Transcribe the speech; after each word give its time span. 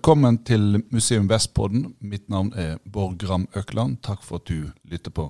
Velkommen 0.00 0.38
til 0.44 0.82
Museum 0.90 1.26
Vestpodden. 1.28 1.82
Mitt 2.00 2.30
navn 2.32 2.54
er 2.56 2.78
Bård 2.92 3.18
Gram 3.20 3.42
Økland. 3.52 3.98
Takk 4.00 4.22
for 4.24 4.40
at 4.40 4.48
du 4.48 4.70
lytter 4.88 5.12
på. 5.12 5.26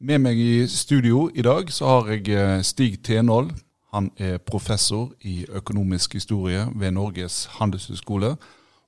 Med 0.00 0.22
meg 0.24 0.38
i 0.40 0.66
studio 0.66 1.26
i 1.28 1.42
dag 1.44 1.68
så 1.68 1.90
har 1.90 2.06
jeg 2.08 2.30
eh, 2.32 2.62
Stig 2.64 3.02
Tenål. 3.04 3.50
Han 3.92 4.08
er 4.16 4.38
professor 4.40 5.10
i 5.20 5.44
økonomisk 5.44 6.16
historie 6.16 6.62
ved 6.72 6.94
Norges 6.96 7.44
handelshøyskole. 7.58 8.30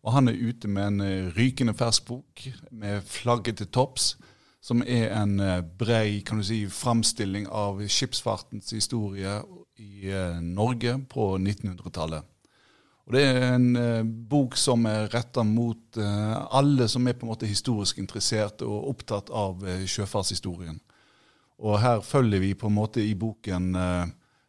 Og 0.03 0.13
han 0.17 0.33
er 0.33 0.41
ute 0.49 0.71
med 0.73 0.87
en 0.87 1.01
eh, 1.05 1.29
rykende 1.37 1.75
fersk 1.77 2.07
bok 2.09 2.47
med 2.71 3.05
flagget 3.05 3.61
til 3.61 3.69
topps, 3.69 4.15
som 4.65 4.81
er 4.87 5.13
en 5.21 5.37
eh, 5.41 5.61
brei 5.61 6.23
kan 6.25 6.41
du 6.41 6.49
si, 6.49 6.63
framstilling 6.65 7.45
av 7.53 7.85
skipsfartens 7.85 8.73
historie 8.73 9.37
i 9.77 10.17
Norge 10.41 10.97
på 11.13 11.35
1900-tallet. 11.37 12.25
Og 13.07 13.15
Det 13.15 13.23
er 13.23 13.53
en 13.55 13.77
eh, 13.79 14.03
bok 14.03 14.57
som 14.59 14.87
er 14.91 15.07
retta 15.13 15.45
mot 15.47 15.99
eh, 15.99 16.37
alle 16.59 16.89
som 16.91 17.07
er 17.07 17.15
på 17.15 17.27
en 17.27 17.31
måte 17.31 17.47
historisk 17.47 18.01
interessert 18.03 18.65
og 18.67 18.89
opptatt 18.91 19.31
av 19.31 19.63
eh, 19.63 19.85
sjøfartshistorien. 19.87 20.81
Og 21.63 21.79
Her 21.81 22.03
følger 22.03 22.43
vi 22.43 22.55
på 22.59 22.67
en 22.67 22.75
måte 22.75 23.05
i 23.05 23.15
boken 23.15 23.75
eh, 23.79 24.09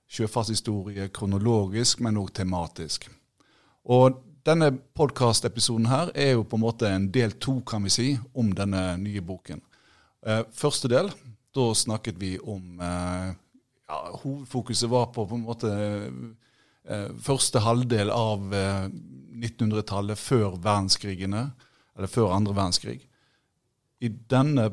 sjøfartshistorie 0.10 1.12
kronologisk, 1.14 2.02
men 2.02 2.18
òg 2.18 2.34
tematisk. 2.34 3.10
Og 3.86 4.24
Denne 4.48 4.70
podkastepisoden 4.96 5.90
her 5.92 6.08
er 6.16 6.38
jo 6.38 6.46
på 6.48 6.56
en 6.56 6.62
måte 6.64 6.88
en 6.88 7.10
del 7.12 7.34
to, 7.36 7.58
kan 7.68 7.84
vi 7.84 7.92
si, 7.92 8.06
om 8.32 8.54
denne 8.56 8.94
nye 9.02 9.20
boken. 9.20 9.60
Eh, 10.24 10.46
første 10.56 10.88
del, 10.88 11.10
da 11.52 11.66
snakket 11.76 12.16
vi 12.22 12.38
om 12.40 12.80
eh, 12.80 13.34
ja, 13.90 13.98
Hovedfokuset 14.22 14.90
var 14.90 15.10
på 15.12 15.26
på 15.28 15.36
en 15.36 15.44
måte 15.44 15.74
første 17.22 17.62
halvdel 17.64 18.12
av 18.14 18.54
1900-tallet, 18.54 20.18
eh, 20.18 20.22
før 20.22 20.58
verdenskrigene, 20.64 21.44
eller 21.98 22.12
før 22.12 22.36
andre 22.36 22.56
verdenskrig. 22.56 23.00
I 24.00 24.12
denne 24.30 24.70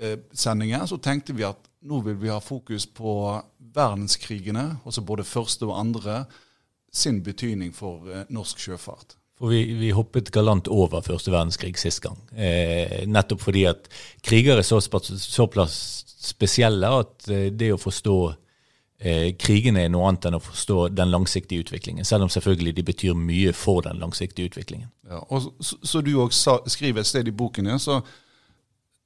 eh, 0.00 0.18
sendingen 0.32 0.86
så 0.88 0.98
tenkte 1.02 1.36
vi 1.36 1.46
at 1.46 1.68
nå 1.84 2.00
vil 2.06 2.16
vi 2.20 2.32
ha 2.32 2.40
fokus 2.40 2.86
på 2.88 3.18
verdenskrigene, 3.74 4.80
altså 4.84 5.04
både 5.04 5.26
første 5.28 5.68
og 5.68 5.76
andre, 5.78 6.24
sin 6.94 7.18
betydning 7.26 7.72
for 7.74 8.06
norsk 8.30 8.60
sjøfart. 8.62 9.16
For 9.34 9.50
vi, 9.50 9.64
vi, 9.74 9.88
hoppet 9.90 10.30
galant 10.30 10.68
over 10.70 11.02
første 11.02 11.32
verdenskrig 11.34 11.74
sist 11.80 12.04
gang. 12.04 12.20
Eh, 12.38 13.02
nettopp 13.10 13.42
fordi 13.42 13.64
at 13.66 13.88
kriger 14.22 14.60
er 14.62 14.64
såpass 14.64 15.80
spesielle 16.24 16.92
at 17.02 17.26
det 17.26 17.72
å 17.74 17.80
forstå 17.82 18.18
eh, 19.04 19.30
krigene 19.38 19.84
er 19.84 19.92
noe 19.92 20.08
annet 20.08 20.28
enn 20.28 20.38
å 20.38 20.42
forstå 20.42 20.88
den 20.96 21.12
langsiktige 21.12 21.64
utviklingen. 21.64 22.06
Selv 22.08 22.26
om 22.26 22.32
selvfølgelig 22.32 22.74
de 22.78 22.86
betyr 22.86 23.16
mye 23.18 23.52
for 23.56 23.84
den 23.84 24.00
langsiktige 24.02 24.50
utviklingen. 24.50 24.90
Ja, 25.10 25.22
og 25.28 25.52
Så, 25.60 25.78
så 25.82 26.00
du 26.00 26.14
òg 26.22 26.32
skriver 26.32 27.00
et 27.00 27.10
sted 27.10 27.28
i 27.28 27.36
boken 27.36 27.68
ja, 27.68 27.78
så, 27.78 28.00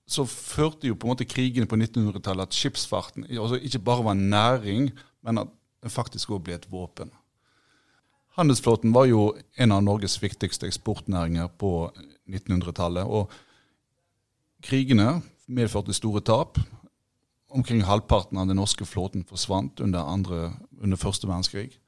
så, 0.07 0.25
førte 0.25 0.89
jo 0.89 0.95
på 0.95 1.09
en 1.09 1.17
måte 1.17 1.29
krigene 1.29 1.67
på 1.67 1.77
1900-tallet 1.77 2.49
at 2.49 2.55
skipsfarten 2.55 3.27
altså 3.31 3.59
ikke 3.59 3.83
bare 3.85 4.05
var 4.05 4.15
næring, 4.15 4.93
men 5.23 5.39
at 5.39 5.51
den 5.83 5.91
faktisk 5.91 6.31
òg 6.31 6.45
ble 6.47 6.55
et 6.55 6.71
våpen. 6.71 7.11
Handelsflåten 8.39 8.93
var 8.95 9.09
jo 9.11 9.33
en 9.59 9.73
av 9.75 9.83
Norges 9.83 10.15
viktigste 10.23 10.67
eksportnæringer 10.67 11.49
på 11.59 11.91
1900-tallet. 12.31 13.05
og 13.05 13.33
Krigene 14.63 15.23
medførte 15.47 15.95
store 15.95 16.21
tap. 16.21 16.59
Omkring 17.49 17.83
halvparten 17.83 18.39
av 18.39 18.47
den 18.47 18.59
norske 18.61 18.85
flåten 18.85 19.25
forsvant 19.25 19.81
under, 19.81 20.05
andre, 20.05 20.53
under 20.81 21.01
første 21.01 21.29
verdenskrig. 21.29 21.79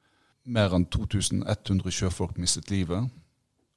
Mer 0.43 0.73
enn 0.73 0.87
2100 0.89 1.93
sjøfolk 1.93 2.39
mistet 2.41 2.71
livet. 2.73 3.11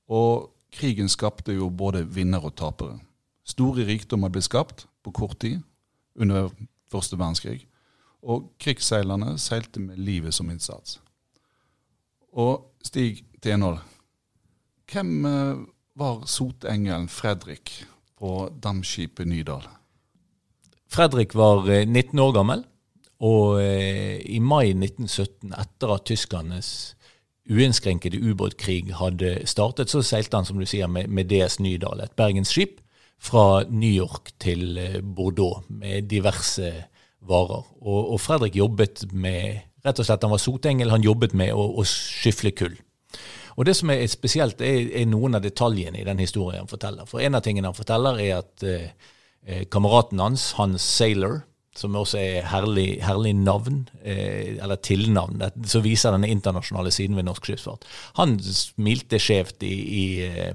Og 0.08 0.48
krigen 0.72 1.10
skapte 1.12 1.52
jo 1.52 1.68
både 1.68 2.06
vinnere 2.08 2.48
og 2.48 2.56
tapere. 2.56 2.98
Store 3.44 3.84
rikdommer 3.84 4.32
ble 4.32 4.40
skapt 4.44 4.86
på 5.04 5.12
kort 5.12 5.38
tid 5.44 5.60
under 6.16 6.48
første 6.92 7.18
verdenskrig. 7.20 7.66
Og 8.24 8.48
krigsseilerne 8.58 9.36
seilte 9.38 9.82
med 9.84 10.00
livet 10.00 10.34
som 10.34 10.48
innsats. 10.50 11.00
Og 12.32 12.64
Stig 12.84 13.26
Tenhold, 13.44 13.78
hvem 14.90 15.26
eh, 15.28 15.60
var 15.94 16.24
sotengelen 16.26 17.08
Fredrik 17.12 17.76
på 18.16 18.48
damskipet 18.62 19.28
Nydal? 19.28 19.68
Fredrik 20.94 21.34
var 21.34 21.66
19 21.66 22.18
eh, 22.18 22.24
år 22.24 22.32
gammel, 22.36 22.62
og 23.24 23.58
eh, 23.62 24.20
i 24.30 24.38
mai 24.38 24.70
1917, 24.76 25.50
etter 25.58 25.94
at 25.94 26.06
tyskernes 26.06 26.68
uinnskrenkede 27.50 28.20
ubåtkrig 28.22 28.94
hadde 28.96 29.36
startet, 29.48 29.90
så 29.90 30.04
seilte 30.06 30.38
han 30.38 30.46
som 30.48 30.60
du 30.60 30.66
sier, 30.68 30.88
med, 30.88 31.26
DS 31.28 31.58
Nydal, 31.60 32.04
et 32.04 32.14
bergensskip, 32.16 32.80
fra 33.24 33.64
New 33.70 33.90
York 33.90 34.34
til 34.42 34.78
eh, 34.78 35.00
Bordeaux 35.02 35.64
med 35.68 36.10
diverse 36.10 36.70
varer. 37.24 37.64
Og, 37.80 38.12
og, 38.12 38.18
Fredrik 38.20 38.56
jobbet 38.58 39.06
med 39.12 39.64
rett 39.84 40.00
og 40.00 40.06
slett, 40.06 40.22
Han 40.22 40.34
var 40.34 40.42
sotengel, 40.42 40.92
han 40.92 41.04
jobbet 41.04 41.34
med 41.34 41.54
å, 41.56 41.64
å 41.80 41.86
skyfle 41.88 42.52
kull. 42.56 42.76
Og 43.56 43.66
Det 43.66 43.74
som 43.78 43.90
er 43.94 44.06
spesielt, 44.10 44.60
er, 44.60 44.90
er, 44.92 45.06
noen 45.08 45.38
av 45.38 45.42
detaljene 45.42 46.00
i 46.00 46.06
den 46.06 46.20
historien 46.22 46.64
han 46.64 46.70
forteller. 46.70 47.06
For 47.06 47.22
En 47.22 47.38
av 47.38 47.42
tingene 47.42 47.70
han 47.70 47.78
forteller, 47.78 48.20
er 48.20 48.40
at 48.42 48.66
eh, 48.66 49.12
kameraten 49.70 50.22
hans, 50.22 50.52
Hans 50.56 50.82
Sailor, 50.82 51.42
som 51.76 51.96
også 51.98 52.18
er 52.20 52.46
herlig, 52.48 53.02
herlig 53.02 53.34
navn, 53.36 53.88
eh, 54.02 54.56
eller 54.62 54.76
tilnavn, 54.76 55.42
som 55.66 55.82
viser 55.84 56.14
den 56.14 56.26
internasjonale 56.28 56.92
siden 56.94 57.16
ved 57.16 57.26
norsk 57.26 57.48
skipsfart. 57.48 57.86
Han 58.18 58.36
smilte 58.38 59.18
skjevt 59.18 59.62
i, 59.66 59.74
i, 59.74 60.04
eh, 60.28 60.54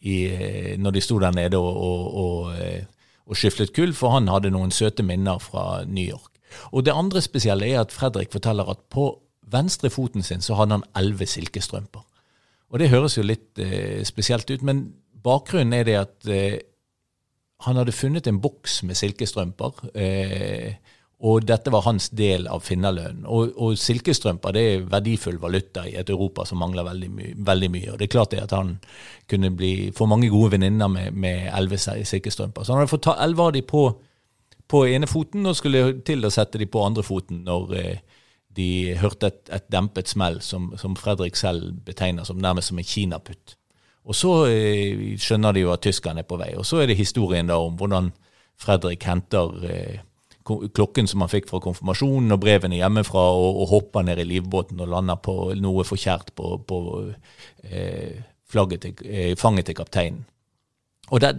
i, 0.00 0.16
eh, 0.30 0.76
når 0.78 0.94
de 0.94 1.02
sto 1.02 1.18
der 1.18 1.34
nede 1.34 1.58
og, 1.58 1.76
og, 1.76 2.14
og, 2.24 2.54
eh, 2.58 2.84
og 3.26 3.36
skiflet 3.40 3.74
kull, 3.74 3.94
for 3.96 4.14
han 4.14 4.30
hadde 4.30 4.52
noen 4.54 4.70
søte 4.74 5.02
minner 5.02 5.42
fra 5.42 5.84
New 5.84 6.04
York. 6.04 6.30
Og 6.72 6.84
Det 6.84 6.94
andre 6.94 7.22
spesielle 7.24 7.66
er 7.66 7.80
at 7.80 7.92
Fredrik 7.92 8.30
forteller 8.32 8.68
at 8.70 8.84
på 8.90 9.08
venstre 9.50 9.90
foten 9.90 10.22
sin 10.22 10.42
så 10.42 10.54
hadde 10.54 10.78
han 10.78 10.86
elleve 10.96 11.26
silkestrømper. 11.26 12.04
Og 12.70 12.78
Det 12.78 12.90
høres 12.90 13.18
jo 13.18 13.26
litt 13.26 13.58
eh, 13.58 14.04
spesielt 14.06 14.50
ut, 14.50 14.62
men 14.62 14.92
bakgrunnen 15.24 15.74
er 15.74 15.84
det 15.84 15.98
at 15.98 16.30
eh, 16.30 16.60
han 17.62 17.78
hadde 17.78 17.94
funnet 17.94 18.26
en 18.26 18.40
boks 18.42 18.82
med 18.82 18.98
silkestrømper. 18.98 19.84
Eh, 19.94 20.74
og 21.24 21.46
dette 21.46 21.70
var 21.72 21.86
hans 21.86 22.10
del 22.12 22.48
av 22.50 22.64
finnerlønnen. 22.66 23.24
Og, 23.30 23.54
og, 23.56 23.78
silkestrømper 23.80 24.52
det 24.52 24.64
er 24.68 24.88
verdifull 24.92 25.38
valuta 25.40 25.86
i 25.88 25.94
et 25.96 26.10
Europa 26.12 26.44
som 26.44 26.58
mangler 26.60 26.84
veldig, 26.84 27.10
my 27.14 27.28
veldig 27.46 27.70
mye. 27.72 27.92
Og 27.92 28.00
det 28.00 28.08
er 28.08 28.12
klart 28.12 28.34
det 28.34 28.42
at 28.42 28.52
han 28.52 28.74
kunne 29.30 29.52
bli, 29.56 29.92
få 29.96 30.08
mange 30.10 30.28
gode 30.32 30.56
venninner 30.56 30.90
med 30.90 31.46
elleve 31.46 31.78
silkestrømper. 31.78 32.64
Så 32.64 32.74
han 32.74 32.82
hadde 32.82 32.92
fått 32.92 33.06
ta 33.06 33.16
elleve 33.24 33.46
av 33.46 33.54
de 33.56 33.62
på, 33.64 33.86
på 34.68 34.84
ene 34.90 35.08
foten 35.08 35.46
og 35.48 35.56
skulle 35.56 35.86
til 36.04 36.26
å 36.26 36.34
sette 36.34 36.60
de 36.60 36.68
på 36.68 36.84
andre 36.84 37.06
foten 37.06 37.44
når 37.46 37.74
eh, 37.78 38.20
de 38.54 38.68
hørte 39.00 39.30
et, 39.30 39.42
et 39.54 39.70
dempet 39.72 40.10
smell, 40.10 40.42
som, 40.44 40.72
som 40.78 40.98
Fredrik 40.98 41.38
selv 41.40 41.72
betegner 41.86 42.26
som 42.28 42.42
nærmest 42.42 42.70
som 42.70 42.78
en 42.78 42.90
kinaputt. 42.90 43.56
Og 44.04 44.16
så 44.16 44.32
eh, 44.52 45.14
skjønner 45.20 45.54
de 45.56 45.64
jo 45.64 45.72
at 45.72 45.84
tyskerne 45.84 46.24
er 46.24 46.28
på 46.28 46.38
vei. 46.40 46.52
Og 46.58 46.66
så 46.68 46.82
er 46.82 46.90
det 46.90 46.98
historien 46.98 47.48
da 47.48 47.56
om 47.60 47.78
hvordan 47.80 48.10
Fredrik 48.60 49.06
henter 49.08 49.64
eh, 49.64 50.02
klokken 50.44 51.08
som 51.08 51.24
han 51.24 51.32
fikk 51.32 51.48
fra 51.48 51.62
konfirmasjonen 51.64 52.36
og 52.36 52.42
brevene 52.42 52.76
hjemmefra, 52.76 53.24
og, 53.32 53.62
og 53.62 53.70
hopper 53.72 54.04
ned 54.04 54.20
i 54.20 54.28
livbåten 54.28 54.82
og 54.84 54.92
lander 54.92 55.16
på 55.24 55.54
noe 55.56 55.86
forkjært 55.88 56.34
på, 56.36 56.58
på 56.68 56.78
eh, 57.64 58.20
til, 58.52 59.34
fanget 59.40 59.70
til 59.70 59.78
kapteinen. 59.80 60.22
Og 61.10 61.20
det, 61.24 61.32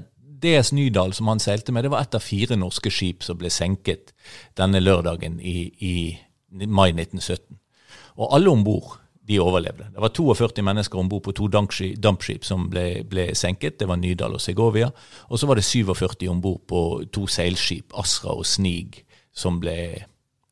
DS 0.46 0.74
Nydal, 0.76 1.14
som 1.14 1.30
han 1.32 1.40
seilte 1.40 1.72
med, 1.72 1.86
det 1.86 1.92
var 1.94 2.04
ett 2.04 2.18
av 2.18 2.24
fire 2.24 2.58
norske 2.60 2.92
skip 2.92 3.24
som 3.24 3.38
ble 3.40 3.50
senket 3.54 4.12
denne 4.58 4.82
lørdagen 4.82 5.40
i, 5.40 5.70
i 5.80 6.66
mai 6.66 6.90
1917. 6.92 7.56
Og 8.20 8.36
alle 8.36 8.52
om 8.52 8.64
bord 8.66 8.98
de 9.28 9.40
overlevde. 9.42 9.88
Det 9.94 10.02
var 10.02 10.10
42 10.14 10.62
mennesker 10.62 11.00
om 11.00 11.10
bord 11.10 11.24
på 11.26 11.34
to 11.34 11.48
dampskip 11.50 12.46
som 12.46 12.68
ble, 12.70 13.04
ble, 13.10 13.32
senket. 13.36 13.80
Det 13.80 13.88
var 13.90 13.98
Nydal 13.98 14.38
og 14.38 14.42
Segovia. 14.42 14.92
Og 15.30 15.40
så 15.40 15.50
var 15.50 15.58
det 15.58 15.66
47 15.66 16.28
om 16.30 16.42
bord 16.42 16.62
på 16.70 16.82
to 17.14 17.26
seilskip, 17.28 17.94
Asra 17.98 18.36
og 18.38 18.46
Snig, 18.46 19.02
som 19.34 19.58
ble, 19.60 20.06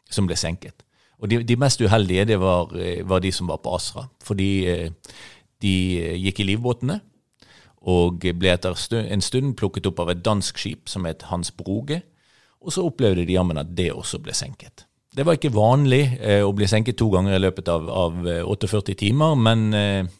som 0.10 0.28
ble 0.30 0.38
senket. 0.40 0.82
Og 1.22 1.30
de, 1.30 1.44
de, 1.46 1.58
mest 1.60 1.82
uheldige 1.82 2.26
det 2.34 2.40
var, 2.42 2.74
var, 3.06 3.20
de 3.24 3.32
som 3.32 3.48
var 3.48 3.62
på 3.64 3.76
Asra. 3.76 4.08
Fordi 4.26 4.52
eh, 4.68 4.90
de 5.62 5.76
gikk 6.26 6.42
i 6.42 6.48
livbåtene 6.50 7.00
og 7.84 8.24
ble 8.24 8.52
etter 8.52 8.76
en 9.04 9.22
stund 9.24 9.58
plukket 9.60 9.88
opp 9.92 10.00
av 10.00 10.14
et 10.14 10.24
dansk 10.24 10.60
skip 10.60 10.90
som 10.90 11.06
het 11.08 11.28
Hans 11.30 11.52
Broge. 11.52 12.02
Og 12.64 12.74
så 12.74 12.84
opplevde 12.88 13.26
de 13.28 13.36
jammen 13.36 13.60
at 13.60 13.76
det 13.76 13.92
også 13.92 14.22
ble 14.24 14.34
senket. 14.36 14.88
Det 15.14 15.26
var 15.28 15.38
ikke 15.38 15.54
vanlig 15.54 16.04
eh, 16.20 16.42
å 16.42 16.52
bli 16.58 16.68
senket 16.70 16.98
to 16.98 17.10
ganger 17.14 17.38
i 17.38 17.42
løpet 17.42 17.70
av, 17.70 17.90
av 17.90 18.20
48 18.50 18.80
eh, 18.94 18.98
timer, 18.98 19.36
men 19.38 19.66
eh, 19.78 20.12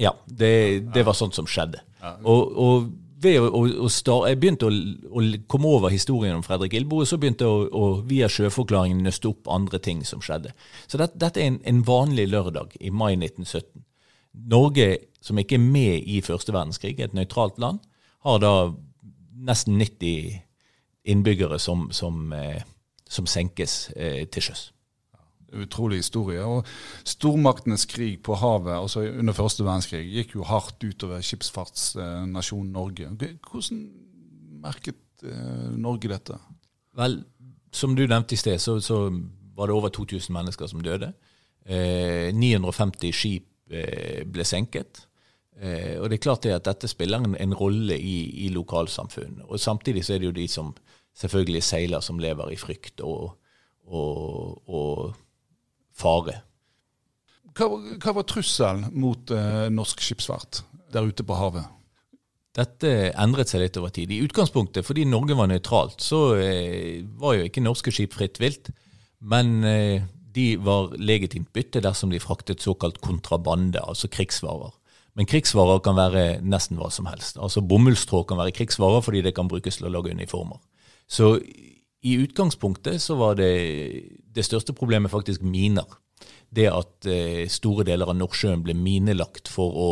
ja, 0.00 0.14
det, 0.26 0.52
det, 0.94 1.02
var 1.06 1.16
sånt 1.18 1.34
som 1.34 1.48
skjedde. 1.50 1.82
Og, 2.22 2.52
og 2.54 2.90
ved 3.20 3.36
å, 3.42 3.50
å, 3.52 3.62
å 3.84 3.88
starte, 3.92 4.30
Jeg 4.30 4.40
begynte 4.40 4.68
å, 4.70 4.72
å, 5.10 5.24
komme 5.50 5.68
over 5.74 5.92
historien 5.92 6.38
om 6.38 6.44
Fredrik 6.46 6.74
Ilbo, 6.78 7.02
og 7.02 7.10
så 7.10 7.18
begynte 7.20 7.48
jeg 7.48 7.68
å, 7.76 7.90
via 8.06 8.30
sjøforklaringen 8.32 9.02
nøste 9.04 9.28
opp 9.32 9.50
andre 9.52 9.80
ting 9.82 10.04
som 10.08 10.22
skjedde. 10.24 10.54
Så 10.86 11.00
det, 11.00 11.10
dette 11.20 11.42
er 11.42 11.50
en, 11.50 11.60
en, 11.68 11.82
vanlig 11.86 12.30
lørdag 12.30 12.76
i 12.80 12.92
mai 12.94 13.12
1917. 13.18 13.84
Norge, 14.50 14.88
som 15.20 15.40
ikke 15.42 15.58
er 15.58 15.66
med 15.66 16.06
i 16.08 16.20
første 16.24 16.54
verdenskrig, 16.54 16.96
et 17.02 17.16
nøytralt 17.16 17.58
land, 17.60 17.82
har 18.24 18.40
da 18.40 18.54
nesten 19.50 19.80
90 19.80 20.38
innbyggere 21.10 21.58
som, 21.60 21.88
som, 21.96 22.30
eh, 22.36 22.62
som 23.10 23.26
senkes 23.26 23.90
eh, 23.96 24.22
til 24.30 24.50
sjøs. 24.50 24.68
Utrolig 25.50 25.98
historie. 26.04 26.42
Og 26.46 26.66
Stormaktenes 27.08 27.88
krig 27.90 28.20
på 28.22 28.36
havet 28.38 28.76
altså 28.76 29.02
under 29.08 29.34
første 29.34 29.66
verdenskrig 29.66 30.04
gikk 30.06 30.36
jo 30.38 30.46
hardt 30.46 30.84
utover 30.84 31.24
skipsfartsnasjonen 31.26 32.70
Norge. 32.76 33.10
Hvordan 33.50 33.82
merket 34.62 35.26
eh, 35.26 35.68
Norge 35.74 36.12
dette? 36.12 36.38
Vel, 36.98 37.20
som 37.74 37.96
du 37.98 38.06
nevnte 38.06 38.36
i 38.36 38.40
sted, 38.40 38.58
så, 38.62 38.78
så 38.82 39.08
var 39.56 39.66
det 39.66 39.76
over 39.76 39.92
2000 39.94 40.34
mennesker 40.34 40.70
som 40.70 40.82
døde. 40.84 41.12
Eh, 41.66 42.30
950 42.34 43.14
skip 43.14 43.74
eh, 43.74 44.22
ble 44.26 44.46
senket. 44.46 45.06
Eh, 45.60 45.98
og 46.00 46.08
det 46.08 46.18
er 46.18 46.24
klart 46.24 46.46
det 46.46 46.54
at 46.56 46.68
dette 46.70 46.88
spiller 46.88 47.20
en, 47.20 47.34
en 47.36 47.54
rolle 47.54 47.98
i, 47.98 48.46
i 48.46 48.48
lokalsamfunn. 48.54 49.42
Og 49.48 49.60
samtidig 49.60 50.06
så 50.06 50.14
er 50.14 50.22
det 50.22 50.30
jo 50.30 50.38
de 50.38 50.46
som 50.48 50.72
selvfølgelig 51.20 51.64
seiler, 51.64 52.04
som 52.04 52.20
lever 52.22 52.54
i 52.54 52.58
frykt 52.60 53.02
og, 53.04 53.34
og, 53.86 54.60
og 54.68 55.12
fare. 55.96 56.40
Hva, 57.56 57.66
hva, 57.98 58.14
var 58.14 58.26
trusselen 58.30 58.88
mot 58.94 59.32
eh, 59.34 59.66
norsk 59.74 60.02
skipsfart 60.04 60.62
der 60.94 61.08
ute 61.08 61.26
på 61.26 61.36
havet? 61.38 61.66
Dette 62.56 63.12
endret 63.20 63.50
seg 63.50 63.62
litt 63.62 63.76
over 63.78 63.92
tid. 63.94 64.10
I 64.10 64.22
utgangspunktet, 64.24 64.86
fordi 64.86 65.04
Norge 65.06 65.36
var 65.38 65.50
nøytralt, 65.50 66.00
så 66.02 66.34
eh, 66.38 67.02
var 67.20 67.36
jo 67.36 67.46
ikke 67.46 67.62
norske 67.62 67.94
skip 67.94 68.16
fritt 68.16 68.40
vilt. 68.42 68.72
Men 69.20 69.60
eh, 69.66 70.06
de 70.34 70.54
var 70.62 70.94
legitimt 70.98 71.50
bytte 71.54 71.82
dersom 71.84 72.12
de 72.14 72.22
fraktet 72.22 72.62
såkalt 72.62 73.00
kontrabande, 73.04 73.82
altså 73.82 74.10
krigsvarer. 74.10 74.72
Men 75.18 75.26
krigsvarer 75.26 75.82
kan 75.82 75.98
være 75.98 76.24
nesten 76.46 76.78
hva 76.78 76.90
som 76.94 77.08
helst. 77.10 77.38
Altså 77.42 77.62
Bomullstråd 77.66 78.28
kan 78.30 78.38
være 78.38 78.54
krigsvarer 78.54 79.02
fordi 79.02 79.24
det 79.26 79.34
kan 79.36 79.50
brukes 79.50 79.80
til 79.80 79.88
å 79.88 79.94
lage 79.94 80.14
uniformer. 80.14 80.60
Så 81.10 81.34
i 82.00 82.14
utgangspunktet 82.22 83.02
så 83.02 83.16
var 83.18 83.36
det 83.40 83.50
det 84.30 84.44
største 84.46 84.72
problemet 84.76 85.10
faktisk 85.12 85.42
miner. 85.42 85.88
Det 86.50 86.68
at 86.70 87.06
eh, 87.10 87.48
store 87.50 87.84
deler 87.86 88.10
av 88.10 88.18
Nordsjøen 88.18 88.62
ble 88.64 88.74
minelagt 88.78 89.50
for 89.50 89.74
å 89.74 89.90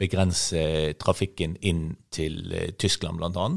begrense 0.00 0.62
trafikken 1.02 1.56
inn 1.60 1.92
til 2.14 2.54
eh, 2.54 2.70
Tyskland, 2.78 3.20
bl.a. 3.20 3.48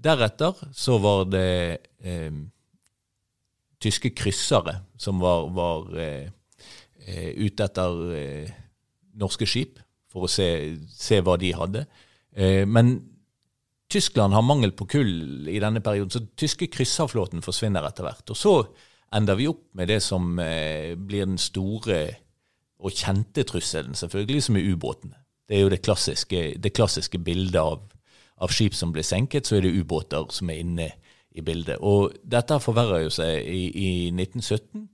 Deretter 0.00 0.56
så 0.76 0.96
var 1.00 1.26
det 1.28 1.80
eh, 2.00 2.32
tyske 3.80 4.12
kryssere 4.16 4.80
som 5.00 5.20
var, 5.20 5.48
var 5.56 5.92
eh, 6.00 6.30
eh 7.06 7.30
ute 7.36 7.64
etter 7.64 8.00
eh, 8.16 8.52
norske 9.20 9.48
skip 9.48 9.80
for 10.10 10.26
å 10.26 10.30
se, 10.30 10.78
se 10.88 11.20
hva 11.22 11.36
de 11.38 11.52
hadde. 11.54 11.84
Men 12.66 12.88
Tyskland 13.90 14.34
har 14.34 14.46
mangel 14.46 14.70
på 14.76 14.86
kull 14.86 15.48
i 15.50 15.58
denne 15.62 15.82
perioden, 15.82 16.12
så 16.14 16.22
tyske 16.38 16.68
krysserflåten 16.70 17.42
forsvinner 17.42 17.86
etter 17.88 18.06
hvert. 18.06 18.30
Og 18.30 18.38
så 18.38 18.54
ender 19.16 19.38
vi 19.38 19.48
opp 19.50 19.64
med 19.74 19.90
det 19.90 19.98
som 20.04 20.38
eh, 20.38 20.94
blir 20.94 21.26
den 21.26 21.40
store 21.42 22.04
og 22.80 22.94
kjente 22.96 23.42
trusselen, 23.44 23.96
selvfølgelig, 23.98 24.44
som 24.46 24.56
er 24.56 24.68
ubåtene. 24.70 25.18
Det 25.50 25.58
er 25.58 25.64
jo 25.64 25.72
det 25.72 25.82
klassiske, 25.82 26.42
det 26.62 26.72
klassiske 26.72 27.18
bildet 27.18 27.58
av, 27.58 27.82
av, 28.38 28.54
skip 28.54 28.76
som 28.78 28.94
blir 28.94 29.04
senket, 29.04 29.48
så 29.50 29.58
er 29.58 29.66
det 29.66 29.74
ubåter 29.74 30.30
som 30.32 30.52
er 30.52 30.62
inne 30.62 30.88
i 31.34 31.42
bildet. 31.42 31.82
Og 31.82 32.14
dette 32.22 32.60
forverrer 32.62 33.04
jo 33.08 33.12
seg 33.18 33.42
i, 33.42 33.64
i 33.74 33.90
1917. 34.14 34.86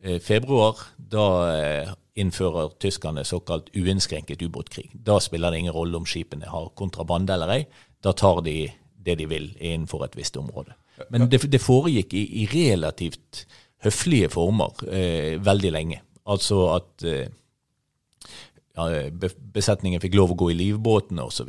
Eh, 0.00 0.16
februar, 0.24 0.80
da 0.96 1.26
eh, 1.52 1.92
innfører 2.20 2.72
tyskerne 2.80 3.22
såkalt 3.28 3.68
uinnskrenket 3.76 4.42
ubåtkrig. 4.42 4.88
Da 4.94 5.20
spiller 5.20 5.52
det 5.52 5.60
ingen 5.60 5.76
rolle 5.76 6.00
om 6.00 6.08
skipene 6.08 6.48
har 6.48 6.72
kontrabande 6.80 7.36
eller 7.36 7.54
ei 7.58 7.62
da 8.04 8.12
tar 8.16 8.42
de 8.46 8.70
det 9.00 9.16
de 9.16 9.26
vil 9.28 9.50
innenfor 9.56 10.04
et 10.04 10.16
visst 10.16 10.36
område. 10.36 10.74
Men 11.08 11.28
det, 11.32 11.42
det 11.48 11.62
foregikk 11.62 12.12
i, 12.14 12.24
i, 12.42 12.46
relativt 12.52 13.46
høflige 13.84 14.28
former 14.32 14.82
eh, 14.92 15.38
veldig 15.40 15.70
lenge. 15.72 16.02
Altså 16.28 16.66
at 16.74 17.04
eh, 17.08 17.30
ja, 18.76 19.06
besetningen 19.54 20.02
fikk 20.02 20.18
lov 20.18 20.34
å 20.34 20.40
gå 20.42 20.50
i 20.52 20.58
livbåtene 20.58 21.24
osv. 21.24 21.48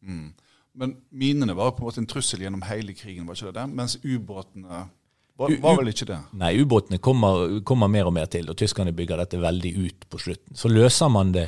Mm. 0.00 0.30
Men 0.80 0.96
minene 1.10 1.56
var 1.58 1.74
på 1.76 1.84
en 1.84 1.90
måte 1.90 2.00
en 2.00 2.08
trussel 2.08 2.46
gjennom 2.46 2.64
hele 2.68 2.94
krigen, 2.96 3.26
var 3.28 3.36
ikke 3.36 3.50
det 3.50 3.58
det? 3.60 3.66
Mens 3.76 3.98
ubåtene 4.00 4.86
var, 5.40 5.52
var, 5.62 5.78
vel 5.78 5.88
ikke 5.92 6.08
det? 6.10 6.18
Nei, 6.36 6.52
ubåtene 6.60 6.98
kommer, 7.00 7.60
kommer, 7.64 7.88
mer 7.88 8.10
og 8.10 8.12
mer 8.12 8.28
til, 8.28 8.50
og 8.52 8.58
tyskerne 8.60 8.92
bygger 8.96 9.22
dette 9.22 9.40
veldig 9.40 9.70
ut 9.78 10.08
på 10.12 10.20
slutten. 10.20 10.56
Så 10.56 10.68
løser 10.68 11.08
man 11.12 11.32
det 11.32 11.46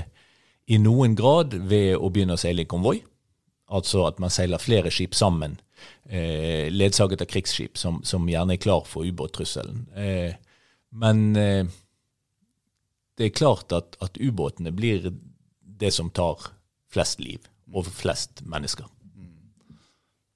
i 0.72 0.78
noen 0.80 1.16
grad 1.18 1.52
ved 1.68 1.98
å 1.98 2.08
begynne 2.12 2.38
å 2.38 2.40
seile 2.40 2.64
i 2.64 2.70
konvoi. 2.70 3.02
Altså 3.72 4.06
at 4.06 4.18
man 4.20 4.32
seiler 4.32 4.60
flere 4.60 4.90
skip 4.92 5.14
sammen, 5.16 5.56
eh, 6.04 6.68
ledsaget 6.72 7.24
av 7.24 7.30
krigsskip, 7.30 7.78
som, 7.80 8.02
som, 8.04 8.28
gjerne 8.28 8.56
er 8.56 8.62
klar 8.62 8.84
for 8.88 9.08
ubåttrusselen. 9.08 9.86
Eh, 9.96 10.34
men 10.92 11.36
eh, 11.40 11.70
det 13.16 13.28
er 13.28 13.36
klart 13.36 13.72
at, 13.72 13.96
at 14.04 14.20
ubåtene 14.20 14.74
blir 14.76 15.08
det 15.62 15.92
som 15.96 16.10
tar 16.12 16.52
flest 16.92 17.22
liv, 17.24 17.40
og 17.72 17.88
flest 17.88 18.44
mennesker. 18.44 18.90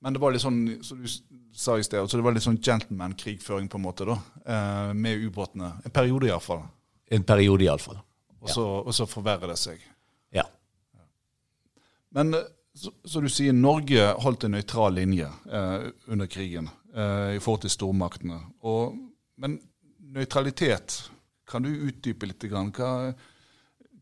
Men 0.00 0.15
det 0.15 0.21
var 0.23 0.33
litt 0.33 0.44
sånn, 0.44 0.61
som 0.87 1.00
du 1.03 1.09
sa 1.56 1.77
i 1.81 1.85
sted, 1.85 2.05
så 2.06 2.19
det 2.19 2.25
var 2.25 2.35
litt 2.37 2.44
sånn 2.44 2.61
gentleman-krigføring 2.62 3.69
på 3.73 3.79
en 3.81 3.85
måte, 3.85 4.06
da, 4.09 4.17
eh, 4.47 4.93
med 4.94 5.25
ubåtene. 5.25 5.73
En 5.88 5.94
periode 5.94 6.29
iallfall. 6.29 6.62
En 7.11 7.25
periode 7.27 7.67
iallfall. 7.67 7.99
Og, 8.38 8.50
så, 8.53 8.65
og 8.87 8.94
så 8.94 9.06
forverrer 9.11 9.50
det 9.50 9.56
seg. 9.59 9.83
Ja. 10.37 10.44
Men 12.15 12.37
så, 12.76 12.93
så, 13.05 13.20
du 13.20 13.28
sier 13.32 13.56
Norge 13.56 14.11
holdt 14.20 14.44
en 14.46 14.52
nøytral 14.56 14.96
linje 14.99 15.28
eh, 15.28 15.87
under 16.12 16.28
krigen 16.28 16.69
eh, 16.94 17.37
i 17.37 17.40
forhold 17.40 17.64
til 17.64 17.73
stormaktene. 17.73 18.38
Og, 18.69 18.99
men 19.40 19.56
nøytralitet, 20.17 20.99
kan 21.49 21.64
du 21.64 21.70
utdype 21.88 22.28
litt? 22.28 22.44
Grann? 22.50 22.73
Hva, 22.76 23.14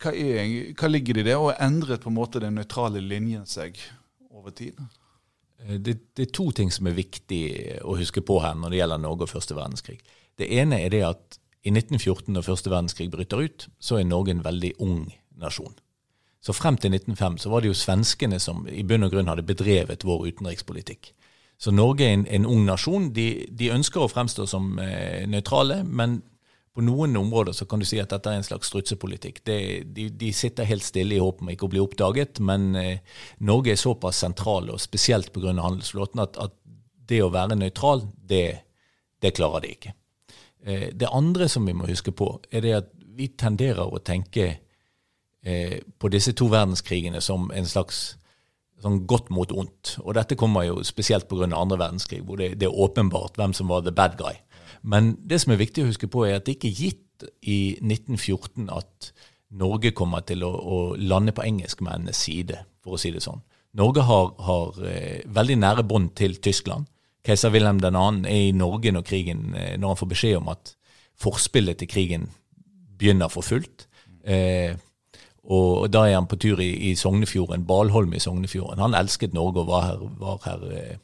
hva, 0.02 0.10
er, 0.10 0.74
hva, 0.74 0.90
ligger 0.90 1.20
det 1.20 1.24
i 1.24 1.28
det, 1.30 1.38
og 1.38 1.54
endret 1.54 2.02
på 2.02 2.10
en 2.10 2.18
måte 2.18 2.42
den 2.42 2.58
nøytrale 2.58 3.02
linjen 3.04 3.46
seg 3.46 3.78
over 4.34 4.54
tid? 4.56 4.80
Eh, 5.62 5.78
det, 5.78 6.00
det, 6.16 6.26
er 6.26 6.34
to 6.34 6.50
ting 6.56 6.74
som 6.74 6.90
er 6.90 6.98
viktig 6.98 7.44
å 7.86 7.94
huske 8.00 8.24
på 8.26 8.40
her 8.42 8.58
når 8.58 8.74
det 8.74 8.82
gjelder 8.82 9.06
Norge 9.06 9.28
og 9.28 9.34
første 9.36 9.58
verdenskrig. 9.58 10.00
Det 10.34 10.50
ene 10.58 10.82
er 10.82 10.90
det 10.90 11.04
at 11.06 11.38
i 11.64 11.70
1914, 11.72 12.34
når 12.34 12.44
første 12.44 12.74
verdenskrig 12.74 13.06
bryter 13.12 13.40
ut, 13.40 13.68
så 13.80 14.00
er 14.00 14.08
Norge 14.08 14.34
en 14.34 14.44
veldig 14.44 14.74
ung 14.84 15.06
nasjon. 15.40 15.72
Så 16.44 16.52
frem 16.52 16.76
til 16.76 16.92
1905 16.92 17.38
så 17.40 17.52
var 17.52 17.62
det 17.64 17.70
jo 17.70 17.78
svenskene 17.78 18.38
som 18.42 18.66
i 18.68 18.84
bunn 18.84 19.06
og 19.06 19.14
grunn 19.14 19.30
hadde 19.32 19.46
bedrevet 19.48 20.04
vår 20.04 20.26
utenrikspolitikk. 20.28 21.14
Så 21.56 21.72
Norge 21.72 22.04
er 22.04 22.18
en, 22.18 22.26
en 22.26 22.46
ung 22.50 22.66
nasjon. 22.66 23.08
De, 23.16 23.46
de, 23.48 23.70
ønsker 23.72 24.02
å 24.04 24.10
fremstå 24.10 24.44
som 24.50 24.74
eh, 24.82 25.24
nøytrale, 25.30 25.80
men 25.86 26.18
på 26.74 26.82
noen 26.82 27.14
områder 27.16 27.54
så 27.54 27.68
kan 27.70 27.80
du 27.80 27.86
si 27.86 28.00
at 28.02 28.10
dette 28.10 28.28
er 28.28 28.40
en 28.40 28.46
slags 28.46 28.68
strutsepolitikk. 28.68 29.40
De, 29.46 30.08
de, 30.10 30.32
sitter 30.34 30.68
helt 30.68 30.84
stille 30.84 31.16
i 31.16 31.22
håp 31.22 31.40
om 31.40 31.52
ikke 31.52 31.68
å 31.68 31.72
bli 31.72 31.80
oppdaget, 31.80 32.42
men 32.44 32.74
eh, 32.76 33.20
Norge 33.46 33.72
er 33.72 33.80
såpass 33.80 34.20
sentral, 34.24 34.68
og 34.74 34.82
spesielt 34.82 35.30
pga. 35.32 35.54
handelsflåten, 35.54 36.24
at, 36.26 36.36
at, 36.36 36.58
det 37.04 37.20
å 37.20 37.28
være 37.28 37.58
nøytral, 37.60 38.00
det, 38.16 38.64
det 39.20 39.34
klarer 39.36 39.60
de 39.60 39.72
ikke. 39.74 39.90
Eh, 40.64 40.86
det 40.96 41.12
andre 41.12 41.48
som 41.52 41.66
vi 41.68 41.76
må 41.76 41.88
huske 41.88 42.14
på, 42.16 42.30
er 42.50 42.64
det 42.64 42.76
at 42.78 42.92
vi 43.14 43.28
tenderer 43.38 43.84
å 43.84 44.00
tenke 44.02 44.46
eh, 45.44 45.80
på 45.98 46.10
disse 46.12 46.32
to 46.32 46.48
verdenskrigene 46.52 47.20
som 47.24 47.50
en 47.54 47.68
slags 47.68 48.16
sånn 48.82 49.04
godt 49.08 49.30
mot 49.32 49.52
ondt. 49.52 49.96
Og 50.04 50.16
dette 50.18 50.36
kommer 50.38 50.66
jo 50.66 50.82
spesielt 50.84 51.28
pga. 51.28 51.48
andre 51.52 51.78
verdenskrig, 51.78 52.22
hvor 52.24 52.40
det, 52.40 52.54
det, 52.60 52.68
er 52.68 52.80
åpenbart 52.86 53.36
hvem 53.36 53.52
som 53.52 53.68
var 53.68 53.84
the 53.84 53.92
bad 53.92 54.18
guy. 54.18 54.34
Men 54.82 55.16
det 55.24 55.40
som 55.40 55.52
er 55.52 55.62
viktig 55.62 55.84
å 55.84 55.88
huske 55.92 56.10
på, 56.10 56.26
er 56.26 56.36
at 56.36 56.46
det 56.46 56.58
ikke 56.58 56.68
er 56.68 56.80
gitt 56.82 57.28
i 57.42 57.76
1914 57.80 58.68
at 58.74 59.12
Norge 59.54 59.94
kommer 59.96 60.24
til 60.26 60.42
å, 60.44 60.50
å 60.50 60.78
lande 60.98 61.32
på 61.32 61.44
engelskmennenes 61.44 62.18
side, 62.26 62.58
for 62.82 62.96
å 62.96 63.00
si 63.00 63.12
det 63.14 63.22
sånn. 63.24 63.40
Norge 63.78 64.04
har, 64.06 64.32
har 64.46 64.80
eh, 64.86 65.22
veldig 65.34 65.56
nære 65.62 65.84
bånd 65.88 66.12
til 66.18 66.36
Tyskland. 66.42 66.86
Keiser 67.24 67.52
Wilhelm 67.54 67.80
2. 67.80 67.90
er 68.28 68.50
i 68.50 68.54
Norge 68.54 68.92
når, 68.92 69.04
krigen, 69.06 69.46
eh, 69.56 69.74
når 69.80 69.94
han 69.94 70.00
får 70.02 70.10
beskjed 70.10 70.36
om 70.38 70.50
at 70.52 70.74
forspillet 71.18 71.80
til 71.80 71.90
krigen 71.90 72.28
begynner 72.98 73.32
for 73.32 73.46
fullt. 73.46 73.86
Eh, 74.22 74.76
og 75.44 75.90
da 75.92 76.06
er 76.08 76.16
han 76.16 76.28
på 76.28 76.38
tur 76.40 76.60
i, 76.60 76.70
i 76.90 76.94
Sognefjorden, 76.96 77.66
Balholm 77.68 78.14
i 78.16 78.20
Sognefjorden. 78.22 78.80
Han 78.80 78.94
elsket 78.96 79.34
Norge 79.36 79.60
og 79.60 79.68
var 79.68 79.82
her. 79.90 80.04
Var 80.20 80.38
her 80.46 80.62
eh. 80.72 80.94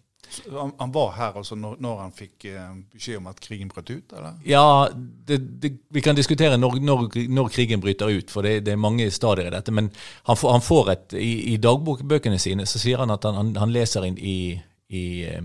han, 0.55 0.73
han, 0.79 0.93
var 0.93 1.11
her 1.13 1.37
altså 1.37 1.59
når, 1.61 1.75
når 1.85 1.99
han 2.01 2.15
fikk 2.17 2.47
eh, 2.49 2.71
beskjed 2.95 3.19
om 3.21 3.29
at 3.29 3.41
krigen 3.45 3.69
brøt 3.69 3.91
ut? 3.91 4.15
eller? 4.17 4.39
Ja, 4.49 4.89
det, 5.29 5.39
det, 5.61 5.73
vi 5.93 6.01
kan 6.01 6.17
diskutere 6.17 6.57
når, 6.57 6.79
når, 6.81 7.05
når 7.29 7.51
krigen 7.53 7.83
bryter 7.85 8.09
ut, 8.09 8.31
for 8.31 8.43
det, 8.43 8.63
det, 8.65 8.73
er 8.73 8.81
mange 8.81 9.11
stadier 9.11 9.51
i 9.51 9.53
dette. 9.53 9.75
Men 9.77 9.91
han 10.25 10.41
får, 10.41 10.53
han 10.57 10.65
får 10.65 10.91
et, 10.95 11.19
i, 11.21 11.33
i 11.53 11.57
dagbokbøkene 11.61 12.41
sine 12.41 12.67
så 12.67 12.81
sier 12.81 13.05
han 13.05 13.13
at 13.13 13.29
han, 13.29 13.53
han 13.61 13.75
leser 13.77 14.09
inn 14.09 14.17
i, 14.17 14.55
i, 14.89 15.05
eh, 15.29 15.43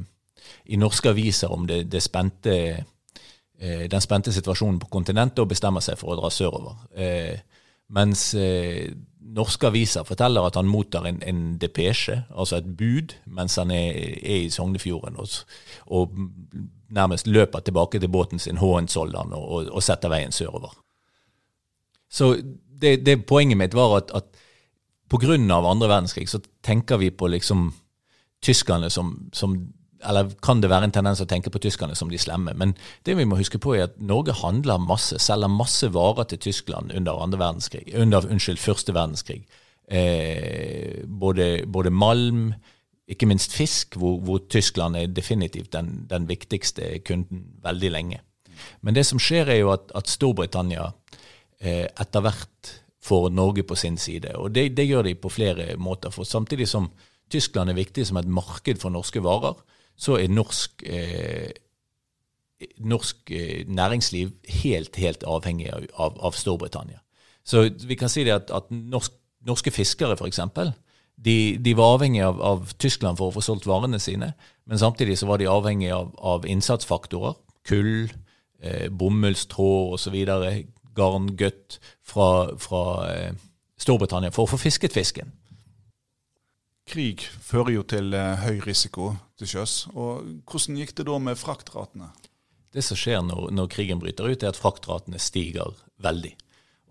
i, 0.66 0.80
norske 0.80 1.12
aviser 1.12 1.52
om 1.52 1.68
det, 1.68 1.84
det 1.92 2.04
spente, 2.04 2.56
den 3.60 4.04
spente 4.04 4.32
situasjonen 4.36 4.80
på 4.80 4.88
kontinentet 4.92 5.40
og 5.40 5.52
bestemmer 5.52 5.84
seg 5.84 6.00
for 6.00 6.12
å 6.12 6.18
dra 6.20 6.32
sørover. 6.32 6.80
Eh, 6.96 7.36
mens 7.90 8.34
eh, 8.34 8.94
norske 9.36 9.68
aviser 9.68 10.06
forteller 10.08 10.46
at 10.46 10.56
han 10.56 10.70
mottar 10.70 11.08
en, 11.10 11.20
en 11.26 11.58
depesje, 11.62 12.24
altså 12.30 12.60
et 12.60 12.70
bud, 12.78 13.16
mens 13.26 13.58
han 13.62 13.72
er, 13.74 13.98
er 14.22 14.46
i 14.46 14.50
Sognefjorden, 14.54 15.18
og, 15.18 15.28
og, 15.88 16.18
nærmest 16.96 17.28
løper 17.28 17.60
tilbake 17.60 18.00
til 18.00 18.10
båten 18.14 18.40
sin 18.40 18.58
Hohenzollern 18.62 19.34
og, 19.34 19.46
og, 19.52 19.70
og 19.74 19.84
setter 19.84 20.10
veien 20.10 20.32
sørover. 20.32 20.76
Så 22.10 22.36
det, 22.82 23.00
det 23.06 23.26
poenget 23.26 23.58
mitt 23.58 23.74
var 23.74 23.98
at, 23.98 24.12
at 24.16 24.30
pga. 25.10 25.34
andre 25.34 25.90
verdenskrig 25.90 26.30
så 26.30 26.40
tenker 26.64 26.98
vi 26.98 27.10
på 27.10 27.28
liksom 27.28 27.74
tyskerne 28.42 28.90
som, 28.90 29.30
som 29.34 29.58
eller 30.04 30.32
kan 30.44 30.62
det 30.62 30.70
være 30.70 30.90
en 30.90 30.94
tendens 30.96 31.22
å 31.24 31.28
tenke 31.30 31.52
på 31.54 31.62
tyskerne 31.64 31.96
som 31.98 32.10
de 32.12 32.20
slemme. 32.20 32.54
Men 32.58 32.74
det 33.08 33.16
vi 33.18 33.26
må 33.28 33.38
huske 33.40 33.60
på 33.62 33.76
er 33.76 33.88
at 33.88 33.98
Norge 34.02 34.36
handler 34.42 34.82
masse, 34.82 35.18
selger 35.22 35.52
masse 35.52 35.90
varer 35.94 36.28
til 36.30 36.42
Tyskland 36.50 36.94
under, 36.96 37.22
andre 37.22 37.40
verdenskrig, 37.42 37.88
under 37.96 38.28
unnskyld, 38.28 38.60
første 38.62 38.96
verdenskrig. 38.96 39.46
Eh, 39.88 41.04
både, 41.06 41.66
både, 41.68 41.94
malm, 41.94 42.54
ikke 43.08 43.30
minst 43.30 43.54
fisk, 43.54 44.00
hvor, 44.02 44.18
hvor 44.26 44.42
Tyskland 44.50 44.98
er 44.98 45.12
definitivt 45.14 45.74
den, 45.74 46.08
den, 46.10 46.26
viktigste 46.30 46.98
kunden 47.06 47.46
veldig 47.64 47.92
lenge. 47.94 48.24
Men 48.82 48.96
det 48.98 49.06
som 49.06 49.22
skjer, 49.22 49.52
er 49.52 49.62
jo 49.62 49.74
at, 49.76 49.92
at 49.96 50.10
Storbritannia 50.10 50.90
eh, 51.62 51.86
etter 51.86 52.26
hvert 52.26 52.74
får 53.06 53.30
Norge 53.30 53.64
på 53.68 53.78
sin 53.78 54.00
side. 54.02 54.34
Og 54.42 54.50
det, 54.56 54.72
det 54.78 54.88
gjør 54.88 55.06
de 55.06 55.14
på 55.20 55.30
flere 55.30 55.76
måter. 55.78 56.10
For 56.10 56.26
samtidig 56.26 56.68
som 56.72 56.90
Tyskland 57.30 57.70
er 57.70 57.78
viktig 57.78 58.06
som 58.08 58.18
et 58.18 58.30
marked 58.30 58.82
for 58.82 58.94
norske 58.94 59.22
varer, 59.22 59.58
så 59.98 60.18
er 60.20 60.32
norsk, 60.32 60.84
eh, 60.86 61.52
norsk 62.78 63.32
eh, 63.32 63.68
næringsliv 63.68 64.32
helt, 64.62 64.96
helt 64.96 65.24
avhengig 65.24 65.70
av, 65.74 66.18
av, 66.20 66.36
Storbritannia. 66.36 67.00
Så 67.46 67.70
vi 67.88 67.96
kan 67.96 68.10
si 68.10 68.24
det 68.24 68.34
at, 68.36 68.52
at 68.52 68.72
norsk, 68.72 69.14
norske 69.46 69.72
fiskere, 69.72 70.18
f.eks., 70.18 70.42
de, 71.16 71.58
de, 71.64 71.74
var 71.78 71.96
avhengig 71.96 72.24
av, 72.26 72.42
av, 72.44 72.72
Tyskland 72.82 73.18
for 73.18 73.32
å 73.32 73.36
få 73.38 73.44
solgt 73.46 73.68
varene 73.70 74.00
sine, 74.04 74.34
men 74.68 74.82
samtidig 74.82 75.16
så 75.20 75.30
var 75.30 75.40
de 75.40 75.48
avhengig 75.48 75.94
av, 75.96 76.12
av 76.20 76.48
innsatsfaktorer. 76.50 77.38
Kull, 77.66 78.12
eh, 78.62 78.90
bomullstråd 78.92 79.96
osv. 79.96 80.18
Garngøtt 80.96 81.80
fra, 82.04 82.28
fra 82.60 82.84
eh, 83.14 83.32
Storbritannia 83.80 84.34
for 84.36 84.46
å 84.46 84.54
få 84.54 84.60
fisket 84.60 84.96
fisken. 84.96 85.32
Krig 86.86 87.24
fører 87.42 87.74
jo 87.80 87.84
til 87.90 88.14
eh, 88.14 88.44
høy 88.46 88.60
risiko 88.66 89.16
til 89.40 89.50
sjøs. 89.50 89.74
og 89.98 90.26
Hvordan 90.46 90.80
gikk 90.80 90.94
det 91.00 91.08
da 91.10 91.18
med 91.18 91.40
fraktratene? 91.40 92.12
Det 92.76 92.84
som 92.86 93.00
skjer 93.00 93.24
når, 93.26 93.50
når 93.56 93.72
krigen 93.74 94.02
bryter 94.02 94.28
ut, 94.30 94.44
er 94.44 94.52
at 94.52 94.60
fraktratene 94.60 95.20
stiger 95.22 95.74
veldig. 96.04 96.36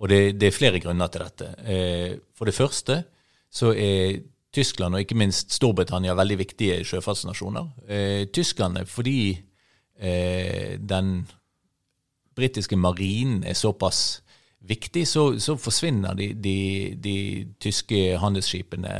Og 0.02 0.10
det, 0.10 0.20
det 0.40 0.48
er 0.48 0.56
flere 0.56 0.80
grunner 0.82 1.12
til 1.12 1.22
dette. 1.22 1.50
Eh, 1.62 2.16
for 2.34 2.50
det 2.50 2.56
første 2.56 3.04
så 3.54 3.70
er 3.70 4.24
Tyskland 4.54 4.94
og 4.94 5.04
ikke 5.04 5.18
minst 5.18 5.54
Storbritannia 5.54 6.14
veldig 6.18 6.40
viktige 6.42 6.82
sjøfartsnasjoner. 6.86 7.70
Eh, 7.86 8.22
tyskerne 8.34 8.86
fordi 8.86 9.40
den 9.94 11.10
britiske 12.34 12.74
marinen 12.76 13.44
er 13.46 13.54
såpass 13.54 14.24
viktig, 14.58 15.04
så, 15.06 15.38
så 15.38 15.56
forsvinner 15.56 16.14
de, 16.18 16.32
de, 16.34 16.58
de, 16.98 17.16
tyske 17.60 18.18
handelsskipene 18.18 18.94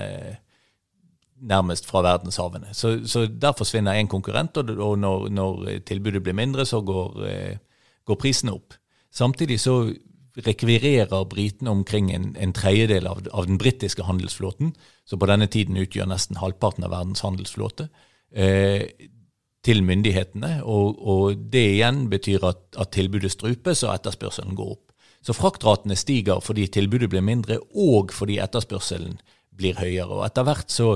nærmest 1.45 1.87
fra 1.87 2.03
verdenshavene. 2.05 2.73
Så, 2.73 2.97
så 3.09 3.27
der 3.27 3.55
forsvinner 3.57 3.93
en 3.93 4.09
konkurrent, 4.09 4.57
og, 4.57 4.71
og 4.79 4.99
når, 4.99 5.29
når, 5.29 5.69
tilbudet 5.87 6.23
blir 6.25 6.37
mindre, 6.37 6.67
så 6.67 6.81
går, 6.81 7.21
eh, 7.29 7.57
går 8.07 8.21
prisene 8.21 8.57
opp. 8.57 8.77
Samtidig 9.15 9.61
så 9.61 9.79
rekvirerer 10.43 11.25
britene 11.31 11.71
omkring 11.71 12.11
en, 12.11 12.33
en 12.41 12.53
tredjedel 12.53 13.07
av, 13.07 13.21
av, 13.31 13.47
den 13.47 13.59
britiske 13.59 14.03
handelsflåten, 14.03 14.73
som 15.07 15.21
på 15.21 15.29
denne 15.31 15.47
tiden 15.47 15.79
utgjør 15.79 16.09
nesten 16.11 16.41
halvparten 16.41 16.87
av 16.87 16.95
verdens 16.97 17.23
handelsflåte, 17.23 17.89
eh, 18.35 18.89
til 19.65 19.85
myndighetene. 19.87 20.59
Og, 20.65 20.99
og, 20.99 21.45
det 21.53 21.65
igjen 21.77 22.09
betyr 22.11 22.49
at, 22.51 22.65
at 22.79 22.91
tilbudet 22.97 23.33
strupes 23.33 23.85
og 23.87 23.95
etterspørselen 23.95 24.59
går 24.59 24.75
opp. 24.75 24.91
Så 25.25 25.33
fraktratene 25.33 25.97
stiger 25.97 26.43
fordi 26.45 26.67
tilbudet 26.69 27.09
blir 27.13 27.25
mindre, 27.25 27.61
og 27.73 28.13
fordi 28.13 28.41
etterspørselen 28.45 29.17
blir 29.55 29.79
høyere. 29.79 30.11
Og 30.11 30.25
etter 30.27 30.45
hvert 30.45 30.73
så 30.73 30.89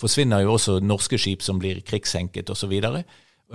forsvinner 0.00 0.44
jo 0.44 0.54
også 0.56 0.78
norske 0.84 1.18
skip 1.20 1.44
som 1.44 1.60
blir 1.60 1.82
krigssenket 1.86 2.50
osv. 2.52 2.72
Og, 2.84 3.02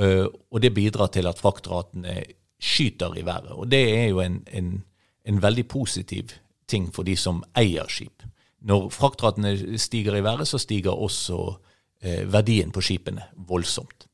uh, 0.01 0.27
og 0.51 0.61
det 0.61 0.73
bidrar 0.73 1.11
til 1.13 1.29
at 1.29 1.41
fraktratene 1.41 2.21
skyter 2.61 3.17
i 3.17 3.25
været. 3.25 3.51
Og 3.51 3.71
det 3.71 3.81
er 3.97 4.07
jo 4.11 4.21
en, 4.21 4.41
en, 4.53 4.83
en 5.25 5.41
veldig 5.41 5.67
positiv 5.67 6.33
ting 6.69 6.91
for 6.93 7.07
de 7.07 7.17
som 7.17 7.41
eier 7.57 7.89
skip. 7.89 8.23
Når 8.61 8.89
fraktratene 8.93 9.79
stiger 9.81 10.15
i 10.15 10.23
været, 10.23 10.47
så 10.47 10.61
stiger 10.61 10.93
også 10.93 11.41
uh, 11.49 12.23
verdien 12.33 12.71
på 12.71 12.81
skipene 12.81 13.25
voldsomt. 13.49 14.07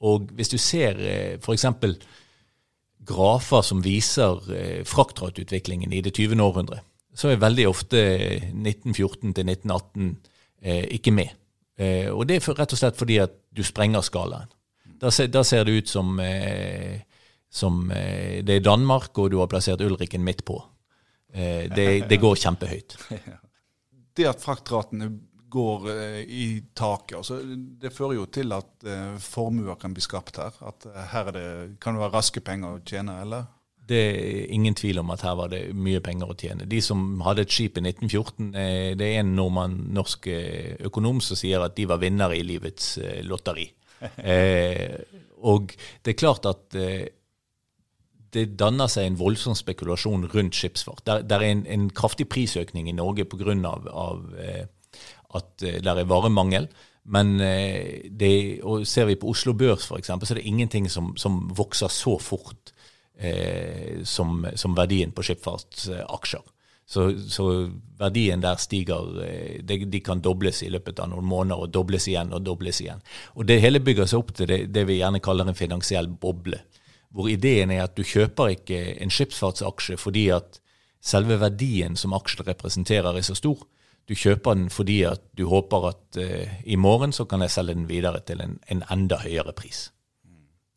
Og 0.00 0.28
hvis 0.36 0.50
du 0.52 0.58
ser 0.60 0.98
eh, 1.00 1.38
f.eks. 1.40 1.64
grafer 3.06 3.62
som 3.64 3.80
viser 3.80 4.50
eh, 4.52 4.82
fraktratutviklingen 4.84 5.94
i 5.96 6.02
det 6.04 6.12
20. 6.18 6.36
århundre, 6.42 6.82
så 7.16 7.30
er 7.32 7.40
veldig 7.40 7.64
ofte 7.68 8.02
1914 8.52 9.32
til 9.32 9.48
1918 9.48 10.16
ikke 10.66 11.12
med. 11.14 11.32
Eh, 11.76 12.08
og 12.08 12.24
det 12.28 12.38
er 12.38 12.54
rett 12.56 12.72
og 12.72 12.80
slett 12.80 12.96
fordi 12.96 13.18
at 13.20 13.34
du 13.52 13.62
sprenger 13.66 14.04
skalaen. 14.04 14.52
Da 14.96 15.10
ser, 15.12 15.28
da 15.28 15.42
ser 15.44 15.66
det 15.68 15.76
ut 15.76 15.90
som, 15.92 16.14
eh, 16.20 17.02
som 17.52 17.90
eh, 17.92 18.42
det 18.46 18.58
er 18.60 18.64
Danmark, 18.64 19.12
og 19.18 19.30
du 19.30 19.38
har 19.42 19.50
plassert 19.52 19.84
Ulriken 19.84 20.24
midt 20.24 20.44
på. 20.48 20.56
Eh, 21.32 21.66
det, 21.68 22.06
det, 22.08 22.20
går 22.22 22.38
kjempehøyt. 22.46 22.98
Det 24.16 24.24
at 24.24 24.40
fraktratene 24.40 25.10
går 25.52 25.90
eh, 25.92 26.20
i 26.24 26.44
taket, 26.72 27.18
altså, 27.18 27.36
det 27.44 27.90
fører 27.92 28.14
jo 28.16 28.22
til 28.32 28.54
at 28.56 28.86
eh, 28.88 29.18
formuer 29.20 29.76
kan 29.76 29.92
bli 29.92 30.00
skapt 30.00 30.40
her. 30.40 30.56
At 30.64 30.86
her 31.12 31.28
det, 31.36 31.44
kan 31.84 31.98
det 31.98 32.00
være 32.00 32.14
raske 32.14 32.40
penger 32.40 32.78
å 32.78 32.80
tjene, 32.80 33.18
eller? 33.26 33.50
Det 33.86 33.98
er 33.98 34.46
ingen 34.54 34.74
tvil 34.74 34.98
om 34.98 35.10
at 35.14 35.22
her 35.22 35.36
var 35.38 35.50
det 35.52 35.60
mye 35.74 36.00
penger 36.02 36.30
å 36.32 36.36
tjene. 36.38 36.66
De 36.66 36.80
som 36.82 37.20
hadde 37.22 37.44
et 37.46 37.52
skip 37.54 37.78
i 37.78 37.84
1914, 37.84 38.48
eh, 38.58 38.94
det 38.98 39.10
er 39.12 39.20
en 39.20 39.34
nordmann, 39.38 39.76
norsk 39.94 40.26
eh, 40.32 40.72
økonom 40.88 41.20
som 41.22 41.38
sier 41.38 41.62
at 41.62 41.76
de 41.76 41.86
var 41.86 42.00
vinnere 42.02 42.38
i 42.38 42.46
livets 42.46 42.96
eh, 43.02 43.20
lotteri. 43.26 43.70
Eh, 43.96 44.98
og 45.48 45.70
det 46.04 46.10
er 46.12 46.18
klart 46.20 46.44
at 46.44 46.74
eh, 46.76 47.06
det 48.34 48.58
danner 48.60 48.90
seg 48.92 49.06
en 49.08 49.16
voldsom 49.16 49.54
spekulasjon 49.56 50.26
rundt 50.34 50.58
skipsfart. 50.58 51.06
Der 51.06 51.38
er 51.38 51.46
en, 51.46 51.62
en, 51.64 51.86
kraftig 51.88 52.26
prisøkning 52.28 52.90
i 52.90 52.96
Norge 52.96 53.24
pga. 53.24 53.54
Av, 53.70 53.88
av 53.88 54.36
eh, 54.36 54.66
at 55.38 55.48
det 55.64 55.80
er 55.80 56.04
varemangel. 56.10 56.68
Men 57.08 57.38
det, 57.38 58.30
ser 58.84 59.08
vi 59.08 59.16
på 59.16 59.30
Oslo 59.32 59.54
Børs 59.56 59.86
f.eks., 59.88 60.12
så 60.12 60.34
er 60.34 60.40
det 60.42 60.48
ingenting 60.50 60.90
som, 60.92 61.14
som 61.16 61.44
vokser 61.56 61.88
så 61.92 62.18
fort 62.20 62.74
eh, 63.18 64.02
som, 64.04 64.46
som, 64.54 64.76
verdien 64.76 65.12
på 65.12 65.24
skipsfartsaksjer. 65.26 66.44
Så, 66.86 67.08
så, 67.28 67.46
verdien 67.98 68.42
der 68.42 68.60
stiger 68.62 69.22
eh, 69.24 69.62
de, 69.62 69.80
de, 69.90 70.00
kan 70.00 70.22
dobles 70.22 70.62
i 70.62 70.70
løpet 70.70 71.00
av 71.02 71.10
noen 71.10 71.26
måneder, 71.26 71.64
og 71.64 71.72
dobles 71.74 72.06
igjen 72.08 72.34
og 72.36 72.44
dobles 72.46 72.80
igjen. 72.84 73.02
Og 73.34 73.46
Det 73.48 73.60
hele 73.60 73.82
bygger 73.82 74.06
seg 74.06 74.22
opp 74.22 74.34
til 74.36 74.50
det, 74.52 74.60
det 74.74 74.86
vi 74.86 75.00
gjerne 75.00 75.22
kaller 75.24 75.48
en 75.48 75.58
finansiell 75.58 76.08
boble. 76.08 76.60
Hvor 77.10 77.30
ideen 77.30 77.72
er 77.72 77.86
at 77.86 77.96
du 77.96 78.04
kjøper 78.04 78.54
ikke 78.54 78.80
en 79.00 79.10
skipsfartsaksje 79.10 79.96
fordi 79.98 80.28
at 80.36 80.60
selve 81.06 81.38
verdien 81.40 81.96
som 81.96 82.14
aksjen 82.16 82.46
representerer, 82.46 83.16
er 83.16 83.24
så 83.24 83.36
stor. 83.38 83.62
Du 84.06 84.14
kjøper 84.14 84.54
den 84.54 84.70
fordi 84.70 85.00
at 85.08 85.22
du 85.38 85.46
håper 85.50 85.90
at 85.90 86.18
uh, 86.20 86.56
i 86.64 86.76
morgen 86.76 87.14
så 87.14 87.26
kan 87.26 87.42
jeg 87.42 87.54
selge 87.54 87.74
den 87.74 87.88
videre 87.90 88.20
til 88.26 88.42
en, 88.42 88.58
en 88.70 88.84
enda 88.90 89.18
høyere 89.22 89.54
pris. 89.56 89.88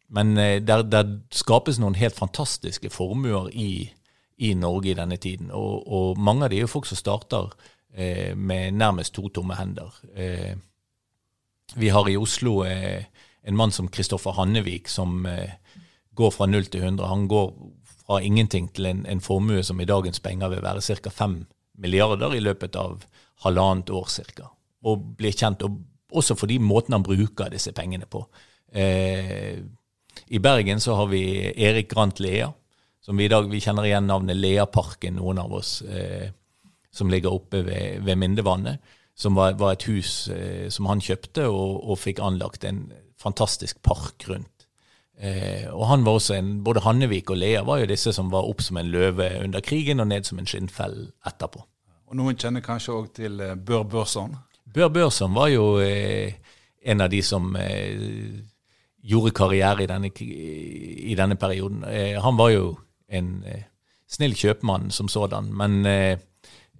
Men 0.09 0.37
eh, 0.37 0.61
der, 0.61 0.83
der, 0.83 1.19
skapes 1.31 1.79
noen 1.79 1.97
helt 1.99 2.17
fantastiske 2.17 2.89
formuer 2.89 3.49
i, 3.53 3.89
i 4.37 4.53
Norge 4.57 4.91
i 4.91 4.97
denne 4.97 5.17
tiden. 5.21 5.51
Og, 5.51 5.85
og, 5.85 6.17
mange 6.17 6.47
av 6.47 6.53
de 6.53 6.59
er 6.59 6.65
jo 6.65 6.71
folk 6.71 6.89
som 6.89 6.97
starter 6.99 7.51
eh, 7.93 8.33
med 8.35 8.77
nærmest 8.79 9.13
to 9.13 9.29
tomme 9.29 9.57
hender. 9.59 9.93
Eh, 10.15 10.55
vi 11.77 11.91
har 11.93 12.09
i 12.09 12.17
Oslo 12.17 12.63
eh, 12.65 13.05
en 13.45 13.57
mann 13.57 13.71
som 13.71 13.87
Kristoffer 13.87 14.33
Hannevik, 14.37 14.89
som 14.89 15.25
eh, 15.29 15.53
går 16.17 16.33
fra 16.33 16.49
null 16.49 16.65
til 16.65 16.83
100. 16.83 17.05
Han 17.07 17.27
går 17.29 17.53
fra 18.05 18.19
ingenting 18.25 18.71
til 18.73 18.89
en, 18.89 19.05
en 19.05 19.21
formue 19.21 19.63
som 19.63 19.79
i 19.79 19.87
dagens 19.87 20.19
penger 20.19 20.49
vil 20.49 20.65
være 20.65 20.81
ca. 20.81 21.13
5 21.13 21.39
milliarder 21.79 22.33
i 22.35 22.41
løpet 22.43 22.75
av 22.75 23.05
halvannet 23.45 23.93
år 23.93 24.09
ca. 24.09 24.49
Og 24.89 25.13
blir 25.19 25.35
kjent, 25.35 25.63
og 25.63 25.77
også 26.11 26.35
fordi 26.35 26.57
måten 26.57 26.97
han 26.97 27.05
bruker 27.05 27.51
disse 27.53 27.71
pengene 27.77 28.09
på. 28.09 28.25
Eh, 28.73 29.61
i 30.27 30.39
Bergen 30.39 30.81
så 30.81 30.95
har 30.95 31.09
vi 31.11 31.23
Erik 31.55 31.91
Grant 31.91 32.19
Lea, 32.19 32.51
som 33.01 33.17
vi 33.17 33.25
i 33.25 33.31
dag 33.31 33.49
vi 33.49 33.61
kjenner 33.61 33.87
igjen 33.87 34.07
navnet 34.07 34.37
Leaparken, 34.37 35.17
noen 35.17 35.39
av 35.41 35.53
oss, 35.53 35.81
eh, 35.81 36.29
som 36.91 37.09
ligger 37.09 37.33
oppe 37.33 37.63
ved, 37.65 38.03
ved 38.05 38.17
Mindevannet. 38.17 38.79
Som 39.19 39.35
var, 39.35 39.57
var, 39.59 39.73
et 39.75 39.83
hus 39.89 40.29
eh, 40.31 40.69
som 40.71 40.87
han 40.87 41.01
kjøpte, 41.03 41.49
og, 41.49 41.81
og, 41.83 41.97
fikk 41.99 42.21
anlagt 42.23 42.63
en 42.63 42.85
fantastisk 43.19 43.81
park 43.83 44.23
rundt. 44.29 44.67
Eh, 45.19 45.65
og 45.73 45.89
han 45.89 46.05
var 46.05 46.19
også 46.19 46.37
en, 46.37 46.53
Både 46.63 46.85
Hannevik 46.85 47.33
og 47.33 47.41
Lea 47.41 47.65
var 47.67 47.81
jo 47.81 47.89
disse 47.89 48.13
som 48.15 48.29
var 48.31 48.47
opp 48.47 48.63
som 48.63 48.79
en 48.79 48.87
løve 48.93 49.27
under 49.43 49.59
krigen 49.59 49.99
og 49.99 50.07
ned 50.07 50.29
som 50.29 50.39
en 50.39 50.47
skinnfell 50.47 51.09
etterpå. 51.27 51.65
Og 52.09 52.17
noen 52.17 52.37
kjenner 52.39 52.63
kanskje 52.65 52.95
òg 52.95 53.09
til 53.19 53.41
eh, 53.43 53.57
Bør 53.57 53.83
Børson. 53.89 54.37
Bør 54.73 54.89
Børson 54.93 55.35
var 55.35 55.51
jo 55.51 55.65
eh, 55.83 56.39
en 56.81 57.03
av 57.03 57.11
de 57.11 57.19
som 57.25 57.51
eh, 57.59 58.39
gjorde 59.01 59.35
karriere 59.35 59.83
i 59.83 59.89
denne, 59.89 60.11
i 60.19 61.15
denne 61.17 61.35
perioden. 61.39 61.83
Eh, 61.87 62.17
han 62.21 62.37
var 62.37 62.49
jo 62.53 62.73
en 63.09 63.43
eh, 63.47 63.63
snill 64.09 64.35
kjøpmann 64.35 64.89
som 64.91 65.07
sådan, 65.11 65.51
men 65.55 65.85
eh, 65.85 66.17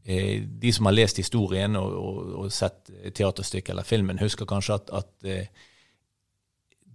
de 0.04 0.74
som 0.74 0.88
har 0.90 0.96
lest 0.98 1.22
historien 1.22 1.76
og, 1.78 1.96
og, 2.00 2.20
og 2.44 2.52
sett 2.54 2.90
teaterstykket 3.14 3.74
eller 3.76 3.86
filmen, 3.86 4.20
husker 4.20 4.48
kanskje 4.50 4.80
at, 4.80 4.94
at 5.04 5.50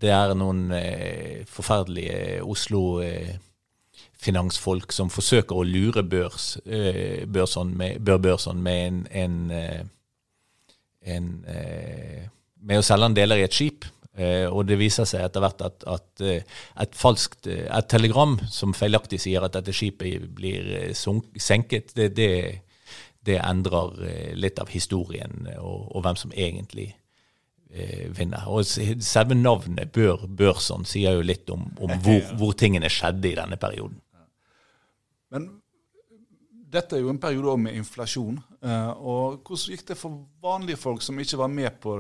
det 0.02 0.10
er 0.10 0.34
noen 0.34 0.66
forferdelige 1.46 2.40
Oslo- 2.42 2.98
finansfolk 4.24 4.92
som 4.94 5.10
forsøker 5.12 5.56
å 5.56 5.66
lure 5.66 6.04
børs, 6.06 6.56
eh, 6.64 7.24
Børson 7.26 7.74
med, 7.76 8.00
Bør 8.04 8.18
Børson 8.18 8.62
med 8.62 8.86
en, 8.86 9.00
en, 9.10 9.50
eh, 9.50 9.82
en, 11.14 11.28
eh, 11.46 12.28
med 12.64 12.80
å 12.80 12.86
selge 12.86 13.10
en 13.10 13.16
deler 13.16 13.42
i 13.42 13.46
et 13.46 13.56
skip. 13.56 13.84
Og 14.14 14.60
det 14.68 14.76
viser 14.78 15.08
seg 15.10 15.24
etter 15.26 15.42
hvert 15.42 15.62
at, 15.66 15.84
at 15.90 16.22
et 16.22 16.92
falskt 16.94 17.48
et 17.50 17.88
telegram 17.90 18.36
som 18.46 18.70
feilaktig 18.76 19.18
sier 19.24 19.42
at 19.42 19.56
dette 19.56 19.74
skipet 19.74 20.28
blir 20.36 20.92
senket, 20.94 21.90
det, 21.98 22.12
det, 22.14 22.28
det 23.26 23.40
endrer 23.42 24.36
litt 24.38 24.60
av 24.62 24.70
historien 24.70 25.48
og, 25.56 25.88
og 25.96 26.04
hvem 26.06 26.20
som 26.20 26.36
egentlig 26.36 26.92
vinner. 28.14 28.46
Og 28.46 28.62
Selve 28.70 29.34
navnet 29.34 29.90
Bør 29.90 30.28
Børson 30.30 30.86
sier 30.86 31.18
jo 31.18 31.26
litt 31.26 31.50
om, 31.50 31.66
om 31.82 31.98
hvor, 32.06 32.22
hvor, 32.38 32.54
tingene 32.54 32.86
skjedde 32.86 33.32
i 33.32 33.36
denne 33.40 33.58
perioden. 33.58 33.98
Men 35.34 35.50
dette 36.74 36.96
er 36.96 37.04
jo 37.04 37.12
en 37.12 37.20
periode 37.22 37.58
med 37.66 37.76
inflasjon. 37.78 38.38
Eh, 38.62 38.90
og 38.94 39.42
hvordan 39.46 39.74
gikk 39.74 39.86
det 39.90 39.98
for 39.98 40.24
vanlige 40.42 40.80
folk 40.80 41.04
som 41.04 41.18
ikke 41.20 41.40
var 41.40 41.52
med 41.52 41.80
på 41.82 41.96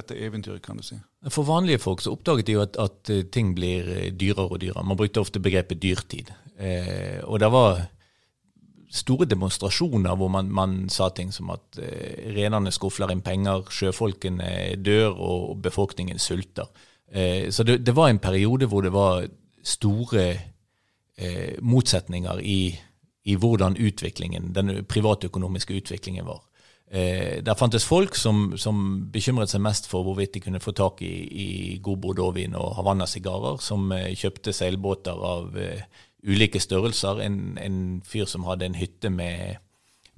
dette 0.00 0.18
eventyret, 0.18 0.62
kan 0.64 0.80
du 0.80 0.84
si? 0.86 0.98
For 1.28 1.46
vanlige 1.48 1.82
folk 1.82 2.02
så 2.02 2.16
oppdaget 2.16 2.48
de 2.48 2.58
jo 2.58 2.64
at, 2.64 2.76
at 2.80 3.12
eh, 3.12 3.24
ting 3.32 3.54
blir 3.56 3.88
eh, 3.94 4.10
dyrere 4.10 4.48
og 4.48 4.60
dyrere. 4.62 4.84
Man 4.84 4.98
brukte 4.98 5.22
ofte 5.22 5.42
begrepet 5.42 5.82
dyrtid. 5.82 6.32
Eh, 6.58 7.20
og 7.24 7.40
det 7.40 7.52
var 7.52 7.84
store 8.90 9.26
demonstrasjoner 9.30 10.16
hvor 10.18 10.30
man, 10.32 10.50
man 10.50 10.76
sa 10.90 11.08
ting 11.14 11.30
som 11.32 11.52
at 11.54 11.78
eh, 11.78 12.32
renerne 12.34 12.72
skufler 12.74 13.12
inn 13.14 13.22
penger, 13.22 13.68
sjøfolkene 13.70 14.76
dør 14.82 15.14
og 15.14 15.60
befolkningen 15.62 16.18
sulter. 16.18 16.68
Eh, 17.10 17.50
så 17.50 17.66
det, 17.66 17.80
det, 17.86 17.94
var 17.96 18.10
en 18.10 18.22
periode 18.22 18.66
hvor 18.66 18.82
det 18.82 18.92
var 18.94 19.26
store 19.62 20.26
eh, 21.18 21.56
motsetninger 21.62 22.42
i, 22.42 22.60
i, 23.24 23.34
hvordan 23.34 23.78
utviklingen, 23.78 24.52
den 24.54 24.84
privatøkonomiske 24.88 25.74
utviklingen 25.82 26.26
var. 26.26 26.42
Eh, 26.90 27.38
der 27.46 27.54
fantes 27.54 27.84
folk 27.86 28.16
som, 28.18 28.56
som, 28.58 29.06
bekymret 29.14 29.52
seg 29.52 29.62
mest 29.62 29.86
for 29.86 30.02
hvorvidt 30.02 30.34
de 30.34 30.42
kunne 30.42 30.62
få 30.62 30.72
tak 30.74 31.02
i, 31.06 31.12
i 31.30 31.48
god 31.82 32.00
bordeauxvin 32.02 32.56
og 32.58 32.72
Havanna-sigarer, 32.80 33.60
som 33.62 33.92
eh, 33.94 34.10
kjøpte 34.18 34.54
seilbåter 34.56 35.14
av 35.14 35.54
eh, 35.54 35.84
ulike 36.26 36.60
størrelser. 36.60 37.22
En, 37.22 37.38
en, 37.62 37.78
fyr 38.06 38.26
som 38.26 38.48
hadde 38.48 38.66
en 38.66 38.80
hytte 38.80 39.12
med, 39.14 39.60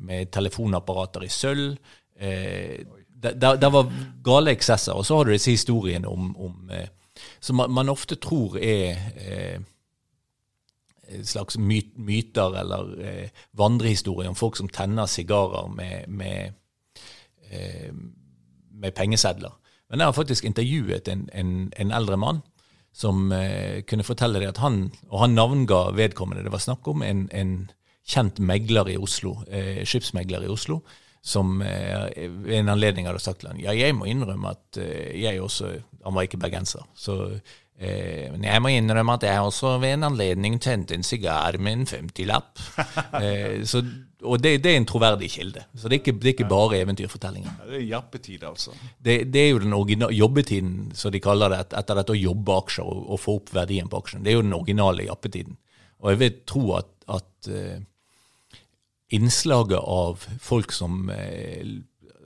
med 0.01 0.33
telefonapparater 0.33 1.29
i 1.29 1.31
sølv. 1.33 1.77
Eh, 2.17 2.81
det 3.23 3.71
var 3.71 3.93
gale 4.25 4.57
eksesser. 4.57 4.97
Og 4.97 5.07
så 5.07 5.17
har 5.17 5.29
du 5.29 5.35
disse 5.35 5.53
historiene 5.53 6.09
om, 6.09 6.33
om 6.41 6.73
eh, 6.73 6.89
som 7.41 7.57
man, 7.61 7.71
man, 7.71 7.93
ofte 7.93 8.17
tror 8.17 8.57
er 8.59 8.97
eh, 9.21 9.61
slags 11.23 11.59
myter 11.59 12.57
eller 12.63 12.97
eh, 13.05 13.29
vandrehistorier 13.59 14.31
om 14.31 14.39
folk 14.39 14.57
som 14.57 14.71
tenner 14.73 15.07
sigarer 15.07 15.69
med, 15.69 16.09
med, 16.09 16.59
med, 17.53 18.95
pengesedler. 18.97 19.53
Men 19.91 20.01
jeg 20.01 20.09
har 20.09 20.17
faktisk 20.17 20.49
intervjuet 20.49 21.09
en, 21.13 21.29
en, 21.37 21.53
en 21.77 21.93
eldre 21.93 22.17
mann 22.17 22.41
som 22.93 23.33
eh, 23.33 23.83
kunne 23.89 24.05
fortelle 24.05 24.41
det 24.41 24.51
at 24.53 24.61
han, 24.61 24.91
og 25.09 25.23
han 25.25 25.37
navnga 25.37 25.85
vedkommende 25.97 26.45
det 26.45 26.53
var 26.53 26.65
snakk 26.65 26.89
om, 26.89 27.05
en, 27.05 27.25
en 27.33 27.55
kjent 28.09 28.41
megler 28.43 28.91
i 28.93 28.99
Oslo, 29.01 29.39
eh, 29.49 29.81
skipsmegler 29.89 30.45
i 30.45 30.51
Oslo, 30.53 30.81
som 31.23 31.61
eh, 31.63 32.29
ved 32.43 32.59
en 32.59 32.73
anledning 32.73 33.07
hadde 33.07 33.23
sagt 33.23 33.43
til 33.43 33.53
han, 33.53 33.61
ja, 33.63 33.75
jeg 33.77 33.95
må 33.97 34.09
innrømme 34.11 34.53
at 34.57 34.81
eh, 34.83 35.15
jeg 35.23 35.41
også 35.41 35.77
Han 36.03 36.17
var 36.17 36.23
ikke 36.27 36.41
bergenser. 36.43 36.83
så 36.99 37.39
Eh, 37.83 38.29
men 38.31 38.45
jeg 38.47 38.63
må 38.63 38.71
innrømme 38.71 39.17
at 39.19 39.25
jeg 39.27 39.43
også 39.43 39.75
ved 39.83 39.97
en 39.97 40.07
anledning 40.13 40.61
tente 40.63 40.95
en 40.95 41.03
sigar 41.03 41.57
med 41.59 41.81
en 41.81 41.89
50-lapp. 41.91 42.61
eh, 43.23 43.65
og 44.23 44.39
det, 44.39 44.53
det, 44.63 44.71
er 44.71 44.79
en 44.79 44.87
troverdig 44.87 45.33
kilde. 45.33 45.65
Så 45.75 45.91
det 45.91 45.97
er 45.97 46.03
ikke, 46.03 46.15
det 46.23 46.29
er 46.31 46.35
ikke 46.37 46.51
bare 46.53 46.79
eventyrfortellinger. 46.79 47.57
Ja, 47.59 47.71
det 47.73 47.79
er 47.81 47.87
jappetid, 47.91 48.45
altså. 48.47 48.77
Det, 49.03 49.17
det, 49.35 49.43
er 49.43 49.49
jo 49.51 49.63
den 49.65 50.07
jobbetiden, 50.15 50.77
som 50.95 51.11
de 51.11 51.23
kaller 51.23 51.51
det, 51.51 51.63
etter 51.81 51.99
dette 51.99 52.15
å 52.15 52.21
jobbe 52.21 52.59
aksjer 52.63 52.87
og, 52.87 53.05
og, 53.09 53.23
få 53.23 53.39
opp 53.41 53.55
verdien 53.57 53.91
på 53.91 53.99
aksjen. 53.99 54.23
Det 54.23 54.31
er 54.31 54.39
jo 54.39 54.47
den 54.47 54.59
originale 54.59 55.09
jappetiden. 55.09 55.59
Og 56.03 56.13
jeg 56.13 56.23
vil 56.23 56.39
tro 56.47 56.63
at, 56.79 56.93
at 57.11 57.51
uh, 57.51 58.61
innslaget 59.15 59.83
av 59.83 60.23
folk 60.43 60.75
som 60.75 61.11
uh, 61.11 61.73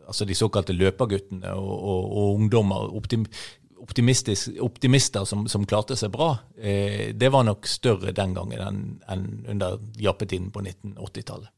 altså 0.07 0.29
de 0.29 0.37
såkalte 0.37 0.77
løperguttene 0.77 1.53
og, 1.57 1.73
og, 1.77 2.05
og 2.13 2.41
ungdommer 2.43 2.93
optim, 2.97 3.25
optimister 3.87 5.25
som, 5.25 5.47
som, 5.49 5.67
klarte 5.67 5.97
seg 5.97 6.13
bra, 6.15 6.33
eh, 6.59 7.13
det 7.15 7.31
var 7.33 7.47
nok 7.47 7.69
større 7.71 8.15
den 8.17 8.35
gangen 8.37 8.63
enn, 8.63 8.83
enn 9.09 9.27
under 9.55 9.79
jappetiden 10.01 10.51
på 10.55 10.65
1980-tallet. 10.65 11.53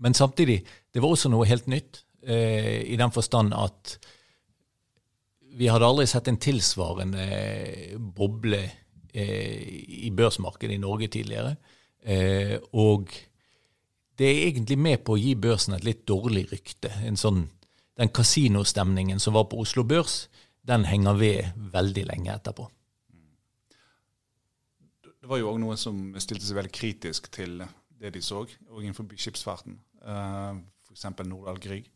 Men 0.00 0.16
samtidig, 0.16 0.62
det 0.92 1.02
var 1.02 1.12
også 1.12 1.28
noe 1.32 1.48
helt 1.48 1.68
nytt, 1.68 2.04
eh, 2.24 2.80
i 2.88 2.96
den 2.96 3.12
forstand 3.12 3.52
at 3.56 3.98
vi 5.60 5.68
hadde 5.68 5.86
aldri 5.86 6.06
sett 6.08 6.28
en 6.30 6.38
tilsvarende 6.40 7.24
eh, 7.34 7.96
boble 7.98 8.62
eh, 9.12 9.58
i 10.06 10.10
børsmarkedet 10.14 10.76
i 10.76 10.82
Norge 10.82 11.10
tidligere. 11.12 11.56
Eh, 12.00 12.56
og 12.72 13.10
det 14.20 14.28
er 14.28 14.46
egentlig 14.46 14.78
med 14.78 15.02
på 15.04 15.16
å 15.16 15.20
gi 15.20 15.34
børsen 15.36 15.76
et 15.76 15.86
litt 15.86 16.06
dårlig 16.08 16.46
rykte. 16.52 16.92
En 17.04 17.18
sånn, 17.20 17.46
den 17.98 18.12
kasinostemningen 18.14 19.20
som 19.20 19.36
var 19.36 19.48
på 19.50 19.60
Oslo 19.60 19.84
Børs, 19.88 20.28
den 20.66 20.84
henger 20.84 21.16
ved 21.18 21.64
veldig 21.72 22.04
lenge 22.10 22.34
etterpå. 22.34 22.66
Det 25.20 25.28
var 25.28 25.40
jo 25.40 25.52
òg 25.52 25.60
noen 25.60 25.78
som 25.80 26.02
stilte 26.20 26.46
seg 26.46 26.58
veldig 26.58 26.72
kritisk 26.74 27.28
til 27.32 27.60
det 28.00 28.12
de 28.14 28.22
så, 28.24 28.42
og 28.42 28.82
innenfor 28.82 29.08
skipsfarten. 29.20 29.76
Eh, 30.00 30.60
F.eks. 30.88 31.08
Nordahl 31.28 31.60
Grieg. 31.60 31.90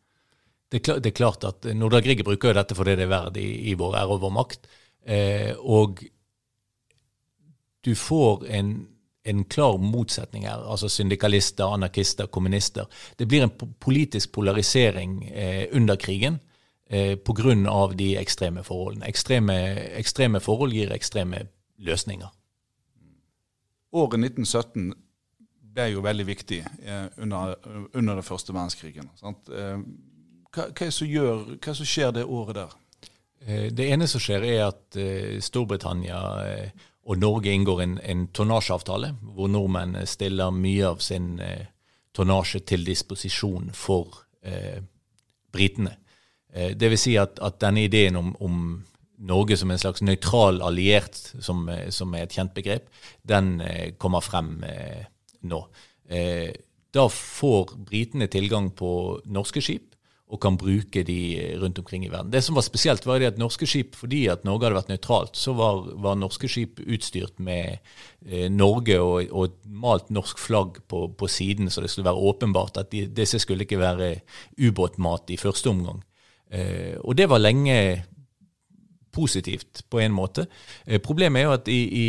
Det 0.68 0.80
er, 0.80 0.84
klart, 0.84 1.02
det 1.04 1.10
er, 1.12 1.16
klart 1.16 1.44
at 1.48 1.68
Nordahl 1.76 2.02
Grieg 2.04 2.24
bruker 2.26 2.50
jo 2.50 2.58
dette 2.58 2.76
fordi 2.76 2.96
det 2.98 3.06
er 3.06 3.12
verd 3.12 3.38
i, 3.40 3.46
i 3.70 3.76
vår 3.78 3.96
ære 4.00 4.16
og 4.16 4.24
vår 4.24 4.34
makt. 4.34 4.68
Eh, 5.04 5.52
og 5.60 6.02
du 7.84 7.92
får 7.96 8.46
en, 8.58 8.74
en, 9.24 9.44
klar 9.44 9.78
motsetning 9.80 10.46
her. 10.48 10.64
Altså 10.64 10.88
syndikalister, 10.92 11.68
anarkister, 11.68 12.28
kommunister. 12.32 12.88
Det 13.18 13.28
blir 13.28 13.46
en 13.46 13.54
politisk 13.80 14.32
polarisering 14.36 15.22
eh, 15.30 15.64
under 15.72 16.00
krigen 16.00 16.40
eh, 16.90 17.16
pga. 17.16 17.94
de 17.94 18.16
ekstreme 18.18 18.62
forholdene. 18.64 19.06
Ekstreme, 19.06 19.54
ekstreme 19.98 20.40
forhold 20.40 20.72
gir 20.72 20.92
ekstreme 20.92 21.46
løsninger. 21.78 22.28
Året 23.92 24.20
1917 24.20 24.92
ble 25.74 25.90
jo 25.90 26.00
veldig 26.02 26.26
viktig 26.26 26.64
eh, 26.82 27.06
under, 27.18 27.54
under 27.94 28.14
den 28.14 28.22
første 28.22 28.52
verdenskrigen. 28.52 29.10
Eh, 29.22 29.78
hva, 30.54 30.70
hva, 30.70 30.90
som 30.90 31.08
gjør, 31.08 31.56
hva 31.58 31.74
som 31.74 31.86
skjer 31.86 32.14
det 32.14 32.24
året 32.24 32.54
der? 32.54 32.74
Eh, 33.46 33.72
det 33.72 33.90
ene 33.92 34.08
som 34.08 34.22
skjer, 34.22 34.44
er 34.44 34.66
at 34.70 34.96
eh, 34.96 35.38
Storbritannia 35.44 36.20
eh, 36.46 36.84
og 37.04 37.20
Norge 37.20 37.52
inngår 37.52 37.82
en, 37.84 37.98
en 38.00 38.26
tonnasjeavtale, 38.32 39.12
hvor 39.36 39.50
nordmenn 39.52 39.98
stiller 40.08 40.54
mye 40.54 40.86
av 40.88 41.02
sin 41.04 41.34
tonnasje 42.16 42.62
til 42.64 42.86
disposisjon 42.86 43.66
for 43.76 44.22
britene. 45.52 45.92
Eh, 46.54 46.74
det 46.78 46.90
vil 46.92 47.00
si 47.00 47.16
at, 47.20 47.40
at 47.42 47.58
denne 47.62 47.86
ideen 47.88 48.20
om, 48.20 48.34
om, 48.40 48.66
Norge 49.24 49.56
som 49.56 49.70
en 49.70 49.78
slags 49.78 50.02
nøytral 50.04 50.58
alliert, 50.66 51.16
som, 51.40 51.62
eh, 51.70 51.86
som, 51.94 52.12
er 52.12 52.26
et 52.26 52.34
kjent 52.34 52.52
begrep, 52.52 52.90
den 53.24 53.56
eh, 53.62 53.94
kommer 53.96 54.24
frem 54.24 54.58
nå. 55.48 55.60
Da 56.94 57.04
får 57.10 57.72
britene 57.88 58.26
tilgang 58.30 58.68
på 58.76 58.90
norske 59.24 59.62
skip 59.64 59.94
og 60.34 60.40
kan 60.42 60.56
bruke 60.58 61.04
de 61.06 61.16
rundt 61.62 61.78
omkring 61.78 62.04
i 62.06 62.10
verden. 62.10 62.32
Det 62.32 62.42
som 62.42 62.56
var 62.58 62.64
spesielt, 62.66 63.06
var 63.06 63.22
at 63.22 63.38
norske 63.38 63.68
skip, 63.70 63.94
fordi 63.96 64.24
at 64.32 64.44
Norge 64.44 64.66
hadde 64.66 64.78
vært 64.80 64.90
nøytralt, 64.90 65.38
så 65.38 65.54
var, 65.56 65.84
var 66.02 66.18
norske 66.18 66.48
skip 66.50 66.80
utstyrt 66.82 67.38
med 67.38 67.78
Norge 68.50 68.98
og, 69.00 69.30
og, 69.30 69.58
malt 69.68 70.10
norsk 70.14 70.40
flagg 70.42 70.80
på, 70.90 71.06
på, 71.14 71.28
siden, 71.30 71.70
så 71.70 71.84
det 71.84 71.92
skulle 71.92 72.08
være 72.08 72.30
åpenbart 72.32 72.82
at 72.82 72.90
de, 72.92 73.04
disse 73.14 73.38
skulle 73.42 73.66
ikke 73.68 73.82
være 73.82 74.10
ubåtmat 74.58 75.30
i 75.36 75.38
første 75.40 75.70
omgang. 75.70 76.02
Eh, 76.50 76.96
og 77.00 77.16
det 77.16 77.28
var 77.30 77.42
lenge 77.42 77.78
positivt, 79.14 79.84
på 79.90 80.00
en 80.00 80.12
måte. 80.12 80.46
Eh, 80.86 81.00
problemet 81.02 81.40
er 81.40 81.48
jo 81.48 81.54
at 81.54 81.70
i, 81.70 81.80
i 81.86 82.08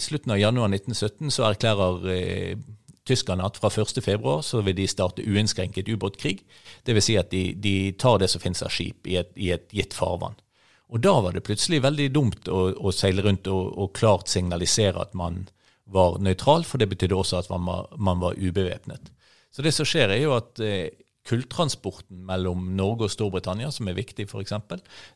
slutten 0.00 0.34
av 0.34 0.40
januar 0.40 0.68
1917 0.72 1.32
så 1.32 1.48
erklærer 1.48 2.08
eh, 2.12 2.62
tyskerne 3.08 3.46
at 3.46 3.58
fra 3.58 3.70
1.2 3.72 4.36
så 4.46 4.62
vil 4.62 4.76
de 4.78 4.88
starte 4.90 5.24
uinnskrenket 5.24 5.88
ubåtkrig. 5.88 6.38
Dvs. 6.86 7.08
Si 7.08 7.18
at 7.18 7.32
de, 7.32 7.44
de, 7.58 7.76
tar 7.98 8.20
det 8.22 8.30
som 8.30 8.42
finnes 8.42 8.62
av 8.62 8.72
skip 8.72 9.08
i 9.08 9.18
et, 9.20 9.32
i 9.36 9.50
et, 9.54 9.66
gitt 9.72 9.96
farvann. 9.96 10.38
Og 10.92 11.00
da 11.00 11.14
var 11.24 11.32
det 11.32 11.44
plutselig 11.46 11.80
veldig 11.82 12.10
dumt 12.12 12.50
å, 12.52 12.66
å 12.76 12.92
seile 12.92 13.24
rundt 13.24 13.48
og, 13.48 13.72
og, 13.72 13.94
klart 13.96 14.28
signalisere 14.28 15.00
at 15.00 15.16
man 15.16 15.46
var 15.92 16.18
nøytral, 16.22 16.66
for 16.68 16.80
det 16.80 16.90
betydde 16.92 17.16
også 17.16 17.40
at 17.40 17.48
man 17.52 17.64
var, 17.66 17.88
man 17.96 18.20
var 18.20 18.36
ubevæpnet. 18.36 19.08
Så 19.52 19.64
det 19.64 19.72
som 19.76 19.88
skjer, 19.88 20.12
er 20.12 20.20
jo 20.22 20.36
at 20.36 20.60
kulltransporten 21.28 22.24
mellom 22.26 22.72
Norge 22.76 23.06
og 23.06 23.12
Storbritannia, 23.14 23.70
som 23.70 23.88
er 23.88 23.98
viktig 23.98 24.26
f.eks., 24.26 24.54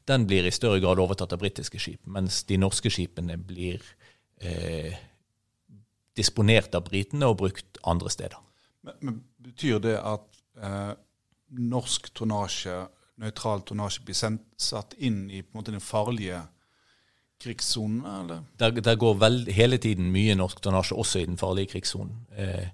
den 0.07 0.27
blir 0.29 0.47
i 0.47 0.55
større 0.55 0.81
grad 0.83 1.03
overtatt 1.03 1.35
av 1.35 1.43
britiske 1.43 1.81
skip, 1.83 2.03
mens 2.07 2.45
de 2.47 2.59
norske 2.63 2.93
skipene 2.93 3.39
blir 3.39 3.83
eh, 4.39 4.95
disponert 6.17 6.75
av 6.79 6.87
britene 6.87 7.29
og 7.29 7.41
brukt 7.43 7.81
andre 7.85 8.13
steder. 8.13 8.39
Men, 8.87 9.01
men 9.03 9.25
Betyr 9.47 9.79
det 9.83 9.97
at 10.03 10.41
eh, 10.59 10.93
norsk 11.71 12.09
tonnasje, 12.19 12.81
nøytral 13.23 13.63
tonnasje, 13.67 14.03
blir 14.07 14.17
sendt, 14.19 14.47
satt 14.59 14.97
inn 14.99 15.27
i 15.31 15.43
på 15.43 15.55
en 15.55 15.61
måte 15.61 15.75
den 15.75 15.85
farlige 15.85 16.41
krigssonen? 17.43 18.01
eller? 18.07 18.43
Der, 18.59 18.75
der 18.81 18.99
går 18.99 19.15
vel, 19.21 19.39
hele 19.55 19.79
tiden 19.83 20.11
mye 20.15 20.35
norsk 20.39 20.61
tonnasje 20.65 20.99
også 20.99 21.23
i 21.23 21.29
den 21.29 21.39
farlige 21.41 21.75
krigssonen. 21.75 22.27
Eh, 22.37 22.67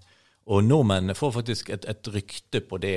og 0.46 0.64
nordmennene 0.64 1.14
får 1.14 1.30
faktisk 1.38 1.70
et, 1.70 1.84
et 1.88 2.08
rykte 2.14 2.60
på 2.66 2.78
det 2.82 2.96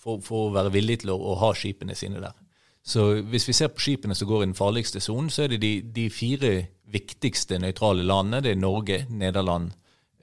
for, 0.00 0.22
for, 0.24 0.46
å 0.46 0.54
være 0.54 0.72
villige 0.72 1.04
til 1.04 1.12
å, 1.12 1.18
å, 1.18 1.36
ha 1.42 1.52
skipene 1.56 1.96
sine 1.98 2.22
der. 2.22 2.38
Så 2.82 3.04
hvis 3.30 3.46
vi 3.46 3.54
ser 3.54 3.70
på 3.70 3.84
skipene 3.84 4.16
som 4.18 4.28
går 4.30 4.42
i 4.42 4.48
den 4.48 4.58
farligste 4.58 5.00
sonen, 5.00 5.30
så 5.30 5.44
er 5.44 5.52
det 5.52 5.60
de, 5.62 5.72
de 5.94 6.08
fire 6.10 6.52
viktigste 6.92 7.60
nøytrale 7.62 8.02
landene. 8.06 8.42
Det 8.42 8.54
er 8.54 8.58
Norge, 8.58 9.04
Nederland, 9.10 9.70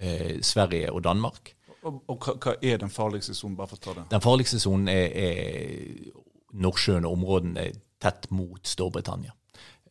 eh, 0.01 0.41
Sverige 0.43 0.91
og 0.91 1.03
Danmark. 1.05 1.53
Og, 1.87 2.01
og 2.11 2.25
hva, 2.43 2.57
er 2.61 2.81
den 2.81 2.91
farligste 2.91 3.37
sonen? 3.37 3.55
Bare 3.55 3.71
for 3.71 3.79
å 3.79 3.85
ta 3.85 3.95
det. 4.01 4.09
Den 4.11 4.25
farligste 4.25 4.59
sonen 4.59 4.89
er, 4.91 5.13
er 5.13 6.57
Nordsjøen 6.59 7.07
og 7.07 7.15
områdene 7.15 7.69
tett 8.01 8.27
mot 8.35 8.59
Storbritannia. 8.67 9.31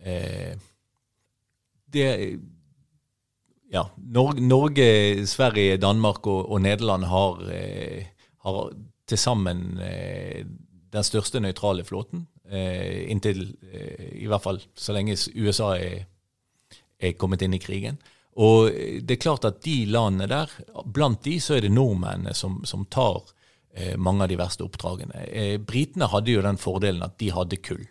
Eh, 0.02 0.59
det 1.88 2.09
ja, 3.72 3.85
Norge, 3.96 4.40
Norge, 4.40 5.26
Sverige, 5.26 5.76
Danmark 5.76 6.26
og, 6.26 6.50
og 6.50 6.62
Nederland 6.64 7.04
har, 7.11 7.42
eh, 7.52 8.07
har 8.44 8.61
til 9.09 9.20
sammen 9.20 9.81
eh, 9.85 10.44
den 10.92 11.04
største 11.04 11.40
nøytrale 11.40 11.85
flåten. 11.85 12.26
Eh, 12.48 13.11
inntil 13.12 13.44
eh, 13.72 14.22
i 14.22 14.28
hvert 14.28 14.44
fall 14.44 14.61
så 14.74 14.94
lenge 14.96 15.18
USA 15.37 15.74
er, 15.76 16.07
er, 16.98 17.16
kommet 17.20 17.44
inn 17.44 17.57
i 17.57 17.62
krigen. 17.62 18.00
Og 18.38 18.70
det 19.02 19.16
er 19.16 19.20
klart 19.20 19.44
at 19.48 19.61
de 19.64 19.83
landene 19.90 20.28
der, 20.31 20.52
blant 20.87 21.24
de 21.26 21.37
så 21.42 21.57
er 21.57 21.66
det 21.66 21.74
nordmennene 21.74 22.37
som, 22.38 22.61
som 22.68 22.87
tar 22.87 23.24
eh, 23.74 23.96
mange 23.98 24.24
av 24.24 24.31
de 24.31 24.38
verste 24.38 24.64
oppdragene. 24.64 25.26
Eh, 25.26 25.57
britene 25.59 26.09
hadde 26.09 26.37
jo 26.37 26.44
den 26.46 26.61
fordelen 26.61 27.04
at 27.04 27.18
de 27.20 27.33
hadde 27.35 27.61
kull. 27.61 27.85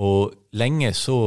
Og 0.00 0.36
lenge 0.54 0.92
så 0.94 1.18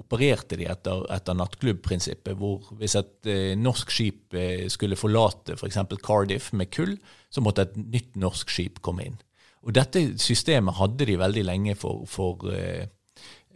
opererte 0.00 0.56
de 0.58 0.66
etter, 0.70 1.04
etter 1.12 1.36
nattklubbprinsippet, 1.36 2.36
hvor 2.38 2.72
hvis 2.78 2.96
et 2.98 3.28
eh, 3.30 3.52
norsk 3.58 3.92
skip 3.92 4.36
eh, 4.36 4.68
skulle 4.72 4.98
forlate 4.98 5.56
f.eks. 5.56 5.78
For 5.90 6.04
Cardiff 6.04 6.52
med 6.56 6.70
kull, 6.74 6.96
så 7.32 7.44
måtte 7.44 7.66
et 7.66 7.76
nytt 7.76 8.16
norsk 8.20 8.52
skip 8.52 8.80
komme 8.84 9.06
inn. 9.08 9.18
Og 9.62 9.74
Dette 9.76 10.02
systemet 10.20 10.78
hadde 10.80 11.06
de 11.06 11.18
veldig 11.20 11.44
lenge 11.46 11.76
for, 11.78 12.06
for, 12.10 12.48
eh, 12.52 12.86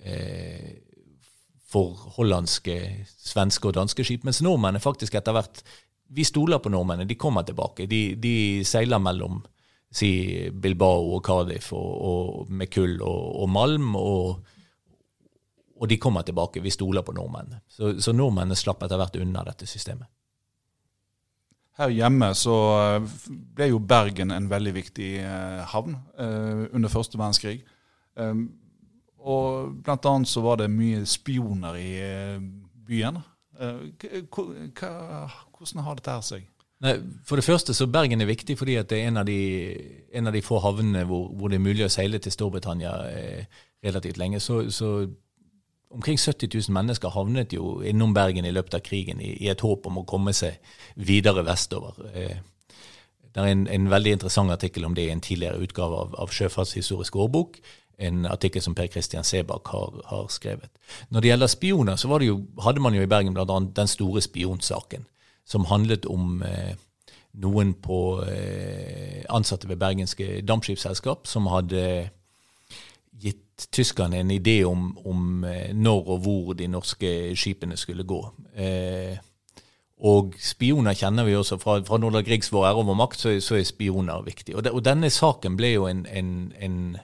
eh 0.05 0.83
for 1.66 1.99
hollandske, 2.14 2.77
svenske 3.11 3.66
og 3.68 3.75
danske 3.75 4.05
skip, 4.07 4.22
mens 4.25 4.38
nordmennene 4.44 4.81
faktisk 4.81 5.16
etter 5.18 5.35
hvert 5.35 5.64
Vi 6.07 6.22
stoler 6.22 6.61
på 6.62 6.70
nordmennene, 6.70 7.09
de 7.09 7.16
kommer 7.18 7.42
tilbake. 7.42 7.88
De, 7.90 8.14
de 8.14 8.62
seiler 8.64 9.01
mellom 9.03 9.40
si 9.90 10.51
Bilbao 10.55 11.16
og 11.16 11.25
Cardiff 11.27 11.72
og, 11.75 11.90
og 12.07 12.51
med 12.51 12.70
kull 12.70 13.01
og, 13.03 13.42
og 13.42 13.51
malm. 13.51 13.96
og 13.96 14.46
og 15.76 15.88
de 15.88 15.98
kommer 16.00 16.24
tilbake. 16.24 16.62
Vi 16.64 16.72
stoler 16.72 17.04
på 17.04 17.12
nordmennene. 17.16 17.60
Så, 17.68 17.96
så 18.00 18.12
nordmennene 18.16 18.56
slapp 18.56 18.82
etter 18.84 18.96
hvert 19.00 19.16
unna 19.20 19.44
dette 19.44 19.68
systemet. 19.68 20.08
Her 21.76 21.90
hjemme 21.92 22.30
så 22.36 22.54
eh, 22.78 23.08
ble 23.56 23.66
jo 23.68 23.78
Bergen 23.84 24.30
en 24.32 24.48
veldig 24.48 24.72
viktig 24.78 25.10
eh, 25.20 25.64
havn 25.74 25.98
eh, 26.16 26.62
under 26.72 26.88
første 26.92 27.18
verdenskrig. 27.20 27.58
Um, 28.16 28.46
og 29.20 29.74
blant 29.84 30.06
annet 30.08 30.28
så 30.30 30.40
var 30.40 30.56
det 30.62 30.70
mye 30.72 31.04
spioner 31.04 31.76
i 31.76 31.90
byen. 32.86 33.18
Hvordan 33.58 35.82
har 35.82 35.94
dette 35.98 36.14
her 36.14 36.22
seg? 36.24 36.46
Nei, 36.84 36.94
for 37.26 37.36
det 37.36 37.44
første 37.44 37.74
så 37.74 37.88
Bergen 37.90 38.20
er 38.22 38.30
viktig 38.30 38.54
fordi 38.60 38.76
at 38.78 38.88
det 38.92 38.98
er 39.00 39.08
en 39.10 39.20
av 39.20 39.26
de, 39.26 39.40
en 40.14 40.26
av 40.30 40.34
de 40.36 40.46
få 40.46 40.60
havnene 40.62 41.02
hvor, 41.08 41.24
hvor, 41.34 41.48
det 41.50 41.58
er 41.58 41.66
mulig 41.66 41.84
å 41.88 41.92
seile 41.92 42.18
til 42.22 42.32
Storbritannia 42.32 42.92
relativt 43.84 44.18
lenge. 44.22 44.38
Så, 44.44 44.54
så 44.70 45.10
Omkring 45.90 46.18
70 46.18 46.49
000 46.55 46.75
mennesker 46.75 47.14
havnet 47.14 47.53
jo 47.55 47.81
innom 47.87 48.14
Bergen 48.14 48.44
i 48.44 48.53
løpet 48.53 48.75
av 48.75 48.85
krigen 48.85 49.20
i, 49.20 49.37
i 49.44 49.49
et 49.49 49.62
håp 49.62 49.87
om 49.87 50.01
å 50.01 50.07
komme 50.09 50.35
seg 50.35 50.59
videre 50.94 51.44
vestover. 51.46 51.99
Eh, 52.12 52.38
det 53.37 53.44
er 53.44 53.53
en, 53.53 53.66
en, 53.68 53.90
veldig 53.92 54.16
interessant 54.16 54.51
artikkel 54.51 54.87
om 54.88 54.94
det 54.96 55.07
i 55.07 55.12
en 55.12 55.20
tidligere 55.20 55.61
utgave 55.62 55.99
av, 56.03 56.14
av 56.18 56.33
Sjøfartshistorisk 56.33 57.16
årbok. 57.16 57.61
En 57.96 58.27
artikkel 58.29 58.64
som 58.64 58.75
Per 58.77 58.88
Christian 58.92 59.25
Sebakk 59.25 59.68
har, 59.72 60.01
har, 60.11 60.27
skrevet. 60.33 60.72
Når 61.09 61.20
det 61.20 61.31
gjelder 61.31 61.53
spioner, 61.53 61.96
så 62.01 62.18
jo, 62.25 62.40
hadde 62.64 62.83
man 62.85 62.96
jo 62.96 63.05
i 63.05 63.09
Bergen 63.09 63.37
bl.a. 63.37 63.61
den 63.77 63.88
store 63.88 64.25
spionsaken, 64.25 65.07
som 65.44 65.68
handlet 65.70 66.09
om 66.11 66.42
eh, 66.42 66.75
noen 67.44 67.75
på 67.81 68.01
eh, 68.25 69.25
ansatte 69.29 69.68
ved 69.68 69.81
bergenske 69.81 70.40
dampskipsselskap 70.49 71.29
som 71.29 71.49
hadde 71.53 71.83
gitt 73.20 73.45
tyskerne 73.72 74.18
en 74.20 74.30
idé 74.30 74.64
om, 74.64 74.98
om, 75.06 75.44
eh, 75.44 75.74
når 75.74 76.08
og 76.08 76.18
hvor 76.24 76.52
de 76.52 76.66
norske 76.68 77.36
skipene 77.36 77.76
skulle 77.76 78.04
gå. 78.04 78.32
Eh, 78.56 79.16
og 79.96 80.34
spioner 80.40 80.92
kjenner 80.92 81.24
vi 81.24 81.36
også 81.36 81.58
fra, 81.58 81.82
fra 81.86 81.98
Nordahl 81.98 82.24
Griegs 82.24 82.52
Vår 82.52 82.66
ære 82.68 82.76
over 82.82 82.94
makt, 82.94 83.20
så, 83.20 83.40
så, 83.40 83.54
er 83.56 83.62
spioner 83.64 84.22
viktig. 84.22 84.56
Og, 84.56 84.64
de, 84.64 84.70
og, 84.70 84.84
denne 84.84 85.10
saken 85.10 85.56
ble 85.56 85.68
jo 85.72 85.86
en, 85.88 86.06
en, 86.06 86.52
en, 86.60 86.96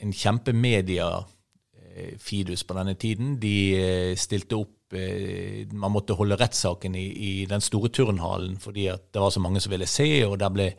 en 0.00 0.12
kjempemedia-fidus 0.12 2.64
på 2.64 2.74
denne 2.78 2.94
tiden. 2.94 3.40
De 3.42 3.74
eh, 3.74 4.16
stilte 4.16 4.56
opp 4.56 4.75
Man 4.92 5.90
måtte 5.90 6.14
holde 6.14 6.38
rettssaken 6.38 6.94
i, 6.94 7.06
i 7.10 7.30
den 7.50 7.64
store 7.64 7.90
turnhallen 7.90 8.60
fordi 8.62 8.86
at 8.92 9.08
det 9.14 9.22
var 9.22 9.32
så 9.34 9.42
mange 9.42 9.60
som 9.60 9.72
ville 9.74 9.88
se, 9.90 10.06
og 10.28 10.38
der 10.40 10.52
ble 10.54 10.70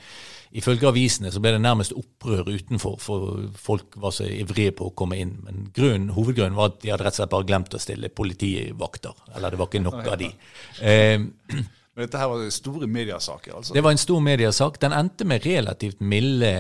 Ifølge 0.56 0.88
avisene 0.88 1.28
så 1.28 1.42
ble 1.44 1.52
det 1.58 1.60
nærmest 1.60 1.92
opprør 1.92 2.48
utenfor, 2.48 2.94
for 3.04 3.34
folk 3.60 3.98
var 4.00 4.14
så 4.16 4.30
ivrige 4.32 4.72
på 4.80 4.88
å 4.88 4.94
komme 4.96 5.18
inn. 5.20 5.34
Men 5.44 5.66
grunnen, 5.76 6.14
hovedgrunnen 6.16 6.56
var 6.56 6.72
at 6.72 6.78
de 6.82 6.94
hadde 6.94 7.04
rett 7.04 7.18
og 7.18 7.20
slett 7.20 7.34
bare 7.34 7.48
glemt 7.50 7.76
å 7.76 7.82
stille 7.84 8.10
politivakter. 8.16 9.26
Eller 9.36 9.52
det 9.52 9.60
var 9.60 9.68
ikke 9.68 9.84
nok 9.84 10.00
av 10.06 10.16
de. 10.22 10.32
Eh, 10.80 11.20
Men 11.98 12.06
dette 12.06 12.20
her 12.22 12.30
var 12.30 12.50
store 12.54 12.88
mediasaker? 12.94 13.56
altså? 13.58 13.74
Det 13.74 13.82
var 13.82 13.96
en 13.96 14.00
stor 14.00 14.20
mediasak. 14.22 14.76
Den 14.82 14.94
endte 14.94 15.26
med 15.26 15.46
relativt 15.46 16.02
milde, 16.06 16.52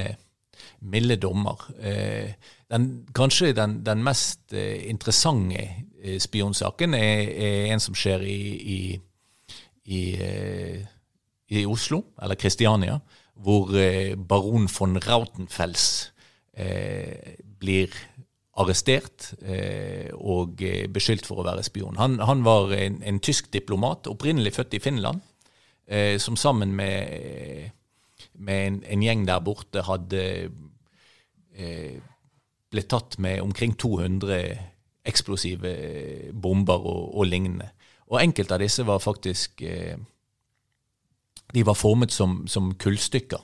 milde 0.81 1.19
dommer. 1.21 1.61
Eh, 1.77 2.31
den, 2.73 2.87
kanskje 3.15 3.51
den, 3.53 3.75
den 3.85 4.01
mest 4.03 4.51
eh, 4.57 4.89
interessante 4.89 5.61
eh, 5.61 5.83
spionsaken 6.21 6.95
er, 6.97 7.29
er, 7.31 7.71
en 7.73 7.83
som 7.83 7.95
skjer 7.97 8.23
i, 8.25 8.41
i, 8.57 8.79
i, 9.85 10.01
eh, 10.21 10.83
i 11.53 11.65
Oslo, 11.69 12.03
eller 12.21 12.39
Kristiania 12.39 12.99
hvor 13.37 13.73
eh, 13.77 14.15
baron 14.17 14.67
von 14.79 14.97
Rautenfels 14.97 16.11
eh, 16.57 17.37
blir 17.59 17.93
arrestert 18.57 19.33
eh, 19.45 20.09
og 20.13 20.61
eh, 20.65 20.87
beskyldt 20.89 21.27
for 21.29 21.41
å 21.41 21.47
være 21.47 21.65
spion. 21.65 21.97
Han, 22.01 22.17
han 22.25 22.43
var 22.45 22.73
en, 22.73 23.01
en, 23.05 23.19
tysk 23.21 23.51
diplomat, 23.53 24.09
opprinnelig 24.09 24.55
født 24.57 24.77
i 24.79 24.81
Finland, 24.81 25.21
eh, 25.85 26.17
som 26.21 26.37
sammen 26.39 26.73
med, 26.75 27.69
med 28.33 28.63
en, 28.71 28.79
en, 28.95 29.05
gjeng 29.05 29.27
der 29.29 29.43
borte 29.45 29.85
hadde 29.87 30.23
ble 31.57 32.81
tatt 32.85 33.15
med 33.23 33.39
omkring 33.41 33.71
200 33.81 34.35
eksplosive 35.07 35.73
bomber 36.33 36.77
og, 36.77 37.17
og 37.17 37.27
lignende. 37.29 37.71
Og 38.07 38.21
enkelte 38.21 38.55
av 38.55 38.63
disse 38.63 38.85
var 38.87 39.03
faktisk 39.03 39.61
eh, 39.61 39.97
de 41.53 41.63
var 41.65 41.77
formet 41.79 42.11
som, 42.11 42.41
som 42.47 42.73
kullstykker 42.79 43.43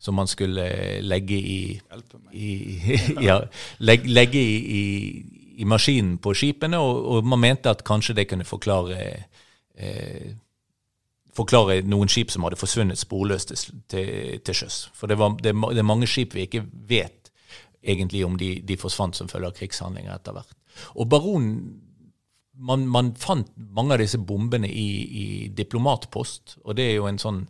som 0.00 0.16
man 0.16 0.26
skulle 0.26 0.64
legge 1.04 1.36
i, 1.36 1.80
i 2.32 2.50
ja, 3.28 3.40
legge, 3.78 4.08
legge 4.08 4.40
i, 4.40 4.56
i, 4.56 4.84
i, 5.60 5.64
maskinen 5.68 6.16
på 6.18 6.32
skipene, 6.34 6.78
og, 6.80 7.02
og, 7.04 7.26
man 7.28 7.42
mente 7.42 7.70
at 7.70 7.84
kanskje 7.84 8.16
det 8.16 8.28
kunne 8.30 8.48
forklare 8.48 9.00
eh, 9.76 10.30
forklare 11.36 11.82
noen 11.84 12.08
skip 12.08 12.32
som 12.32 12.46
hadde 12.46 12.58
forsvunnet 12.58 12.98
sporløst 12.98 13.52
til, 13.92 14.40
til 14.40 14.56
sjøs. 14.56 14.86
For 14.96 15.10
det, 15.10 15.18
var, 15.20 15.36
det, 15.36 15.52
det, 15.52 15.78
er 15.78 15.86
mange 15.86 16.08
skip 16.08 16.34
vi 16.34 16.48
ikke 16.48 16.64
vet 16.88 17.19
egentlig 17.82 18.24
om 18.26 18.36
de, 18.40 18.56
de 18.66 18.76
forsvant 18.80 19.16
som 19.16 19.30
følge 19.30 19.50
av 19.50 19.56
krigshandlinger 19.56 20.12
etter 20.14 20.36
hvert. 20.36 20.58
Og 20.96 21.08
baronen 21.10 21.54
man, 22.60 22.84
man, 22.92 23.14
fant 23.16 23.48
mange 23.56 23.96
av 23.96 24.02
disse 24.02 24.20
bombene 24.20 24.68
i, 24.68 24.88
i, 25.22 25.26
diplomatpost, 25.56 26.58
og 26.64 26.76
det 26.76 26.90
er 26.90 26.98
jo 26.98 27.08
en 27.08 27.20
sånn 27.20 27.44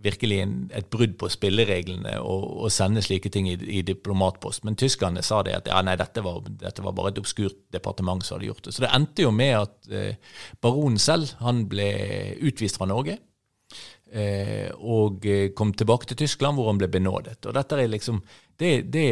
virkelig 0.00 0.38
en, 0.42 0.54
et 0.72 0.88
brudd 0.90 1.12
på 1.20 1.28
spillereglene 1.28 2.14
å, 2.24 2.68
sende 2.72 3.02
slike 3.04 3.30
ting 3.32 3.50
i, 3.50 3.56
i, 3.60 3.82
diplomatpost. 3.86 4.64
Men 4.64 4.78
tyskerne 4.80 5.22
sa 5.22 5.42
det 5.44 5.58
at 5.58 5.68
ja, 5.68 5.80
nei, 5.84 5.96
dette 6.00 6.24
var, 6.24 6.40
dette 6.48 6.84
var, 6.84 6.94
bare 6.96 7.12
et 7.12 7.20
obskurt 7.20 7.58
departement 7.74 8.24
som 8.24 8.38
hadde 8.38 8.48
gjort 8.48 8.64
det. 8.64 8.74
Så 8.74 8.84
det 8.86 8.92
endte 8.96 9.26
jo 9.26 9.34
med 9.34 9.58
at 9.58 9.90
eh, 9.92 10.38
baronen 10.64 10.96
selv 11.00 11.34
han 11.44 11.66
ble 11.68 11.90
utvist 12.48 12.80
fra 12.80 12.88
Norge. 12.88 13.18
Eh, 14.10 14.72
og 14.80 15.28
eh, 15.28 15.50
kom 15.54 15.74
tilbake 15.76 16.08
til 16.08 16.22
Tyskland, 16.24 16.56
hvor 16.56 16.72
han 16.72 16.80
ble 16.80 16.88
benådet. 16.90 17.36
Og 17.44 17.54
dette 17.54 17.76
er 17.76 17.92
liksom, 17.92 18.24
det, 18.60 18.72
det 18.92 19.06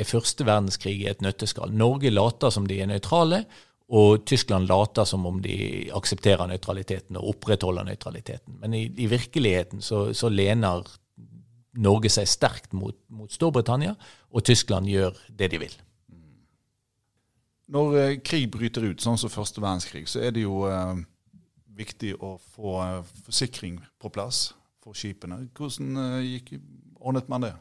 er 0.00 0.08
første 0.08 0.46
verdenskrig 0.46 0.96
i 1.00 1.10
et 1.10 1.22
nøtteskall. 1.24 1.72
Norge 1.72 2.12
later 2.12 2.52
som 2.54 2.66
de 2.68 2.80
er 2.82 2.90
nøytrale, 2.90 3.44
og 3.90 4.24
Tyskland 4.26 4.68
later 4.70 5.06
som 5.08 5.24
om 5.26 5.40
de 5.42 5.90
aksepterer 5.94 6.46
nøytraliteten 6.46 7.18
og 7.18 7.32
opprettholder 7.32 7.88
nøytraliteten. 7.88 8.60
Men 8.62 8.74
i, 8.78 8.84
i 9.02 9.08
virkeligheten 9.10 9.82
så, 9.82 10.12
så, 10.14 10.30
lener 10.30 10.86
Norge 11.82 12.10
seg 12.10 12.28
sterkt 12.30 12.74
mot, 12.74 12.96
mot, 13.10 13.30
Storbritannia, 13.30 13.96
og 14.30 14.44
Tyskland 14.46 14.90
gjør 14.90 15.18
det 15.26 15.50
de 15.50 15.62
vil. 15.62 15.74
Når 17.70 17.98
eh, 17.98 18.16
krig 18.26 18.48
bryter 18.50 18.86
ut, 18.90 19.02
sånn 19.02 19.18
som 19.18 19.30
første 19.30 19.62
verdenskrig, 19.62 20.06
så 20.10 20.22
er 20.26 20.34
det 20.34 20.42
jo 20.42 20.64
eh, 20.70 21.02
viktig 21.80 22.16
å 22.18 22.36
få 22.54 22.78
eh, 22.82 23.12
forsikring 23.26 23.78
på 24.02 24.10
plass 24.14 24.48
for 24.82 24.98
skipene. 24.98 25.44
Hvordan 25.56 26.00
eh, 26.04 26.32
gikk, 26.36 26.54
ordnet 26.98 27.30
man 27.30 27.46
det? 27.46 27.54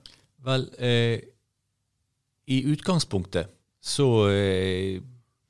Vel, 0.45 0.65
eh, 0.80 1.19
i 2.49 2.63
utgangspunktet 2.71 3.52
så 3.82 4.08
eh, 4.32 4.99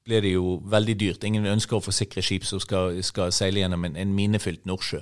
ble 0.05 0.21
det 0.25 0.33
jo 0.33 0.57
veldig 0.69 0.95
dyrt. 0.99 1.25
Ingen 1.27 1.47
ønsker 1.49 1.77
å 1.77 1.83
forsikre 1.83 2.23
skip 2.25 2.45
som 2.47 2.61
skal, 2.63 2.99
skal 3.05 3.33
seile 3.35 3.63
gjennom 3.63 3.85
en, 3.87 3.97
en 3.99 4.15
minefylt 4.15 4.65
Nordsjø. 4.69 5.01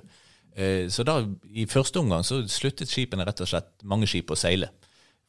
Eh, 0.57 0.87
så 0.93 1.05
da, 1.07 1.19
i 1.53 1.67
første 1.69 2.01
omgang 2.01 2.25
så 2.27 2.41
sluttet 2.51 2.91
skipene 2.91 3.25
rett 3.27 3.43
og 3.43 3.49
slett, 3.49 3.71
mange 3.87 4.09
skip 4.09 4.31
å 4.33 4.39
seile, 4.39 4.71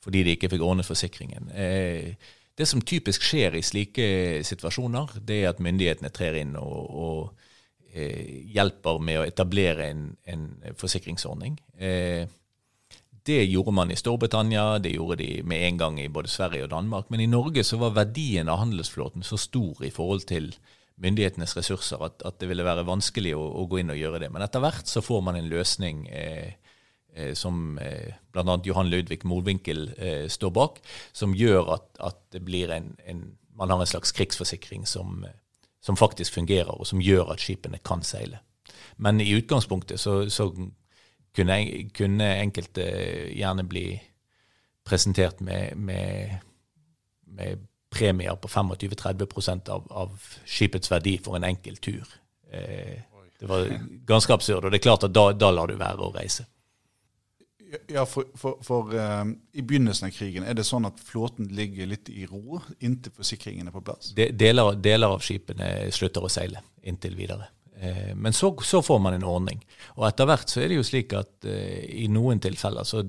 fordi 0.04 0.24
de 0.24 0.36
ikke 0.36 0.50
fikk 0.52 0.64
ordnet 0.64 0.88
forsikringen. 0.88 1.50
Eh, 1.52 2.34
det 2.58 2.66
som 2.66 2.82
typisk 2.82 3.22
skjer 3.22 3.54
i 3.54 3.62
slike 3.62 4.08
situasjoner, 4.46 5.20
det 5.22 5.42
er 5.42 5.52
at 5.52 5.62
myndighetene 5.62 6.10
trer 6.14 6.40
inn 6.40 6.56
og, 6.58 6.78
og 7.04 7.92
eh, 7.92 8.48
hjelper 8.56 8.98
med 9.04 9.20
å 9.20 9.26
etablere 9.28 9.86
en, 9.92 10.08
en 10.26 10.48
forsikringsordning. 10.80 11.60
Eh, 11.78 12.24
det 13.28 13.44
gjorde 13.44 13.74
man 13.76 13.90
i 13.92 13.96
Storbritannia, 13.98 14.78
det 14.80 14.94
gjorde 14.94 15.18
de 15.20 15.42
med 15.44 15.66
en 15.66 15.78
gang 15.82 16.00
i 16.00 16.08
både 16.08 16.30
Sverige 16.32 16.64
og 16.64 16.72
Danmark. 16.72 17.10
Men 17.12 17.20
i 17.20 17.28
Norge 17.28 17.64
så 17.64 17.76
var 17.80 17.96
verdien 17.96 18.48
av 18.48 18.62
handelsflåten 18.62 19.26
så 19.26 19.36
stor 19.36 19.84
i 19.84 19.92
forhold 19.92 20.24
til 20.30 20.54
myndighetenes 20.98 21.52
ressurser 21.56 22.00
at, 22.06 22.22
at 22.26 22.38
det 22.40 22.48
ville 22.50 22.64
være 22.66 22.86
vanskelig 22.88 23.34
å, 23.36 23.42
å, 23.60 23.66
gå 23.70 23.82
inn 23.82 23.92
og 23.92 24.00
gjøre 24.00 24.22
det. 24.24 24.30
Men 24.34 24.44
etter 24.46 24.64
hvert 24.64 24.88
så 24.88 25.02
får 25.04 25.20
man 25.26 25.38
en 25.38 25.50
løsning 25.50 26.06
eh, 26.08 26.56
eh, 27.14 27.34
som 27.38 27.76
eh, 27.84 28.16
bl.a. 28.32 28.56
Johan 28.64 28.90
Ludvig 28.90 29.20
Molvinkel 29.28 29.90
eh, 29.96 30.24
står 30.32 30.54
bak, 30.56 30.80
som 31.12 31.36
gjør 31.36 31.74
at, 31.76 31.88
at 32.10 32.24
det 32.34 32.42
blir 32.48 32.72
en, 32.74 32.94
en, 33.06 33.22
man 33.60 33.74
har 33.74 33.84
en 33.84 33.92
slags 33.92 34.14
krigsforsikring 34.16 34.88
som, 34.88 35.22
som, 35.84 36.00
faktisk 36.00 36.40
fungerer, 36.40 36.72
og 36.74 36.88
som 36.88 37.04
gjør 37.04 37.34
at 37.34 37.44
skipene 37.44 37.82
kan 37.84 38.02
seile. 38.06 38.40
Men 38.96 39.20
i 39.22 39.30
utgangspunktet 39.36 40.00
så, 40.00 40.24
så 40.32 40.50
kunne, 41.36 41.58
kunne 41.94 42.28
enkelte 42.42 42.86
gjerne 43.34 43.64
bli 43.68 43.86
presentert 44.88 45.40
med, 45.44 45.76
med, 45.76 46.38
med 47.26 47.66
premier 47.90 48.36
på 48.36 48.48
25-30 48.48 49.70
av, 49.70 49.86
av 49.90 50.30
skipets 50.44 50.90
verdi 50.90 51.18
for 51.22 51.36
en 51.36 51.44
enkel 51.48 51.76
tur. 51.76 52.06
Eh, 52.52 53.00
det 53.38 53.46
var 53.46 53.68
ganske 54.06 54.34
absurd, 54.34 54.64
og 54.64 54.72
det 54.72 54.80
er 54.80 54.86
klart 54.88 55.04
at 55.06 55.14
da, 55.14 55.30
da 55.32 55.50
lar 55.54 55.70
du 55.70 55.76
være 55.78 56.02
å 56.02 56.14
reise. 56.14 56.48
Ja, 57.92 58.06
for, 58.08 58.24
for, 58.34 58.56
for 58.64 58.94
um, 58.96 59.34
I 59.52 59.62
begynnelsen 59.62 60.08
av 60.08 60.14
krigen, 60.16 60.46
er 60.48 60.56
det 60.56 60.64
sånn 60.64 60.88
at 60.88 61.00
flåten 61.04 61.50
ligger 61.52 61.90
litt 61.90 62.08
i 62.08 62.24
ro 62.26 62.62
inntil 62.80 63.12
forsikringen 63.12 63.68
er 63.68 63.74
på 63.74 63.82
plass? 63.84 64.14
De, 64.16 64.30
deler, 64.32 64.72
deler, 64.80 65.12
av 65.12 65.24
skipene 65.24 65.90
slutter 65.92 66.24
å 66.24 66.30
seile 66.32 66.64
inntil 66.88 67.16
videre. 67.18 67.50
Eh, 67.80 68.14
men 68.14 68.32
så, 68.32 68.50
så, 68.64 68.82
får 68.82 68.98
man 68.98 69.14
en 69.14 69.26
ordning. 69.28 69.62
Og 69.96 70.08
etter 70.08 70.28
hvert 70.28 70.50
så 70.50 70.62
er 70.62 70.70
det 70.70 70.80
jo 70.80 70.86
slik 70.86 71.14
at 71.16 71.46
eh, 71.46 71.84
i 72.04 72.08
noen 72.10 72.42
tilfeller 72.42 72.86
så 72.88 73.04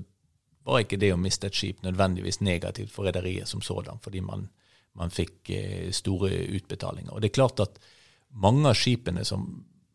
var 0.69 0.84
ikke 0.84 0.99
det 1.01 1.13
å 1.13 1.21
miste 1.21 1.49
et 1.49 1.58
skip 1.58 1.82
nødvendigvis 1.86 2.41
negativt 2.45 2.93
for 2.93 3.08
rederiet 3.10 3.49
som 3.49 3.63
sådan, 3.65 4.01
fordi 4.03 4.21
man, 4.21 4.45
man 4.99 5.13
fikk 5.13 5.49
eh, 5.55 5.88
store 5.95 6.32
utbetalinger. 6.60 7.13
Og 7.13 7.23
det 7.23 7.32
er 7.32 7.39
klart 7.39 7.63
at 7.65 7.82
mange 8.38 8.69
av 8.69 8.77
skipene 8.77 9.25
som 9.27 9.49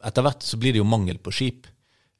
Etter 0.05 0.21
hvert 0.21 0.45
så 0.45 0.59
blir 0.61 0.75
det 0.75 0.83
jo 0.83 0.85
mangel 0.85 1.17
på 1.17 1.33
skip. 1.33 1.65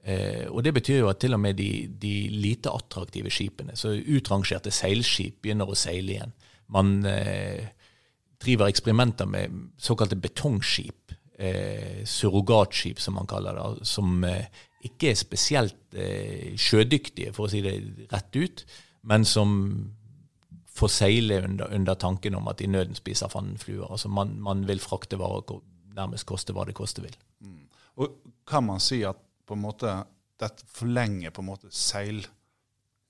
Eh, 0.09 0.47
og 0.49 0.63
det 0.65 0.71
betyr 0.73 1.03
jo 1.03 1.09
at 1.11 1.19
til 1.21 1.37
og 1.37 1.41
med 1.43 1.59
de, 1.59 1.85
de 2.01 2.31
lite 2.33 2.73
attraktive 2.73 3.29
skipene, 3.29 3.75
så 3.77 3.91
utrangerte 3.93 4.73
seilskip 4.73 5.43
begynner 5.45 5.69
å 5.69 5.77
seile 5.77 6.15
igjen. 6.15 6.33
Man 6.73 6.95
eh, 7.05 7.67
driver 8.41 8.73
eksperimenter 8.73 9.29
med 9.29 9.53
såkalte 9.77 10.17
betongskip 10.17 11.13
eh, 11.39 12.05
surrogatskip, 12.05 13.01
som 13.01 13.19
man 13.19 13.29
kaller 13.31 13.59
det, 13.59 13.87
som 13.89 14.25
eh, 14.29 14.47
ikke 14.85 15.11
er 15.11 15.19
spesielt 15.19 15.97
eh, 15.97 16.55
sjødyktige, 16.61 17.33
for 17.37 17.47
å 17.47 17.53
si 17.53 17.63
det 17.65 17.77
rett 18.13 18.37
ut, 18.37 18.65
men 19.09 19.27
som 19.29 19.55
får 20.75 20.91
seile 20.91 21.39
under, 21.47 21.71
under 21.75 21.95
tanken 21.95 22.35
om 22.35 22.49
at 22.51 22.63
i 22.65 22.71
nøden 22.71 22.97
spiser 22.99 23.31
fanden 23.31 23.61
fluer. 23.63 23.87
Altså 23.87 24.11
man, 24.11 24.35
man, 24.43 24.65
vil 24.69 24.83
frakte 24.83 25.19
varer 25.21 25.61
nærmest 25.95 26.27
koste 26.27 26.55
hva 26.55 26.65
det 26.67 26.75
koste 26.75 27.05
vil. 27.05 27.15
Mm. 27.45 27.63
Og 28.03 28.21
Kan 28.45 28.67
man 28.67 28.83
si 28.83 28.99
at 29.07 29.17
på 29.47 29.55
en 29.55 29.63
måte 29.63 29.93
dette 30.41 30.67
forlenger 30.69 31.31
på 31.33 31.41
en 31.45 31.49
måte 31.49 31.71
seil, 31.71 32.25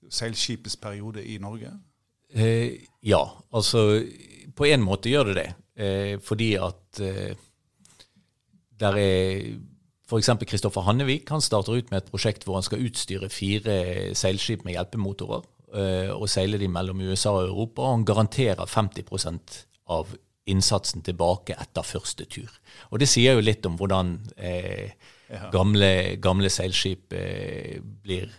seilskipets 0.07 0.77
periode 0.77 1.25
i 1.25 1.39
Norge? 1.41 1.73
Eh, 2.29 2.85
ja, 3.01 3.21
altså 3.49 4.03
på 4.55 4.67
en 4.69 4.85
måte 4.85 5.09
gjør 5.11 5.31
det 5.31 5.35
det. 5.41 5.49
Eh, 5.75 6.13
fordi 6.23 6.53
at 6.61 7.01
eh, 7.03 7.35
der 8.81 8.99
er 8.99 9.41
f.eks. 10.05 10.29
Kristoffer 10.45 10.85
Hannevik 10.85 11.29
han 11.33 11.41
starter 11.41 11.79
ut 11.79 11.91
med 11.91 12.03
et 12.03 12.11
prosjekt 12.11 12.45
hvor 12.45 12.59
han 12.59 12.65
skal 12.65 12.83
utstyre 12.85 13.29
fire 13.33 13.77
seilskip 14.17 14.65
med 14.65 14.75
hjelpemotorer 14.75 15.41
uh, 15.41 16.11
og 16.13 16.27
seile 16.29 16.59
de 16.61 16.69
mellom 16.69 17.01
USA 17.01 17.33
og 17.33 17.49
Europa. 17.49 17.81
og 17.81 17.97
Han 17.97 18.05
garanterer 18.05 18.69
50% 18.69 19.57
av 19.95 20.13
innsatsen 20.45 21.01
tilbake 21.05 21.55
etter 21.57 21.85
første 21.85 22.25
tur. 22.29 22.51
Og 22.91 22.99
Det 23.01 23.09
sier 23.09 23.33
jo 23.33 23.43
litt 23.43 23.65
om 23.65 23.77
hvordan 23.79 24.15
eh, 24.37 24.93
gamle, 25.53 26.17
gamle, 26.21 26.51
seilskip 26.53 27.13
eh, 27.17 27.79
blir 27.81 28.29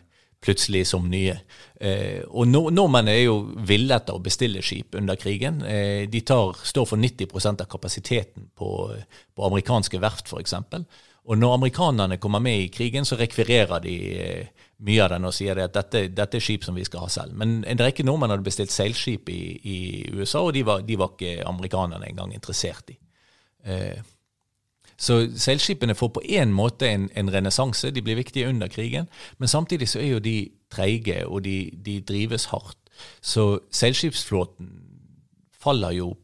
plutselig 0.46 0.84
som 0.86 1.08
nye. 1.10 1.34
Eh, 1.80 2.22
og 2.30 2.46
Nordmenn 2.48 3.10
er 3.10 3.24
jo 3.24 3.40
ville 3.66 3.96
etter 3.98 4.14
å 4.16 4.22
bestille 4.22 4.62
skip 4.64 4.94
under 4.98 5.18
krigen. 5.18 5.58
Eh, 5.66 6.06
de 6.10 6.22
tar, 6.26 6.54
står 6.62 6.86
for 6.92 7.02
90% 7.02 7.64
av 7.64 7.70
kapasiteten 7.72 8.48
på, 8.54 8.70
på 9.34 9.50
amerikanske 9.50 10.00
verft, 10.02 10.30
f.eks. 10.30 10.54
Og 11.26 11.38
når 11.38 11.56
amerikanerne 11.56 12.20
kommer 12.22 12.38
med 12.42 12.60
i 12.60 12.68
krigen, 12.70 13.04
så 13.04 13.18
rekvirerer 13.18 13.82
de 13.82 13.94
eh, 14.14 14.66
mye 14.86 15.02
av 15.02 15.14
den 15.16 15.26
og 15.26 15.34
sier 15.34 15.58
at 15.64 15.74
dette, 15.74 16.04
dette, 16.14 16.38
er 16.38 16.44
skip 16.44 16.66
som 16.66 16.76
vi 16.78 16.84
skal 16.86 17.06
ha 17.06 17.10
selv. 17.10 17.34
Men 17.38 17.58
en 17.66 17.82
rekke 17.82 18.06
nordmenn 18.06 18.30
hadde 18.34 18.46
bestilt 18.46 18.74
seilskip 18.74 19.32
i, 19.32 19.40
i 19.58 19.78
USA, 20.14 20.44
og 20.44 20.54
de 20.54 20.62
var, 20.66 20.84
de 20.86 20.98
var, 21.00 21.16
ikke 21.16 21.48
amerikanerne 21.48 22.06
engang 22.12 22.34
interessert 22.36 22.94
i. 22.94 22.98
Eh, 23.66 23.98
så 24.96 25.18
seilskipene 25.36 25.94
får 25.94 26.08
på 26.16 26.22
én 26.24 26.52
måte 26.56 26.88
en, 26.88 27.10
en 27.16 27.30
renessanse. 27.32 27.90
De 27.92 28.02
blir 28.02 28.16
viktige 28.16 28.48
under 28.48 28.68
krigen. 28.72 29.08
Men 29.38 29.48
samtidig 29.48 29.88
så 29.88 30.00
er 30.00 30.16
jo 30.16 30.22
de 30.24 30.36
treige, 30.72 31.26
og 31.26 31.44
de, 31.44 31.70
de 31.84 32.00
drives 32.00 32.48
hardt. 32.52 32.78
Så 33.20 33.58
seilskipsflåten 33.70 34.70
faller 35.52 35.92
jo 35.98 36.14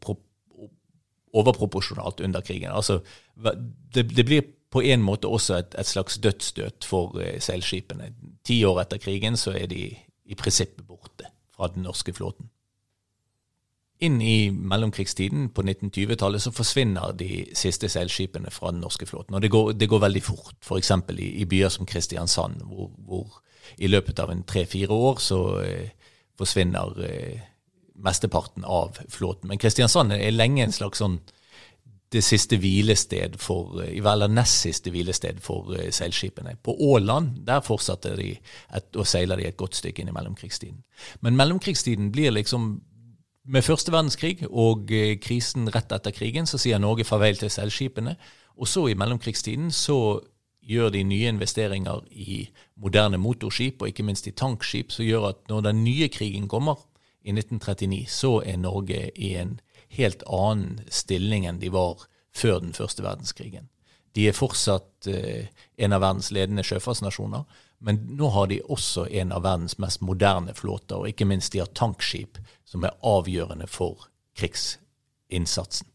overproporsjonalt 1.33 2.21
under 2.21 2.41
krigen. 2.41 2.73
Altså, 2.73 3.01
det, 3.95 4.09
det 4.17 4.25
blir 4.25 4.49
på 4.73 4.81
en 4.81 5.03
måte 5.05 5.29
også 5.29 5.59
et, 5.61 5.77
et 5.79 5.87
slags 5.87 6.19
dødsstøt 6.19 6.85
for 6.89 7.19
uh, 7.21 7.39
seilskipene. 7.41 8.13
Ti 8.45 8.63
år 8.65 8.81
etter 8.87 9.01
krigen 9.01 9.37
så 9.37 9.53
er 9.53 9.69
de 9.69 9.91
i 10.25 10.39
prinsippet 10.39 10.87
borte 10.89 11.29
fra 11.53 11.69
den 11.75 11.85
norske 11.85 12.13
flåten 12.17 12.49
inn 14.03 14.21
i 14.23 14.51
mellomkrigstiden, 14.51 15.49
på 15.55 15.63
1920-tallet, 15.63 16.43
så 16.43 16.53
forsvinner 16.55 17.15
de 17.19 17.45
siste 17.59 17.89
seilskipene 17.93 18.51
fra 18.51 18.73
den 18.73 18.83
norske 18.83 19.07
flåten. 19.07 19.37
Og 19.37 19.43
det 19.45 19.51
går, 19.53 19.73
det 19.79 19.89
går 19.91 20.03
veldig 20.07 20.23
fort, 20.27 20.57
f.eks. 20.63 20.91
I, 21.17 21.29
i 21.43 21.47
byer 21.49 21.73
som 21.73 21.87
Kristiansand, 21.87 22.65
hvor, 22.69 22.91
hvor 23.07 23.41
i 23.79 23.91
løpet 23.91 24.19
av 24.19 24.33
en 24.33 24.43
tre-fire 24.49 24.93
år 24.93 25.23
så 25.23 25.43
eh, 25.63 26.11
forsvinner 26.39 27.05
eh, 27.07 27.45
mesteparten 28.03 28.65
av 28.65 28.99
flåten. 29.09 29.49
Men 29.49 29.61
Kristiansand 29.63 30.13
er 30.17 30.35
lenge 30.35 30.67
en 30.67 30.75
slags 30.75 31.03
sånn 31.03 31.21
det 32.13 32.21
siste 32.25 32.59
hvilested 32.61 33.39
for, 33.41 33.83
eh, 33.83 33.97
eller 34.13 34.29
nest 34.29 34.67
siste 34.67 34.93
hvilested 34.93 35.41
for 35.41 35.75
eh, 35.77 35.91
seilskipene. 35.91 36.57
På 36.63 36.77
Åland 36.93 37.45
der 37.47 37.65
fortsatte 37.65 38.17
de 38.17 38.37
seiler 39.05 39.37
de 39.41 39.49
et 39.49 39.57
godt 39.57 39.81
stykke 39.81 40.03
inn 40.03 40.13
i 40.13 40.17
mellomkrigstiden. 40.17 40.83
Men 41.21 41.37
mellomkrigstiden 41.37 42.13
blir 42.13 42.35
liksom 42.35 42.81
med 43.45 43.65
første 43.67 43.93
verdenskrig 43.93 44.45
og 44.49 44.93
eh, 44.95 45.17
krisen 45.23 45.71
rett 45.75 45.93
etter 45.93 46.15
krigen 46.15 46.47
så 46.47 46.61
sier 46.61 46.81
Norge 46.83 47.07
farvel 47.07 47.39
til 47.41 47.51
seilskipene. 47.51 48.17
Og 48.57 48.69
så 48.69 48.87
i 48.91 48.95
mellomkrigstiden 48.99 49.73
så 49.75 50.21
gjør 50.63 50.93
de 50.95 51.03
nye 51.03 51.33
investeringer 51.33 52.05
i 52.11 52.45
moderne 52.79 53.19
motorskip 53.19 53.83
og 53.83 53.91
ikke 53.91 54.07
minst 54.07 54.29
i 54.31 54.35
tankskip, 54.37 54.93
som 54.95 55.07
gjør 55.07 55.33
at 55.33 55.43
når 55.51 55.67
den 55.69 55.83
nye 55.85 56.09
krigen 56.13 56.47
kommer 56.49 56.79
i 57.23 57.35
1939, 57.35 58.07
så 58.11 58.37
er 58.47 58.61
Norge 58.63 59.09
i 59.19 59.35
en 59.41 59.59
helt 59.97 60.23
annen 60.31 60.81
stilling 60.91 61.47
enn 61.47 61.61
de 61.63 61.73
var 61.73 62.07
før 62.35 62.63
den 62.63 62.73
første 62.77 63.03
verdenskrigen. 63.05 63.69
De 64.15 64.29
er 64.29 64.37
fortsatt 64.37 65.09
eh, 65.09 65.49
en 65.79 65.97
av 65.97 66.05
verdens 66.05 66.31
ledende 66.35 66.65
sjøfartsnasjoner, 66.67 67.45
men 67.83 67.99
nå 68.17 68.29
har 68.31 68.47
de 68.47 68.61
også 68.71 69.09
en 69.11 69.33
av 69.35 69.43
verdens 69.43 69.75
mest 69.83 70.03
moderne 70.07 70.55
flåter, 70.55 71.01
og 71.01 71.11
ikke 71.11 71.27
minst 71.27 71.53
de 71.55 71.63
har 71.65 71.71
tankskip 71.75 72.39
som 72.69 72.85
er 72.87 72.95
avgjørende 73.03 73.67
for 73.67 74.07
krigsinnsatsen. 74.39 75.89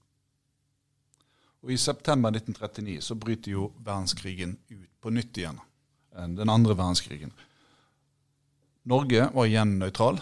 Og 1.63 1.73
I 1.73 1.79
september 1.79 2.35
1939 2.35 2.99
så 3.03 3.15
bryter 3.19 3.53
jo 3.53 3.69
verdenskrigen 3.83 4.57
ut 4.69 4.89
på 5.01 5.11
nytt 5.15 5.39
igjen. 5.39 5.61
Eh, 6.15 6.27
den 6.37 6.51
andre 6.51 6.75
verdenskrigen. 6.75 7.31
Norge 8.87 9.29
var 9.33 9.47
igjen 9.47 9.77
nøytral. 9.81 10.21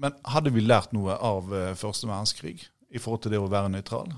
Men 0.00 0.16
hadde 0.32 0.52
vi 0.54 0.64
lært 0.64 0.94
noe 0.96 1.16
av 1.16 1.50
eh, 1.56 1.74
første 1.76 2.08
verdenskrig 2.08 2.56
i 2.88 3.00
forhold 3.00 3.24
til 3.24 3.34
det 3.34 3.40
å 3.40 3.50
være 3.52 3.72
nøytral? 3.72 4.14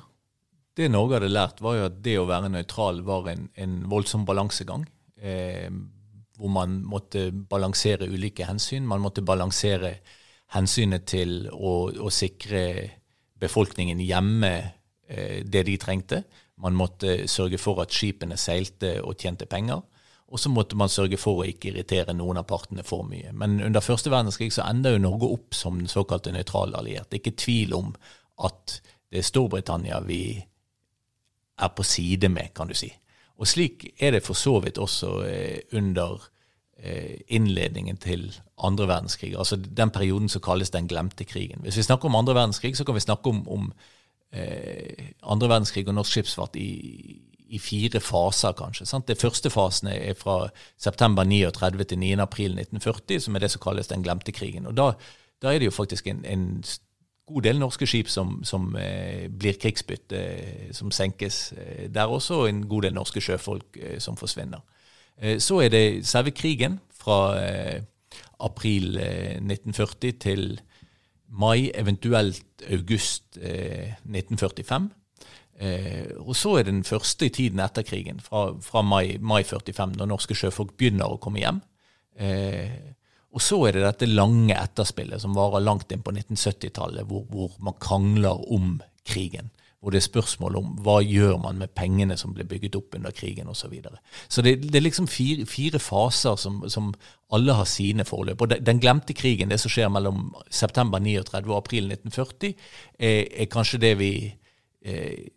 Det 0.78 0.86
Norge 0.88 1.18
hadde 1.18 1.32
lært, 1.32 1.58
var 1.60 1.76
jo 1.76 1.88
at 1.88 1.98
det 2.04 2.18
å 2.20 2.28
være 2.28 2.52
nøytral 2.52 3.02
var 3.06 3.26
en, 3.32 3.48
en 3.54 3.80
voldsom 3.90 4.26
balansegang. 4.28 4.86
Eh, 5.18 5.68
hvor 6.42 6.50
man 6.50 6.80
måtte 6.82 7.28
balansere 7.30 8.08
ulike 8.10 8.48
hensyn. 8.48 8.86
Man 8.86 9.02
måtte 9.04 9.22
balansere 9.22 9.94
hensynet 10.56 11.04
til 11.06 11.46
å, 11.54 11.86
å 12.02 12.10
sikre 12.10 12.62
befolkningen 13.38 14.02
hjemme 14.02 14.50
eh, 15.06 15.44
det 15.46 15.62
de 15.68 15.76
trengte. 15.78 16.24
Man 16.58 16.74
måtte 16.74 17.28
sørge 17.30 17.60
for 17.62 17.78
at 17.84 17.94
skipene 17.94 18.34
seilte 18.34 18.96
og 19.06 19.22
tjente 19.22 19.46
penger. 19.46 19.84
Og 20.32 20.40
så 20.40 20.50
måtte 20.50 20.74
man 20.80 20.90
sørge 20.90 21.20
for 21.20 21.42
å 21.42 21.46
ikke 21.46 21.70
irritere 21.70 22.14
noen 22.16 22.40
av 22.40 22.48
partene 22.50 22.82
for 22.82 23.06
mye. 23.06 23.30
Men 23.36 23.60
under 23.62 23.84
første 23.84 24.10
verdenskrig 24.10 24.50
så 24.54 24.64
enda 24.66 24.90
jo 24.94 25.02
Norge 25.04 25.30
opp 25.30 25.54
som 25.54 25.78
den 25.78 25.92
såkalte 25.92 26.34
nøytrale 26.34 26.80
allierte. 26.80 27.20
Ikke 27.20 27.36
tvil 27.38 27.76
om 27.78 27.94
at 28.42 28.80
det 29.12 29.22
er 29.22 29.30
Storbritannia 29.30 30.02
vi 30.08 30.24
er 31.62 31.72
på 31.76 31.86
side 31.86 32.32
med, 32.32 32.50
kan 32.56 32.66
du 32.66 32.74
si. 32.74 32.90
Og 33.38 33.46
slik 33.46 33.92
er 34.02 34.16
det 34.16 34.24
for 34.26 34.38
så 34.38 34.58
vidt 34.64 34.82
også 34.82 35.12
eh, 35.28 35.60
under 35.78 36.31
innledningen 37.28 37.96
til 38.02 38.24
andre 38.58 38.88
verdenskrig, 38.90 39.36
altså 39.38 39.56
den 39.56 39.90
perioden 39.94 40.28
som 40.28 40.42
kalles 40.42 40.72
den 40.74 40.88
glemte 40.90 41.24
krigen. 41.24 41.60
Hvis 41.62 41.76
vi 41.78 41.84
snakker 41.86 42.08
om 42.08 42.16
andre 42.18 42.34
verdenskrig, 42.34 42.76
så 42.76 42.84
kan 42.84 42.96
vi 42.96 43.04
snakke 43.04 43.30
om, 43.30 43.42
om 43.48 43.72
eh, 44.32 45.12
andre 45.22 45.48
verdenskrig 45.48 45.88
og 45.88 45.94
norsk 45.94 46.16
skipsfart 46.16 46.56
i, 46.56 47.20
i 47.52 47.58
fire 47.58 48.00
faser, 48.00 48.54
kanskje. 48.56 48.86
Sant? 48.88 49.08
Det 49.08 49.20
første 49.20 49.50
fasen 49.50 49.90
er 49.92 50.14
fra 50.18 50.46
september 50.80 51.24
39 51.24 51.84
til 51.84 51.98
9. 51.98 52.12
april 52.24 52.56
1940, 52.58 53.20
som 53.20 53.36
er 53.36 53.44
det 53.44 53.50
som 53.52 53.62
kalles 53.62 53.92
den 53.92 54.02
glemte 54.02 54.32
krigen. 54.32 54.66
Og 54.66 54.76
Da, 54.76 54.92
da 55.42 55.52
er 55.52 55.58
det 55.58 55.68
jo 55.68 55.76
faktisk 55.76 56.06
en, 56.06 56.24
en 56.24 56.64
god 57.26 57.42
del 57.42 57.58
norske 57.58 57.86
skip 57.86 58.08
som, 58.08 58.40
som 58.44 58.76
eh, 58.76 59.28
blir 59.28 59.58
krigsbytte, 59.60 60.16
eh, 60.16 60.70
som 60.72 60.90
senkes 60.90 61.52
eh, 61.52 61.88
der 61.90 62.06
også, 62.06 62.34
og 62.34 62.48
en 62.48 62.68
god 62.68 62.88
del 62.88 62.94
norske 62.94 63.20
sjøfolk 63.20 63.76
eh, 63.76 63.98
som 64.00 64.16
forsvinner. 64.16 64.62
Eh, 65.20 65.38
så 65.42 65.62
er 65.64 65.72
det 65.72 65.84
selve 66.08 66.34
krigen 66.36 66.78
fra 67.02 67.18
eh, 67.40 67.82
april 68.42 68.96
1940 68.98 70.18
til 70.22 70.60
mai, 71.28 71.70
eventuelt 71.74 72.64
august 72.68 73.38
1945. 73.38 74.88
og 76.18 76.34
så 76.36 76.56
er 76.58 76.64
det 76.64 76.72
den 76.72 76.84
første 76.84 77.28
tiden 77.28 77.60
etter 77.62 77.82
krigen, 77.86 78.18
fra, 78.20 78.50
fra 78.60 78.82
mai, 78.82 79.16
mai, 79.20 79.44
45, 79.44 79.94
når 79.96 80.10
norske 80.10 80.34
sjøfolk 80.34 80.74
begynner 80.76 81.06
å 81.06 81.20
komme 81.22 81.38
hjem. 81.38 81.60
Og 83.32 83.40
så 83.40 83.60
er 83.68 83.76
det 83.76 83.84
dette 83.86 84.10
lange 84.10 84.56
etterspillet 84.58 85.22
som 85.22 85.36
varer 85.36 85.64
langt 85.64 85.92
inn 85.94 86.02
på 86.04 86.12
1970-tallet, 86.12 87.06
hvor, 87.08 87.24
hvor, 87.30 87.54
man 87.64 87.78
krangler 87.80 88.42
om 88.52 88.74
krigen. 89.08 89.48
Hvor 89.82 89.90
det 89.90 89.98
er 89.98 90.06
spørsmål 90.06 90.56
om 90.60 90.66
hva 90.84 91.00
gjør 91.02 91.40
man 91.42 91.58
med 91.58 91.72
pengene 91.74 92.14
som 92.16 92.30
ble 92.36 92.44
bygget 92.46 92.76
opp 92.78 92.94
under 92.94 93.10
krigen 93.10 93.48
osv. 93.50 93.64
Så, 93.64 93.70
videre. 93.72 93.98
så 94.28 94.42
det, 94.42 94.52
det, 94.62 94.76
er 94.78 94.84
liksom 94.84 95.08
fire, 95.10 95.46
fire 95.46 95.80
faser 95.82 96.36
som, 96.38 96.60
som, 96.70 96.92
alle 97.32 97.56
har 97.58 97.66
sine 97.66 98.04
forløp. 98.04 98.40
Og 98.40 98.54
Den 98.66 98.80
glemte 98.80 99.14
krigen, 99.14 99.50
det 99.50 99.58
som 99.60 99.72
skjer 99.72 99.90
mellom 99.90 100.34
september 100.50 101.02
39 101.02 101.50
og 101.50 101.56
april 101.56 101.90
1940, 101.90 102.54
er, 102.98 103.26
er 103.42 103.50
kanskje 103.50 103.80
det 103.82 103.96
vi 103.98 104.12
eh, 104.84 105.28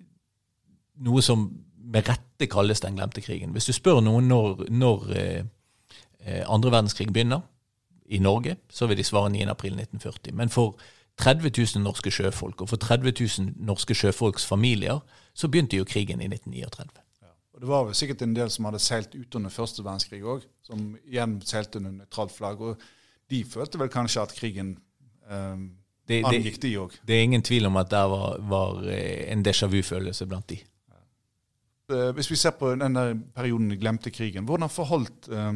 Noe 0.96 1.20
som 1.20 1.50
med 1.92 2.08
rette 2.08 2.48
kalles 2.48 2.80
den 2.80 2.96
glemte 2.96 3.22
krigen. 3.22 3.52
Hvis 3.52 3.66
du 3.68 3.74
spør 3.76 4.00
noen 4.00 4.30
når, 4.30 4.70
når 4.70 5.10
eh, 5.16 5.44
eh 6.26 6.46
andre 6.48 6.72
verdenskrig 6.72 7.12
begynner, 7.12 7.42
i 8.06 8.20
Norge, 8.20 8.56
så 8.70 8.88
vil 8.88 8.98
de 8.98 9.04
svare 9.04 9.30
9.4.1940. 9.30 10.32
Men 10.34 10.50
for 10.50 10.78
30 11.18 11.76
000 11.76 11.84
norske 11.84 12.12
sjøfolk 12.12 12.62
og 12.62 12.70
for 12.70 12.82
30 12.82 13.14
000 13.40 13.54
norske 13.68 13.96
sjøfolks 13.96 14.46
familier, 14.46 15.00
så 15.34 15.48
begynte 15.48 15.80
jo 15.80 15.88
krigen 15.88 16.22
i 16.22 16.28
1939. 16.28 17.00
Ja. 17.24 17.32
Og 17.56 17.62
Det 17.62 17.70
var 17.70 17.86
vel 17.88 17.96
sikkert 17.96 18.26
en 18.26 18.36
del 18.36 18.52
som 18.52 18.68
hadde 18.68 18.84
seilt 18.84 19.16
ut 19.16 19.36
under 19.40 19.54
første 19.54 19.84
verdenskrig 19.84 20.24
òg, 20.24 20.44
som 20.66 20.92
igjen 21.06 21.40
seilte 21.46 21.80
under 21.80 21.96
nøytralt 22.02 22.36
flagg. 22.36 22.62
Og 22.62 22.84
de 23.32 23.44
følte 23.48 23.80
vel 23.80 23.94
kanskje 23.94 24.28
at 24.28 24.36
krigen 24.36 24.76
eh, 25.30 25.58
det, 26.08 26.22
angikk 26.28 26.62
de 26.62 26.78
òg. 26.84 26.92
Det 27.08 27.18
er 27.18 27.28
ingen 27.30 27.46
tvil 27.46 27.66
om 27.72 27.76
at 27.82 27.90
det 27.94 28.06
var, 28.12 28.40
var 28.52 28.72
eh, 28.92 29.32
en 29.32 29.46
déjà 29.46 29.66
vu-følelse 29.72 30.24
blant 30.30 30.50
de. 30.52 30.58
Ja. 30.92 32.12
Hvis 32.18 32.32
vi 32.32 32.38
ser 32.40 32.54
på 32.60 32.66
den 32.76 32.98
der 32.98 33.10
perioden 33.36 33.80
glemte 33.80 34.10
krigen, 34.12 34.46
hvordan 34.46 34.70
forholdt 34.70 35.30
eh, 35.32 35.54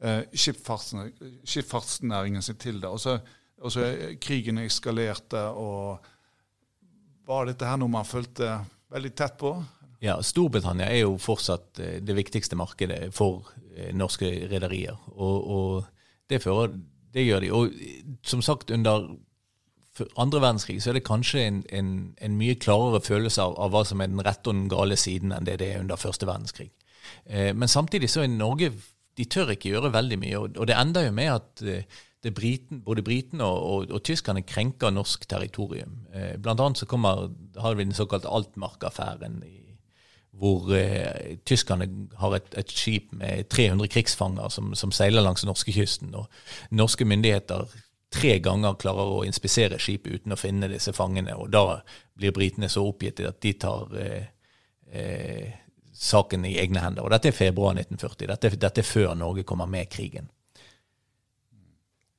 eh, 0.00 0.22
skipsfartsnæringen 0.34 2.42
sin 2.42 2.56
til 2.56 2.80
det. 2.80 2.88
Og 2.88 3.00
og 3.58 3.72
så 3.74 3.88
krigen 4.22 4.60
eskalerte, 4.62 5.40
og 5.50 5.98
var 7.28 7.48
dette 7.48 7.66
her 7.68 7.80
noe 7.80 7.92
man 7.92 8.08
fulgte 8.08 8.54
veldig 8.92 9.12
tett 9.16 9.36
på? 9.40 9.52
Ja, 10.00 10.16
Storbritannia 10.22 10.86
er 10.86 11.02
jo 11.02 11.16
fortsatt 11.20 11.80
eh, 11.82 11.96
det 12.04 12.14
viktigste 12.16 12.56
markedet 12.58 13.08
for 13.14 13.50
eh, 13.74 13.90
norske 13.96 14.30
rederier. 14.50 14.96
Og, 15.16 15.48
og 15.50 16.28
det, 16.30 16.42
fører, 16.44 16.70
det, 17.14 17.26
gjør 17.26 17.42
de. 17.42 17.50
Og 17.52 18.20
som 18.26 18.44
sagt, 18.44 18.70
under 18.70 19.08
andre 20.14 20.42
verdenskrig 20.44 20.78
så 20.82 20.92
er 20.92 21.00
det 21.00 21.06
kanskje 21.08 21.42
en, 21.48 21.62
en, 21.74 21.90
en 22.22 22.36
mye 22.38 22.54
klarere 22.62 23.02
følelse 23.02 23.42
av, 23.42 23.56
av, 23.58 23.74
hva 23.74 23.82
som 23.88 24.00
er 24.00 24.12
den 24.12 24.22
rette 24.22 24.46
og 24.46 24.54
den 24.54 24.70
gale 24.70 24.96
siden 25.00 25.34
enn 25.34 25.48
det 25.48 25.58
det 25.64 25.72
er 25.72 25.82
under 25.82 25.98
første 25.98 26.28
verdenskrig. 26.30 26.70
Eh, 27.26 27.50
men 27.56 27.68
samtidig 27.68 28.12
så 28.12 28.22
er 28.22 28.30
Norge 28.30 28.70
de 29.18 29.26
tør 29.26 29.50
ikke 29.54 29.72
gjøre 29.72 29.90
veldig 29.94 30.18
mye. 30.22 30.44
Og, 30.46 30.60
det 30.70 30.76
ender 30.78 31.08
jo 31.08 31.14
med 31.16 31.32
at 31.32 31.64
eh, 31.66 31.98
briten, 32.34 32.82
både 32.82 33.02
britene 33.02 33.46
og, 33.46 33.58
og, 33.62 33.90
og, 33.94 34.02
tyskerne 34.02 34.42
krenker 34.42 34.90
norsk 34.90 35.28
territorium. 35.30 36.00
Eh, 36.12 36.36
blant 36.42 36.60
annet 36.60 36.82
så 36.82 36.86
kommer, 36.86 37.28
har 37.56 37.74
vi 37.78 37.86
den 37.86 37.94
såkalte 37.94 38.28
Altmark-affæren, 38.28 39.42
hvor 40.38 40.72
eh, 40.74 41.36
tyskerne 41.46 41.88
har 42.18 42.34
et, 42.36 42.54
et, 42.58 42.70
skip 42.70 43.12
med 43.12 43.48
300 43.48 43.88
krigsfanger 43.88 44.48
som, 44.48 44.74
som 44.74 44.92
seiler 44.94 45.22
langs 45.22 45.46
norskekysten. 45.46 46.14
Og 46.14 46.26
norske 46.70 47.04
myndigheter 47.04 47.66
tre 48.14 48.38
ganger 48.42 48.78
klarer 48.80 49.14
å 49.18 49.24
inspisere 49.26 49.78
skipet 49.82 50.20
uten 50.20 50.34
å 50.34 50.40
finne 50.40 50.70
disse 50.70 50.94
fangene. 50.96 51.36
Og 51.36 51.50
da 51.52 51.80
blir 52.18 52.34
britene 52.34 52.70
så 52.72 52.86
oppgitt 52.86 53.22
at 53.26 53.40
de 53.44 53.54
tar 53.60 53.94
eh, 53.98 54.30
eh, 54.92 55.58
saken 55.92 56.46
i 56.46 56.56
egne 56.62 56.82
hender. 56.84 57.04
Og 57.04 57.12
dette 57.12 57.32
er 57.32 57.36
februar 57.36 57.74
1940. 57.74 58.30
Dette, 58.30 58.54
dette 58.56 58.84
er 58.84 58.86
før 58.86 59.14
Norge 59.18 59.46
kommer 59.48 59.66
med 59.70 59.90
krigen. 59.90 60.30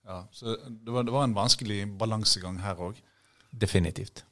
Ja, 0.10 0.24
Så 0.34 0.58
det 0.66 0.92
var, 0.92 1.06
det 1.06 1.14
var 1.14 1.28
en 1.28 1.38
vanskelig 1.38 1.84
balansegang 2.00 2.58
her 2.64 2.82
òg? 2.82 2.98
Definitivt. 3.52 4.24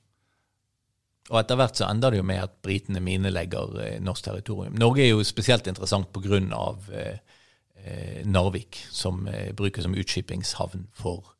Og 1.29 1.41
etter 1.41 1.59
hvert 1.59 1.77
så 1.77 1.89
ender 1.89 2.13
det 2.13 2.21
jo 2.21 2.25
med 2.25 2.41
at 2.41 2.55
britene 2.63 3.01
minelegger 3.03 3.79
eh, 3.83 3.97
norsk 4.01 4.25
territorium. 4.25 4.77
Norge 4.79 5.03
er 5.03 5.11
jo 5.11 5.25
spesielt 5.27 5.67
interessant 5.67 6.09
pga. 6.15 6.39
Eh, 6.39 7.19
eh, 7.83 8.21
Narvik, 8.25 8.79
som 8.89 9.27
eh, 9.27 9.51
brukes 9.53 9.85
som 9.85 9.95
utskipingshavn 9.95 10.87
for 10.95 11.35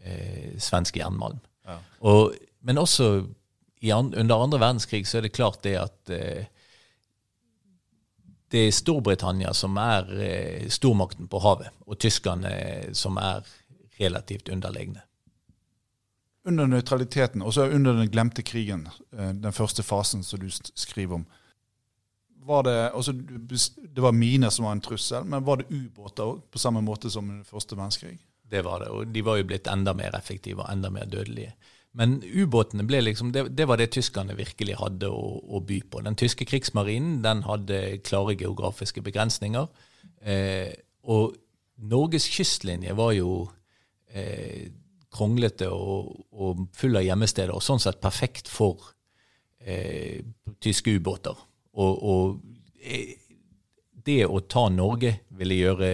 eh, 0.00 0.54
svensk 0.62 0.96
jernmalm. 0.96 1.42
Ja. 1.66 1.78
Og, 2.00 2.36
men 2.62 2.78
også 2.78 3.10
an, 3.90 4.14
under 4.14 4.36
andre 4.36 4.62
verdenskrig 4.62 5.04
så 5.08 5.18
er 5.18 5.26
det 5.26 5.36
klart 5.36 5.62
det 5.66 5.76
at 5.80 6.14
eh, 6.14 6.46
det 8.52 8.66
er 8.68 8.76
Storbritannia 8.76 9.52
som 9.56 9.76
er 9.80 10.08
eh, 10.20 10.70
stormakten 10.70 11.28
på 11.28 11.40
havet, 11.42 11.72
og 11.88 11.98
tyskerne 11.98 12.52
som 12.94 13.18
er 13.20 13.42
relativt 14.00 14.48
underlegne. 14.48 15.02
Under 16.44 16.66
nøytraliteten, 16.66 17.42
og 17.42 17.54
så 17.54 17.68
under 17.70 17.94
den 18.00 18.10
glemte 18.10 18.42
krigen, 18.42 18.88
eh, 19.12 19.30
den 19.30 19.52
første 19.52 19.82
fasen 19.82 20.24
som 20.26 20.40
du 20.40 20.48
skriver 20.50 21.20
om, 21.20 21.26
var 22.44 22.62
det, 22.66 22.90
altså, 22.90 23.12
det 23.12 24.02
var 24.02 24.12
miner 24.12 24.50
som 24.50 24.64
var 24.64 24.72
en 24.72 24.80
trussel, 24.82 25.24
men 25.24 25.44
var 25.46 25.60
det 25.60 25.70
ubåter 25.70 26.24
òg, 26.26 26.40
på 26.50 26.58
samme 26.58 26.80
måte 26.82 27.10
som 27.10 27.28
under 27.30 27.46
første 27.46 27.76
verdenskrig? 27.78 28.16
Det 28.42 28.64
var 28.66 28.82
det, 28.82 28.88
og 28.90 29.12
de 29.14 29.22
var 29.24 29.38
jo 29.38 29.46
blitt 29.46 29.70
enda 29.70 29.94
mer 29.94 30.16
effektive 30.18 30.64
og 30.64 30.72
enda 30.72 30.90
mer 30.90 31.06
dødelige. 31.06 31.54
Men 31.92 32.18
ubåtene 32.24 32.86
ble 32.88 33.02
liksom, 33.04 33.32
det, 33.32 33.46
det, 33.56 33.66
var 33.68 33.78
det 33.78 33.90
tyskerne 33.92 34.36
virkelig 34.36 34.78
hadde 34.80 35.10
å, 35.12 35.22
å, 35.44 35.60
by 35.60 35.78
på. 35.92 36.00
Den 36.04 36.16
tyske 36.18 36.46
krigsmarinen 36.48 37.20
den 37.24 37.44
hadde 37.44 37.80
klare 38.06 38.34
geografiske 38.40 39.04
begrensninger. 39.04 39.68
Eh, 40.24 40.72
og 41.04 41.36
Norges 41.92 42.28
kystlinje 42.32 42.96
var 42.96 43.12
jo 43.16 43.44
eh, 44.12 44.70
kronglete 45.12 45.68
og, 45.72 46.12
og, 46.32 46.66
full 46.76 46.96
av 46.96 47.04
gjemmesteder, 47.06 47.52
og 47.54 47.64
sånn 47.64 47.82
sett 47.82 48.00
perfekt 48.02 48.48
for 48.48 48.92
eh, 49.60 50.22
tyske 50.62 50.94
ubåter. 50.96 51.36
Og, 51.72 52.02
og 52.02 52.80
eh, 52.80 53.18
det 54.02 54.24
å 54.26 54.40
ta 54.50 54.68
Norge 54.72 55.18
ville 55.36 55.60
gjøre 55.60 55.92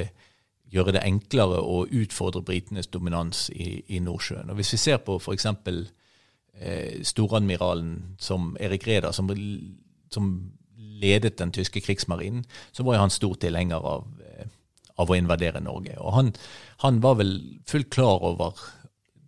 gjøre 0.69 0.95
det 0.99 1.05
enklere 1.07 1.61
å 1.65 1.85
utfordre 1.87 2.43
britenes 2.45 2.91
dominans 2.93 3.47
i, 3.55 3.83
i, 3.89 4.01
Nordsjøen. 4.05 4.51
Og 4.51 4.59
Hvis 4.61 4.75
vi 4.75 4.81
ser 4.83 5.01
på 5.05 5.17
f.eks. 5.17 5.47
Eh, 6.59 7.01
storadmiralen 7.07 8.19
som 8.19 8.57
Erik 8.61 8.87
Reder, 8.89 9.13
som, 9.15 9.31
som, 10.11 10.33
ledet 10.99 11.37
den 11.39 11.53
tyske 11.55 11.79
krigsmarinen, 11.79 12.43
så 12.75 12.83
var 12.83 12.97
jo 12.97 13.03
han 13.05 13.13
stor 13.15 13.37
tilhenger 13.39 13.85
av, 13.87 14.09
av, 14.99 15.11
å 15.11 15.17
invadere 15.19 15.63
Norge. 15.65 15.97
Og 16.03 16.15
han, 16.17 16.33
han, 16.85 17.01
var 17.05 17.19
vel 17.21 17.33
fullt 17.71 17.91
klar 17.95 18.25
over 18.27 18.59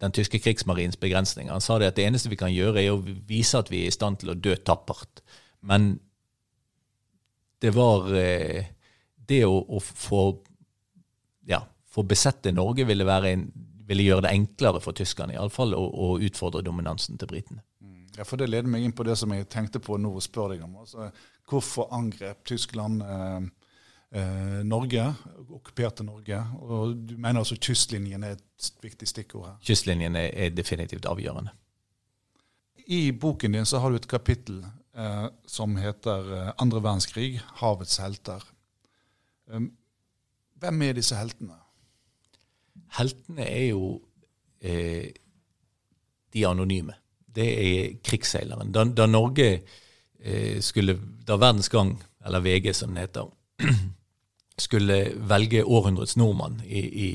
den 0.01 0.15
tyske 0.17 0.41
krigsmarinens 0.43 0.99
begrensninger. 1.01 1.53
Han 1.53 1.65
sa 1.65 1.79
det 1.79 1.93
at 1.93 1.99
det 1.99 2.07
eneste 2.09 2.33
vi 2.33 2.41
kan 2.41 2.53
gjøre, 2.53 2.83
er 2.83 2.95
å 2.95 3.03
vise 3.03 3.61
at 3.61 3.71
vi 3.73 3.85
er 3.85 3.91
i 3.91 3.95
stand 3.95 4.23
til 4.23 4.33
å 4.33 4.39
dø 4.39 4.57
tappert. 4.57 5.23
Men 5.61 5.93
det 7.61 7.75
var 7.77 8.09
eh, 8.17 8.71
det 9.29 9.43
å, 9.47 9.59
å 9.61 9.81
få 9.85 10.23
ja, 11.51 11.61
få 11.91 12.05
besette 12.09 12.53
Norge 12.55 12.87
ville, 12.89 13.05
en, 13.29 13.45
ville, 13.87 14.07
gjøre 14.07 14.27
det 14.27 14.35
enklere 14.35 14.81
for 14.83 14.97
tyskerne 14.97 15.35
i 15.35 15.41
alle 15.41 15.53
fall, 15.53 15.75
å, 15.77 15.85
å 15.85 16.15
utfordre 16.23 16.65
dominansen 16.65 17.21
til 17.21 17.31
britene. 17.31 17.63
Mm. 17.85 18.07
Ja, 18.17 18.25
for 18.25 18.41
Det 18.41 18.49
leder 18.49 18.71
meg 18.71 18.87
inn 18.87 18.97
på 18.97 19.07
det 19.07 19.19
som 19.21 19.33
jeg 19.35 19.49
tenkte 19.53 19.83
på 19.85 19.99
nå 20.01 20.15
og 20.17 20.25
spør 20.25 20.55
deg 20.55 20.65
om. 20.65 20.81
Altså, 20.85 21.11
hvorfor 21.51 21.91
angrep 21.97 22.45
Tyskland 22.49 23.05
eh, 23.05 23.41
eh, 24.15 24.61
Norge, 24.67 25.07
okkuperte 25.49 26.05
Norge? 26.07 26.43
Og 26.61 26.97
Du 26.97 27.17
mener 27.17 27.43
altså 27.43 27.59
kystlinjen 27.61 28.25
er 28.25 28.39
et 28.39 28.71
viktig 28.83 29.09
stikkord 29.09 29.47
her? 29.47 29.57
Kystlinjen 29.67 30.17
er, 30.17 30.31
er 30.35 30.55
definitivt 30.55 31.07
avgjørende. 31.07 31.55
I 32.91 33.13
boken 33.13 33.53
din 33.53 33.67
så 33.67 33.79
har 33.79 33.91
du 33.91 34.01
et 34.01 34.09
kapittel 34.11 34.65
eh, 34.97 35.27
som 35.47 35.77
heter 35.77 36.33
eh, 36.35 36.53
'Andre 36.59 36.83
verdenskrig 36.83 37.41
havets 37.63 37.99
helter'. 37.99 38.47
Um, 39.47 39.73
hvem 40.61 40.83
er 40.83 40.93
disse 40.93 41.17
heltene? 41.17 41.57
Heltene 42.99 43.47
er 43.47 43.67
jo 43.71 44.01
eh, 44.61 45.11
de 46.33 46.47
anonyme. 46.47 46.95
Det 47.27 47.47
er 47.47 47.95
krigsseileren. 48.05 48.73
Da, 48.73 48.85
da 48.85 49.07
Norge 49.07 49.63
eh, 50.21 50.61
skulle, 50.61 50.99
da 51.27 51.39
Verdens 51.39 51.69
Gang, 51.69 51.95
eller 52.27 52.41
VG 52.45 52.75
som 52.75 52.91
den 52.91 53.05
heter, 53.05 53.31
skulle 54.61 54.99
velge 55.31 55.65
århundrets 55.65 56.17
nordmann 56.21 56.61
i, 56.67 56.81
i, 56.81 57.09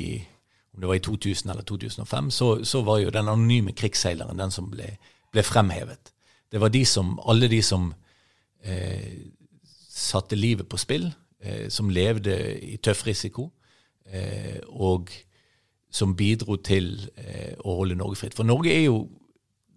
om 0.73 0.81
det 0.81 0.89
var 0.89 0.97
i 0.97 1.03
2000 1.05 1.51
eller 1.53 1.67
2005, 1.67 2.31
så, 2.31 2.49
så, 2.65 2.81
var 2.81 2.99
jo 3.03 3.13
den 3.13 3.29
anonyme 3.29 3.75
krigsseileren 3.77 4.41
den 4.41 4.51
som 4.51 4.71
ble, 4.71 4.95
ble 5.33 5.43
fremhevet. 5.45 6.11
Det 6.51 6.61
var 6.61 6.73
de 6.73 6.81
som, 6.85 7.19
alle 7.27 7.49
de 7.51 7.61
som 7.63 7.91
eh, 8.63 9.13
satte 9.89 10.35
livet 10.35 10.67
på 10.69 10.79
spill, 10.81 11.11
Eh, 11.45 11.69
som 11.69 11.89
levde 11.89 12.33
i 12.63 12.77
tøff 12.81 13.03
risiko, 13.05 13.51
eh, 14.09 14.57
og 14.67 15.11
som 15.91 16.15
bidro 16.17 16.55
til 16.57 16.95
eh, 17.21 17.53
å 17.61 17.75
holde 17.81 17.97
Norge 17.99 18.17
fritt. 18.17 18.33
For 18.33 18.47
Norge 18.47 18.73
er 18.73 18.87
jo 18.87 19.05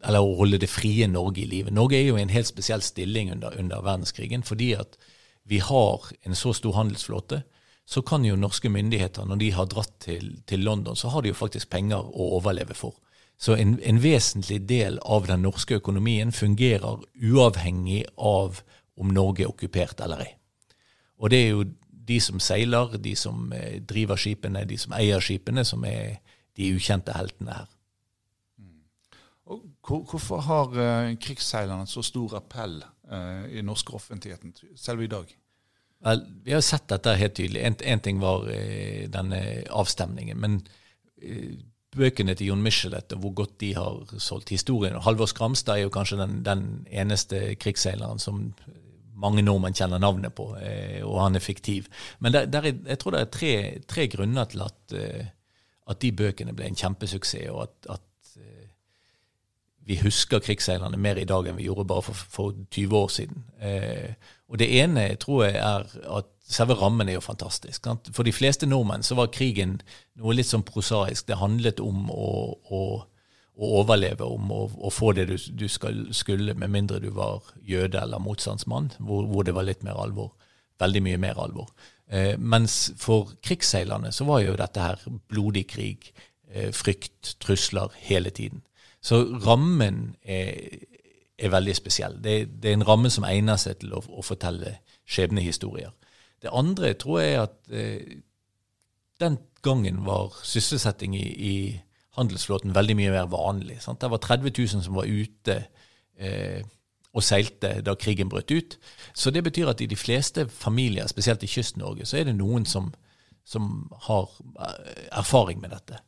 eller 0.07 0.23
å 0.23 0.37
holde 0.39 0.61
det 0.63 0.71
frie 0.71 1.09
Norge 1.11 1.43
i 1.43 1.49
live. 1.51 1.73
Norge 1.75 1.99
er 1.99 2.07
jo 2.07 2.17
i 2.17 2.23
en 2.23 2.31
helt 2.31 2.47
spesiell 2.47 2.85
stilling 2.87 3.33
under, 3.35 3.57
under, 3.59 3.83
verdenskrigen. 3.83 4.45
Fordi 4.47 4.71
at 4.79 4.95
vi 5.43 5.59
har 5.59 6.07
en 6.23 6.39
så 6.39 6.53
stor 6.55 6.77
handelsflåte, 6.77 7.41
så 7.89 8.03
kan 8.03 8.25
jo 8.25 8.37
norske 8.37 8.69
myndigheter, 8.69 9.25
når 9.25 9.39
de 9.41 9.47
har 9.57 9.69
dratt 9.73 9.95
til, 10.05 10.33
til 10.47 10.61
London, 10.61 10.97
så 10.97 11.09
har 11.09 11.25
de 11.25 11.31
jo 11.31 11.39
faktisk 11.39 11.71
penger 11.73 12.05
å 12.05 12.27
overleve 12.37 12.77
for. 12.77 12.99
Så 13.41 13.55
en, 13.57 13.79
en, 13.81 14.01
vesentlig 14.03 14.59
del 14.69 14.99
av 15.09 15.29
den 15.31 15.41
norske 15.47 15.79
økonomien 15.79 16.35
fungerer 16.35 17.01
uavhengig 17.31 18.03
av 18.19 18.61
om 18.99 19.15
Norge 19.15 19.47
er 19.47 19.53
okkupert 19.55 20.03
eller 20.05 20.27
ei. 20.27 20.35
Og 21.23 21.33
det 21.33 21.41
er 21.47 21.49
jo 21.55 21.65
de 22.11 22.21
som 22.21 22.43
seiler, 22.43 22.99
de 23.01 23.15
som 23.17 23.49
eh, 23.57 23.81
driver 23.81 24.21
skipene, 24.21 24.67
de 24.69 24.77
som 24.81 24.93
eier 24.99 25.25
skipene, 25.25 25.65
som 25.65 25.85
er 25.89 26.19
de 26.59 26.71
ukjente 26.77 27.17
heltene 27.17 27.57
her. 27.57 27.75
Mm. 28.61 29.67
Hvorfor 29.89 30.45
har 30.45 30.77
uh, 30.77 31.17
krigsseilerne 31.17 31.89
så 31.89 32.05
stor 32.05 32.37
appell 32.43 32.83
uh, 32.85 33.47
i 33.49 33.65
norsk 33.65 33.95
offentligheten, 33.97 34.53
selv 34.77 35.07
i 35.07 35.13
dag? 35.15 35.39
Vel, 36.05 36.23
Vi 36.45 36.55
har 36.55 36.63
sett 36.63 36.89
dette 36.89 37.17
helt 37.19 37.35
tydelig. 37.35 37.65
En, 37.83 38.01
ting 38.01 38.21
var 38.23 38.47
eh, 38.53 39.09
denne 39.11 39.41
avstemningen. 39.71 40.39
Men 40.39 40.61
bøkene 41.99 42.35
til 42.39 42.53
Jon 42.53 42.63
Michelet 42.63 43.13
og 43.17 43.23
hvor 43.25 43.33
godt 43.41 43.57
de 43.61 43.73
har 43.75 44.19
solgt 44.23 44.53
historien 44.55 44.95
og 44.95 45.03
Halvor 45.03 45.27
Skramstad 45.27 45.79
er 45.79 45.89
jo 45.89 45.95
kanskje 45.95 46.21
den, 46.21 46.37
den 46.47 46.63
eneste 46.95 47.57
krigsseileren 47.59 48.23
som 48.23 48.53
mange 49.19 49.43
nordmenn 49.43 49.77
kjenner 49.77 50.01
navnet 50.03 50.35
på, 50.37 50.53
eh, 50.63 51.01
og 51.03 51.21
han 51.25 51.37
er 51.37 51.45
fiktiv. 51.45 51.89
Men 52.23 52.35
der, 52.35 52.47
der 52.47 52.71
er, 52.71 52.77
jeg 52.93 52.99
tror 52.99 53.15
det 53.15 53.21
er 53.21 53.33
tre, 53.35 53.53
tre 53.91 54.07
grunner 54.13 54.47
til 54.51 54.63
at, 54.63 54.95
eh, 54.95 55.31
at, 55.89 56.01
de 56.03 56.13
bøkene 56.13 56.55
ble 56.55 56.69
en 56.69 56.79
kjempesuksess, 56.79 57.49
og 57.51 57.65
at, 57.65 57.91
at 57.99 58.37
eh, 58.39 58.69
vi 59.89 59.99
husker 60.05 60.45
krigsseilerne 60.45 61.01
mer 61.01 61.19
i 61.19 61.27
dag 61.29 61.49
enn 61.49 61.59
vi 61.59 61.67
gjorde 61.67 61.89
bare 61.91 62.07
for, 62.07 62.27
for 62.37 62.55
20 62.71 62.97
år 62.97 63.11
siden. 63.17 63.45
Og 64.49 64.59
det 64.61 64.69
ene 64.81 65.11
tror 65.21 65.45
jeg 65.45 65.59
er 65.61 65.87
at 66.19 66.29
selve 66.49 66.79
rammen 66.81 67.09
er 67.09 67.19
jo 67.19 67.25
fantastisk. 67.25 67.85
For 68.17 68.25
de 68.25 68.33
fleste 68.33 68.67
nordmenn 68.67 69.05
så 69.05 69.19
var 69.19 69.33
krigen 69.35 69.79
noe 70.17 70.33
litt 70.33 70.49
sånn 70.49 70.65
prosaisk. 70.65 71.27
Det 71.29 71.37
handlet 71.37 71.83
om 71.85 72.09
å, 72.09 72.31
å 72.73 72.83
å 73.59 73.69
overleve, 73.81 74.27
om 74.27 74.51
å, 74.55 74.61
å 74.87 74.91
få 74.95 75.13
det 75.19 75.25
du, 75.31 75.35
du 75.59 75.67
skal, 75.71 76.05
skulle, 76.15 76.55
med 76.59 76.71
mindre 76.71 77.01
du 77.03 77.09
var 77.15 77.47
jøde 77.67 77.99
eller 78.01 78.23
motstandsmann, 78.23 78.93
hvor, 79.03 79.27
hvor, 79.27 79.47
det 79.47 79.55
var 79.57 79.67
litt 79.67 79.83
mer 79.87 79.99
alvor. 79.99 80.31
Veldig 80.79 81.03
mye 81.03 81.19
mer 81.19 81.41
alvor. 81.43 81.73
Eh, 82.07 82.37
mens 82.39 82.93
for 83.01 83.35
krigsseilerne 83.43 84.13
så 84.15 84.29
var 84.29 84.45
jo 84.45 84.55
dette 84.59 84.85
her 84.85 85.03
blodig 85.31 85.67
krig, 85.73 86.13
eh, 86.53 86.71
frykt, 86.71 87.35
trusler 87.43 87.91
hele 88.07 88.31
tiden. 88.31 88.63
Så 89.03 89.25
rammen 89.43 90.15
er, 90.23 90.87
er 91.39 91.53
veldig 91.55 91.75
spesiell. 91.77 92.17
Det, 92.23 92.63
det, 92.63 92.71
er 92.71 92.79
en 92.79 92.87
ramme 92.89 93.11
som 93.11 93.27
egner 93.29 93.59
seg 93.61 93.79
til 93.83 93.95
å, 93.95 94.03
å 94.03 94.25
fortelle 94.27 94.79
skjebnehistorier. 95.09 95.93
Det 96.43 96.51
andre 96.55 96.95
tror 96.99 97.21
jeg 97.21 97.35
er 97.35 97.45
at 97.45 97.75
eh, 97.75 98.17
den 99.21 99.39
gangen 99.63 100.05
var 100.07 100.35
sysselsetting 100.47 101.17
i, 101.19 101.27
i 101.27 101.55
handelsflåten 102.19 102.75
veldig 102.75 102.97
mye 102.99 103.15
mer 103.15 103.31
vanlig. 103.31 103.81
Sant? 103.83 104.01
Det 104.03 104.11
var 104.11 104.23
30 104.23 104.55
000 104.59 104.85
som 104.87 104.99
var 104.99 105.11
ute 105.11 105.61
eh, 106.19 106.63
og 107.15 107.25
seilte 107.25 107.79
da 107.83 107.95
krigen 107.99 108.31
brøt 108.31 108.51
ut. 108.51 108.79
Så 109.15 109.31
det 109.35 109.45
betyr 109.47 109.71
at 109.71 109.81
i 109.81 109.91
de 109.91 109.97
fleste 109.97 110.47
familier, 110.49 111.07
spesielt 111.07 111.43
i 111.43 111.51
Kyst-Norge, 111.51 112.07
så 112.07 112.21
er 112.21 112.29
det 112.29 112.37
noen 112.39 112.67
som, 112.67 112.93
som 113.47 113.89
har 114.07 114.29
eh, 114.61 115.07
erfaring 115.19 115.63
med 115.63 115.75
dette. 115.75 116.03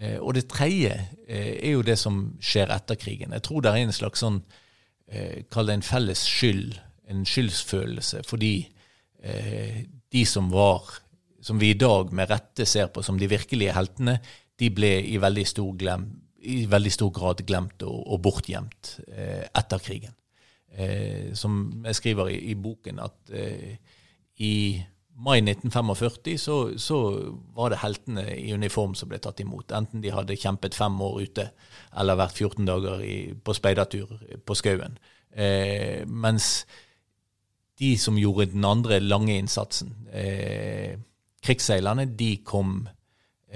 Eh, 0.00 0.18
og 0.20 0.34
det 0.36 0.46
tredje 0.52 0.92
eh, 1.26 1.56
er 1.56 1.76
jo 1.76 1.84
det 1.84 1.96
som 2.00 2.20
skjer 2.44 2.72
etter 2.74 2.98
krigen. 3.00 3.32
Jeg 3.36 3.44
tror 3.46 3.64
det 3.64 3.72
er 3.72 3.84
en 3.84 3.96
slags 3.96 4.22
sånn, 4.24 4.42
eh, 5.08 5.44
kall 5.52 5.70
det 5.70 5.78
en 5.78 5.86
felles 5.86 6.24
skyld, 6.28 6.76
en 7.08 7.24
skyldsfølelse, 7.28 8.24
fordi 8.26 8.54
de 10.12 10.20
som 10.28 10.52
var 10.52 10.84
som 11.42 11.58
vi 11.58 11.72
i 11.72 11.78
dag 11.78 12.12
med 12.14 12.28
rette 12.30 12.66
ser 12.68 12.92
på 12.94 13.02
som 13.02 13.16
de 13.18 13.26
virkelige 13.26 13.72
heltene, 13.74 14.20
de 14.60 14.68
ble 14.70 14.90
i 15.02 15.16
veldig 15.18 15.46
stor, 15.50 15.72
glem, 15.80 16.04
i 16.46 16.60
veldig 16.70 16.92
stor 16.94 17.10
grad 17.16 17.40
glemt 17.48 17.82
og, 17.82 17.96
og 18.12 18.20
bortgjemt 18.22 18.92
etter 19.08 19.82
krigen. 19.82 20.14
Som 21.34 21.82
jeg 21.88 21.98
skriver 21.98 22.30
i, 22.36 22.36
i 22.52 22.54
boken, 22.54 23.02
at 23.02 23.34
i 24.46 24.54
mai 25.16 25.38
1945 25.40 26.38
så, 26.38 26.56
så, 26.78 26.98
var 27.56 27.72
det 27.72 27.80
heltene 27.80 28.26
i 28.36 28.52
uniform 28.52 28.94
som 28.94 29.08
ble 29.08 29.20
tatt 29.22 29.40
imot. 29.40 29.72
Enten 29.72 30.02
de 30.04 30.12
hadde 30.12 30.36
kjempet 30.36 30.76
fem 30.76 30.98
år 31.02 31.22
ute 31.24 31.48
eller 31.96 32.20
vært 32.20 32.36
14 32.36 32.66
dager 32.68 33.04
i, 33.04 33.16
på 33.32 33.54
speidertur 33.56 34.12
på 34.44 34.58
skauen. 34.58 34.98
Eh, 35.32 36.04
mens 36.06 36.66
de 37.80 37.94
som 38.00 38.18
gjorde 38.20 38.52
den 38.52 38.64
andre 38.64 39.00
lange 39.00 39.36
innsatsen, 39.36 39.92
eh, 40.12 40.96
krigsseilerne, 41.44 42.06
de 42.16 42.36
kom 42.44 42.86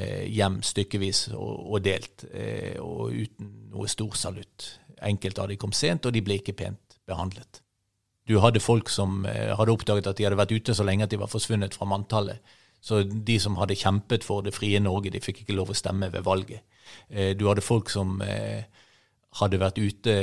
Eh, 0.01 0.29
hjem 0.31 0.61
stykkevis 0.63 1.27
og, 1.35 1.65
og 1.75 1.83
delt, 1.83 2.23
eh, 2.31 2.77
og 2.79 3.11
uten 3.11 3.49
noe 3.73 3.89
stor 3.91 4.15
salutt. 4.17 4.77
Enkelte 5.03 5.43
av 5.43 5.51
de 5.51 5.59
kom 5.59 5.75
sent, 5.75 6.07
og 6.07 6.15
de 6.15 6.23
ble 6.23 6.39
ikke 6.39 6.55
pent 6.57 7.01
behandlet. 7.09 7.61
Du 8.31 8.39
hadde 8.39 8.63
folk 8.63 8.91
som 8.93 9.25
eh, 9.27 9.51
hadde 9.59 9.75
oppdaget 9.75 10.07
at 10.07 10.19
de 10.19 10.29
hadde 10.29 10.39
vært 10.39 10.55
ute 10.55 10.77
så 10.77 10.87
lenge 10.87 11.09
at 11.09 11.13
de 11.13 11.19
var 11.19 11.31
forsvunnet 11.33 11.75
fra 11.75 11.89
manntallet. 11.91 12.39
Så 12.81 13.03
de 13.05 13.37
som 13.43 13.59
hadde 13.59 13.77
kjempet 13.77 14.23
for 14.25 14.47
det 14.47 14.55
frie 14.57 14.79
Norge, 14.81 15.11
de 15.13 15.21
fikk 15.21 15.43
ikke 15.43 15.57
lov 15.59 15.75
å 15.75 15.77
stemme 15.77 16.09
ved 16.15 16.23
valget. 16.25 16.63
Du 17.37 17.45
hadde 17.45 17.61
folk 17.61 17.91
som 17.93 18.15
hadde 19.39 19.61
vært 19.63 19.79
ute, 19.79 20.15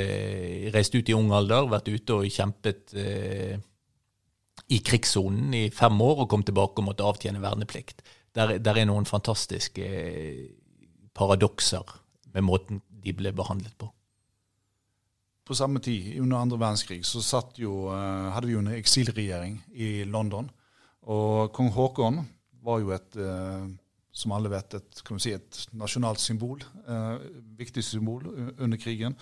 reist 0.74 0.96
ut 0.96 1.08
i 1.08 1.16
ung 1.16 1.32
alder, 1.32 1.68
vært 1.70 1.88
ute 1.88 2.16
og 2.18 2.32
kjempet 2.32 2.94
eh, 2.98 3.56
i 4.68 4.80
krigssonen 4.84 5.54
i 5.56 5.68
fem 5.72 5.96
år 6.04 6.24
og 6.24 6.30
kom 6.32 6.44
tilbake 6.44 6.82
og 6.82 6.90
måtte 6.90 7.06
avtjene 7.08 7.42
verneplikt. 7.42 8.02
Der, 8.36 8.58
der 8.60 8.82
er 8.82 8.88
noen 8.90 9.08
fantastiske 9.08 9.86
eh, 9.86 10.42
paradokser 11.16 11.96
med 12.34 12.44
måten 12.44 12.82
de 12.88 13.14
ble 13.16 13.32
behandlet 13.32 13.72
på. 13.80 13.88
På 15.48 15.56
samme 15.56 15.80
tid, 15.80 16.18
under 16.20 16.42
andre 16.42 16.58
verdenskrig, 16.60 17.00
så 17.08 17.40
jo, 17.56 17.88
uh, 17.88 18.28
hadde 18.34 18.50
vi 18.50 18.52
jo 18.52 18.60
en 18.60 18.74
eksilregjering 18.76 19.54
i 19.72 20.04
London. 20.04 20.50
Og 21.08 21.52
kong 21.56 21.70
Haakon 21.72 22.20
var 22.60 22.82
jo 22.82 22.92
et 22.92 23.16
uh, 23.16 23.64
som 24.18 24.34
alle 24.34 24.50
vet, 24.50 24.74
et, 24.74 25.02
si, 25.22 25.32
et 25.32 25.58
nasjonalt 25.78 26.20
symbol. 26.20 26.62
Eh, 26.90 27.26
viktig 27.58 27.84
symbol 27.86 28.26
under 28.58 28.80
krigen. 28.80 29.14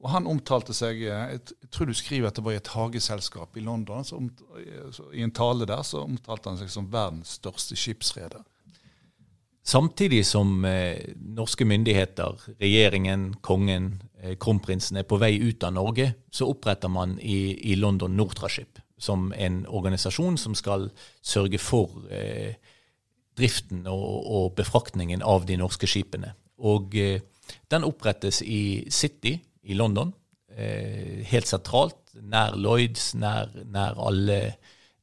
Og 0.00 0.10
han 0.12 0.28
omtalte 0.28 0.72
seg 0.76 1.02
eh, 1.04 1.36
Jeg 1.36 1.70
tror 1.72 1.88
du 1.88 1.96
skriver 1.96 2.30
at 2.30 2.38
det 2.38 2.44
var 2.44 2.56
i 2.56 2.60
et 2.60 2.72
hageselskap 2.72 3.56
i 3.56 3.64
London. 3.64 4.04
Så 4.04 4.20
I 5.12 5.24
en 5.24 5.34
tale 5.36 5.68
der 5.68 5.84
så 5.84 6.06
omtalte 6.06 6.52
han 6.52 6.60
seg 6.60 6.72
som 6.72 6.88
verdens 6.92 7.36
største 7.40 7.76
skipsreder. 7.76 8.44
Samtidig 9.66 10.22
som 10.24 10.64
eh, 10.64 11.12
norske 11.18 11.66
myndigheter, 11.68 12.38
regjeringen, 12.60 13.34
kongen, 13.42 13.96
eh, 14.15 14.15
kronprinsen 14.40 14.98
er 15.00 15.06
på 15.08 15.18
vei 15.22 15.36
ut 15.38 15.64
av 15.66 15.74
Norge, 15.76 16.10
så 16.32 16.48
oppretter 16.50 16.90
man 16.92 17.16
i, 17.20 17.72
i 17.72 17.76
London 17.78 18.16
Nortraship 18.16 18.80
som 18.98 19.32
en 19.36 19.66
organisasjon 19.66 20.38
som 20.40 20.54
skal 20.56 20.88
sørge 21.24 21.60
for 21.60 22.06
eh, 22.10 22.56
driften 23.36 23.84
og, 23.90 24.14
og, 24.24 24.46
befraktningen 24.56 25.22
av 25.22 25.44
de 25.48 25.58
norske 25.60 25.88
skipene. 25.90 26.32
Og 26.64 26.96
eh, 26.96 27.20
den 27.70 27.84
opprettes 27.84 28.40
i 28.42 28.86
City 28.90 29.36
i 29.68 29.76
London, 29.76 30.14
eh, 30.56 31.20
helt 31.28 31.50
sentralt, 31.50 32.00
nær 32.16 32.56
Lloyds, 32.56 33.12
nær, 33.20 33.52
nær 33.68 34.00
alle 34.00 34.40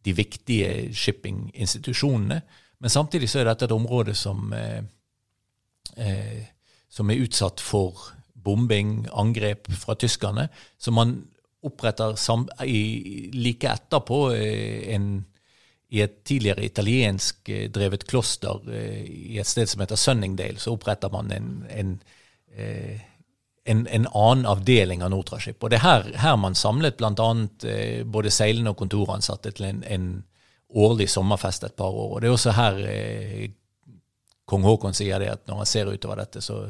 de 0.03 0.15
viktige 0.17 0.89
shippinginstitusjonene. 0.93 2.41
Men 2.82 2.91
samtidig 2.91 3.30
så 3.32 3.43
er 3.43 3.51
dette 3.51 3.69
et 3.69 3.76
område 3.76 4.15
som, 4.17 4.49
eh, 4.53 4.82
eh, 5.97 6.49
som 6.89 7.09
er 7.09 7.21
utsatt 7.24 7.61
for 7.61 8.09
bombing, 8.44 9.06
angrep 9.12 9.72
fra 9.80 9.96
tyskerne. 9.96 10.48
Så 10.78 10.91
man 10.91 11.22
oppretter 11.64 12.16
i, 12.66 13.30
like 13.34 13.70
etterpå 13.72 14.26
eh, 14.36 14.96
en 14.96 15.26
i 15.94 16.02
et 16.02 16.24
tidligere 16.26 16.66
italiensk 16.66 17.50
eh, 17.54 17.68
drevet 17.70 18.08
kloster 18.10 18.64
eh, 18.74 19.04
i 19.06 19.39
et 19.39 19.48
sted 19.48 19.70
som 19.70 19.84
heter 19.84 20.00
Sunningdale, 20.00 20.60
så 20.60 20.74
oppretter 20.74 21.12
man 21.14 21.30
en, 21.32 21.50
en, 21.70 21.91
en, 22.58 23.84
en 23.88 24.08
annen 24.10 24.48
avdeling 24.50 25.06
av 25.06 25.14
Nortraship. 25.14 25.62
Og 25.62 25.70
det 25.70 25.80
er 25.80 25.86
her, 25.86 26.10
her 26.26 26.39
man 26.41 26.58
samlet 26.58 26.98
bl.a. 26.98 27.30
både 28.10 28.34
seilende 28.34 28.74
og 28.74 28.82
kontoransatte 28.82 29.54
til 29.54 29.70
en, 29.70 30.24
årlig 30.74 31.06
sommerfest 31.14 31.68
et 31.68 31.76
par 31.78 31.94
år. 31.94 32.16
Og 32.16 32.22
det 32.22 32.26
er 32.26 32.34
også 32.34 32.52
her 32.58 32.80
kong 34.50 34.64
Haakon 34.66 34.96
sier 34.98 35.22
det, 35.22 35.28
at 35.30 35.44
når 35.46 35.60
han 35.62 35.70
ser 35.70 35.91
utover 35.94 36.24
dette, 36.24 36.41
så 36.41 36.64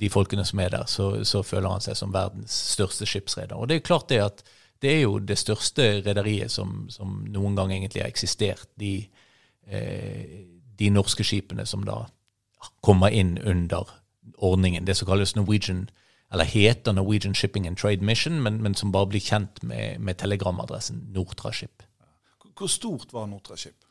de 0.00 0.10
folkene 0.10 0.44
som 0.44 0.60
er 0.60 0.72
der, 0.74 0.86
så, 0.90 1.08
så 1.24 1.42
føler 1.46 1.70
han 1.70 1.84
seg 1.84 1.96
som 1.98 2.12
verdens 2.14 2.54
største 2.74 3.06
skipsreder. 3.06 3.56
Og 3.56 3.68
det 3.68 3.78
er 3.78 3.86
klart 3.86 4.08
det 4.10 4.20
at 4.24 4.44
det 4.82 4.92
er 4.92 5.04
jo 5.06 5.18
det 5.18 5.38
største 5.38 5.84
rederiet 6.04 6.52
som, 6.52 6.86
som, 6.92 7.22
noen 7.32 7.56
gang 7.56 7.72
egentlig 7.72 8.02
har 8.02 8.10
eksistert. 8.10 8.66
De, 8.80 9.06
eh, 9.66 10.40
de, 10.76 10.90
norske 10.92 11.24
skipene 11.24 11.64
som 11.66 11.86
da 11.86 12.02
kommer 12.84 13.14
inn 13.14 13.38
under 13.38 13.88
ordningen. 14.36 14.84
Det 14.84 14.96
som 14.98 15.08
kalles 15.08 15.36
Norwegian, 15.36 15.86
eller 16.32 16.44
heter 16.44 16.92
Norwegian 16.92 17.34
Shipping 17.34 17.68
and 17.68 17.78
Trade 17.78 18.04
Mission, 18.04 18.42
men, 18.42 18.60
men 18.62 18.74
som 18.74 18.92
bare 18.92 19.12
blir 19.14 19.24
kjent 19.24 19.62
med, 19.62 20.00
med 20.00 20.18
telegramadressen 20.20 21.06
Nortraship. 21.14 21.86
Hvor 22.54 22.68
stort 22.70 23.12
var 23.12 23.26
Nortraship? 23.26 23.83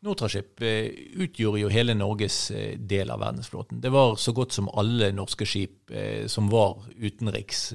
Nortraship 0.00 0.62
eh, 0.64 0.86
utgjorde 1.20 1.60
jo 1.60 1.70
hele 1.72 1.94
Norges 1.96 2.50
eh, 2.56 2.76
del 2.78 3.10
av 3.12 3.20
verdensflåten. 3.20 3.82
Det 3.84 3.90
var 3.92 4.14
så 4.16 4.32
godt 4.32 4.54
som 4.56 4.70
alle 4.80 5.10
norske 5.12 5.44
skip 5.48 5.92
eh, 5.92 6.24
som 6.30 6.48
var 6.52 6.78
utenriks. 6.96 7.72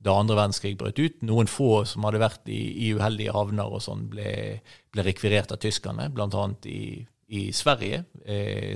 Da 0.00 0.16
andre 0.16 0.36
verdenskrig 0.36 0.76
brøt 0.80 1.00
ut. 1.00 1.16
Noen 1.28 1.48
få 1.48 1.84
som 1.88 2.04
hadde 2.08 2.20
vært 2.20 2.48
i, 2.52 2.60
i 2.86 2.92
uheldige 2.96 3.32
havner 3.36 3.72
og 3.72 3.82
sånn, 3.84 4.06
ble, 4.12 4.60
ble 4.92 5.04
rekvirert 5.04 5.52
av 5.52 5.60
tyskerne, 5.60 6.08
bl.a. 6.12 6.44
I, 6.68 7.04
i 7.36 7.42
Sverige. 7.52 8.06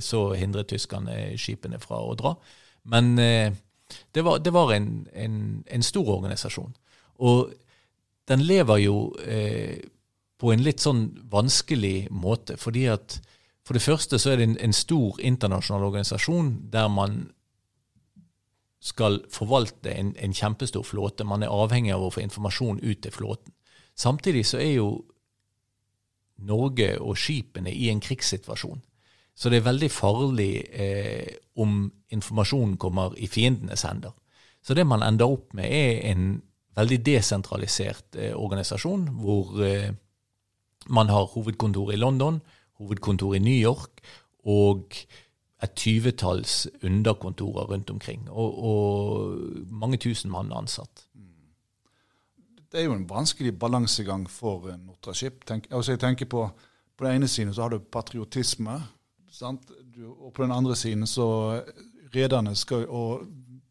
Så 0.04 0.20
hindret 0.36 0.68
tyskerne 0.68 1.32
skipene 1.40 1.80
fra 1.80 2.02
å 2.04 2.12
dra. 2.20 2.34
Men 2.92 3.16
det 3.16 4.24
var, 4.24 4.42
det 4.44 4.52
var 4.52 4.74
en, 4.76 4.90
en, 5.16 5.38
en, 5.64 5.82
stor 5.84 6.12
organisasjon. 6.18 6.76
Og 7.24 7.54
den 8.28 8.44
lever 8.44 8.84
jo 8.84 8.98
eh, 9.24 9.80
på 10.44 10.52
en 10.52 10.60
litt 10.60 10.82
sånn 10.84 11.06
vanskelig 11.32 12.10
måte, 12.12 12.58
fordi 12.60 12.82
at 12.92 13.14
for 13.64 13.78
det 13.78 13.80
første 13.80 14.18
så 14.20 14.34
er 14.34 14.42
det 14.42 14.48
en, 14.50 14.58
en 14.66 14.76
stor 14.76 15.16
internasjonal 15.24 15.86
organisasjon 15.86 16.50
der 16.72 16.90
man 16.92 17.22
skal 18.84 19.22
forvalte 19.32 19.94
en, 19.94 20.10
en, 20.20 20.36
kjempestor 20.36 20.84
flåte. 20.84 21.24
Man 21.24 21.46
er 21.46 21.54
avhengig 21.54 21.94
av 21.94 22.04
å 22.04 22.10
få 22.12 22.20
informasjon 22.26 22.82
ut 22.82 23.00
til 23.06 23.14
flåten. 23.14 23.54
Samtidig 23.96 24.44
så 24.44 24.60
er 24.60 24.74
jo 24.74 24.90
Norge 26.44 26.90
og 27.00 27.16
skipene 27.16 27.72
i 27.72 27.88
en 27.88 28.04
krigssituasjon. 28.04 28.84
Så 29.32 29.48
det 29.48 29.62
er 29.62 29.68
veldig 29.70 29.90
farlig 29.90 30.52
eh, 30.76 31.38
om 31.56 31.86
informasjonen 32.12 32.76
kommer 32.76 33.16
i 33.16 33.30
fiendenes 33.32 33.88
hender. 33.88 34.12
Så 34.60 34.76
det 34.76 34.84
man 34.84 35.06
ender 35.06 35.32
opp 35.32 35.56
med, 35.56 35.72
er 35.72 36.04
en 36.12 36.42
veldig 36.76 37.00
desentralisert 37.06 38.18
eh, 38.20 38.34
organisasjon, 38.36 39.08
hvor 39.24 39.56
eh, 39.64 39.94
man 40.88 41.08
har 41.08 41.30
hovedkontor 41.34 41.92
i 41.92 41.96
London, 41.96 42.40
hovedkontor 42.78 43.34
i 43.34 43.38
New 43.38 43.56
York, 43.56 44.00
og 44.44 44.94
et 45.62 45.72
tyvetalls 45.76 46.66
underkontorer 46.82 47.70
rundt 47.70 47.90
omkring, 47.90 48.28
og, 48.30 48.64
og, 48.64 49.38
mange 49.70 49.96
tusen 49.96 50.30
mann 50.30 50.52
ansatt. 50.52 51.06
Det 52.72 52.80
er 52.80 52.88
jo 52.88 52.96
en 52.96 53.08
vanskelig 53.08 53.54
balansegang 53.58 54.26
for 54.30 54.66
Nortraship. 54.76 55.44
Tenk, 55.46 55.68
altså 55.70 55.94
jeg 55.94 56.00
tenker 56.02 56.26
på, 56.26 56.48
på 56.96 57.06
den 57.06 57.20
ene 57.20 57.28
siden 57.28 57.54
så 57.54 57.62
har 57.62 57.70
du 57.70 57.78
patriotisme, 57.78 58.80
du, 59.94 60.10
og 60.10 60.32
på 60.34 60.42
den 60.42 60.52
andre 60.52 60.76
siden 60.76 61.06
så 61.06 61.26
rederne 62.14 62.54
skal, 62.58 62.86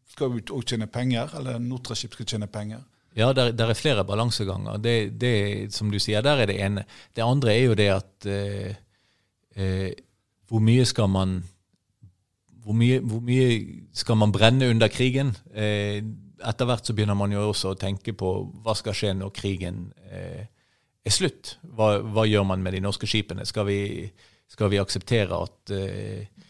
skal 0.08 0.38
ut 0.38 0.50
og 0.50 0.64
tjene 0.64 0.86
penger, 0.86 1.36
eller 1.38 1.60
Nortraship 1.60 2.16
skal 2.16 2.26
tjene 2.26 2.48
penger. 2.48 2.80
Ja, 3.14 3.32
der, 3.32 3.52
der 3.54 3.70
er 3.70 3.78
flere 3.78 4.04
balanseganger. 4.04 4.78
Det, 4.82 5.20
det, 5.20 5.34
som 5.74 5.90
du 5.90 6.00
sier, 6.02 6.22
der 6.24 6.42
er 6.42 6.50
det 6.50 6.58
ene. 6.58 6.84
Det 7.14 7.22
andre 7.22 7.54
er 7.54 7.64
jo 7.68 7.76
det 7.78 7.90
at 7.94 8.26
eh, 8.26 8.74
eh, 9.54 9.90
hvor 10.50 10.62
mye 10.64 10.84
skal 10.86 11.08
man 11.10 11.42
hvor 12.64 12.76
mye, 12.76 13.00
hvor 13.04 13.20
mye, 13.20 13.48
skal 13.92 14.16
man 14.16 14.32
brenne 14.32 14.70
under 14.72 14.88
krigen? 14.88 15.34
Eh, 15.52 16.00
etter 16.44 16.68
hvert 16.68 16.88
så 16.88 16.94
begynner 16.96 17.16
man 17.18 17.32
jo 17.32 17.50
også 17.50 17.74
å 17.74 17.78
tenke 17.78 18.14
på 18.16 18.30
hva 18.64 18.74
skal 18.76 18.96
skje 18.96 19.12
når 19.18 19.34
krigen 19.36 19.86
eh, 20.08 20.46
er 21.04 21.14
slutt. 21.14 21.58
Hva, 21.76 21.98
hva, 22.00 22.24
gjør 22.28 22.46
man 22.48 22.64
med 22.64 22.76
de 22.76 22.82
norske 22.84 23.08
skipene? 23.08 23.44
Skal 23.48 23.68
vi, 23.68 23.78
skal 24.50 24.72
vi 24.72 24.80
akseptere 24.80 25.40
at, 25.44 25.74
eh, 25.76 26.48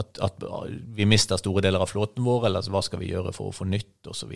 at, 0.00 0.22
at, 0.24 0.48
vi 0.96 1.08
mister 1.08 1.40
store 1.40 1.64
deler 1.64 1.84
av 1.84 1.92
flåten 1.92 2.24
vår, 2.24 2.48
eller 2.48 2.72
hva 2.72 2.84
skal 2.84 3.02
vi 3.04 3.12
gjøre 3.12 3.34
for 3.36 3.52
å 3.52 3.56
få 3.56 3.68
nytt, 3.68 4.00
osv.? 4.08 4.32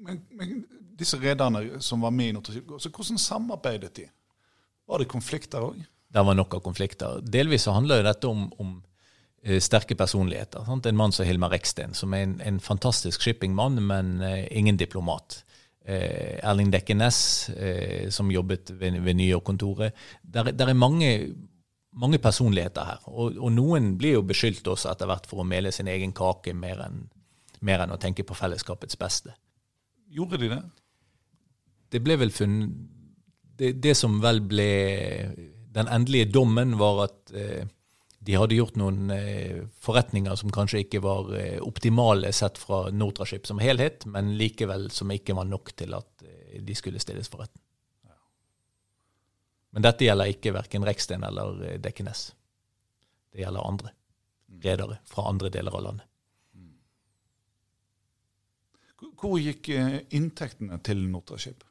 Men, 0.00 0.20
men 0.36 0.62
disse 1.00 1.18
rederne 1.20 1.80
som 1.84 2.02
var 2.04 2.12
med 2.14 2.30
i 2.30 2.36
Nortraship, 2.36 2.68
hvordan 2.70 3.20
samarbeidet 3.20 3.94
de? 3.96 4.06
Var 4.90 5.02
det 5.02 5.10
konflikter 5.10 5.64
òg? 5.64 5.80
Det 6.10 6.22
var 6.26 6.34
nok 6.34 6.56
av 6.58 6.62
konflikter. 6.64 7.20
Delvis 7.22 7.68
så 7.68 7.74
handler 7.76 8.02
dette 8.02 8.26
om, 8.26 8.48
om 8.58 8.78
Eh, 9.42 9.60
sterke 9.60 9.94
personligheter. 9.94 10.64
Sant? 10.64 10.86
En 10.86 10.96
mann 10.96 11.12
som 11.12 11.24
Hilmar 11.24 11.50
Reksten, 11.50 11.94
som 11.94 12.12
er 12.12 12.26
en, 12.26 12.34
en 12.44 12.58
fantastisk 12.60 13.22
shippingmann, 13.24 13.80
men 13.86 14.20
eh, 14.20 14.44
ingen 14.58 14.76
diplomat. 14.76 15.44
Eh, 15.84 16.36
Erling 16.44 16.68
Dekkenes, 16.70 17.48
eh, 17.48 18.10
som 18.10 18.30
jobbet 18.30 18.70
ved, 18.70 18.98
ved 19.00 19.16
Nye 19.16 19.30
York-kontoret. 19.30 19.96
Der, 20.20 20.52
der, 20.52 20.68
er 20.68 20.76
mange, 20.76 21.32
mange 21.92 22.18
personligheter 22.18 22.84
her. 22.84 23.00
Og, 23.08 23.38
og, 23.38 23.48
noen 23.52 23.94
blir 23.96 24.18
jo 24.18 24.26
beskyldt 24.28 24.68
også 24.68 24.92
etter 24.92 25.08
hvert 25.08 25.30
for 25.30 25.40
å 25.40 25.48
mele 25.48 25.72
sin 25.72 25.88
egen 25.88 26.12
kake 26.12 26.52
mer 26.52 26.84
enn, 26.84 27.06
mer 27.64 27.86
enn 27.86 27.96
å 27.96 28.00
tenke 28.00 28.28
på 28.28 28.36
fellesskapets 28.36 29.00
beste. 29.00 29.32
Gjorde 30.10 30.40
de 30.42 30.50
det? 30.52 30.62
Det 31.90 32.00
ble 32.02 32.16
vel 32.20 32.32
funnet 32.34 32.72
det, 33.60 33.74
det, 33.82 33.92
som 33.98 34.14
vel 34.22 34.40
ble 34.48 34.70
Den 35.74 35.90
endelige 35.92 36.30
dommen 36.32 36.78
var 36.80 37.04
at 37.04 37.32
de 38.20 38.36
hadde 38.36 38.56
gjort 38.58 38.76
noen 38.76 39.08
eh, 39.14 39.62
forretninger 39.80 40.36
som 40.36 40.52
kanskje 40.52 40.82
ikke 40.84 41.00
var 41.04 41.30
eh, 41.38 41.56
optimale 41.64 42.32
sett 42.36 42.60
fra 42.60 42.82
Nortraship 42.92 43.48
som 43.48 43.62
helhet, 43.62 44.04
men 44.04 44.34
likevel 44.36 44.90
som 44.92 45.12
ikke 45.12 45.36
var 45.38 45.48
nok 45.48 45.72
til 45.80 45.96
at 45.96 46.26
eh, 46.26 46.58
de 46.60 46.76
skulle 46.76 47.00
stilles 47.00 47.32
for 47.32 47.40
retten. 47.46 47.62
Men 49.70 49.86
dette 49.86 50.04
gjelder 50.04 50.34
ikke 50.34 50.52
verken 50.52 50.84
Reksten 50.84 51.24
eller 51.24 51.64
eh, 51.64 51.80
Dekkenes. 51.80 52.26
Det 53.32 53.40
gjelder 53.44 53.66
andre 53.72 53.94
redere 54.60 55.00
fra 55.08 55.28
andre 55.30 55.48
deler 55.54 55.76
av 55.78 55.84
landet. 55.86 56.09
Hvor 59.20 59.36
gikk 59.40 59.68
inntektene 60.16 60.78
til 60.84 61.02
Nortraship? 61.10 61.64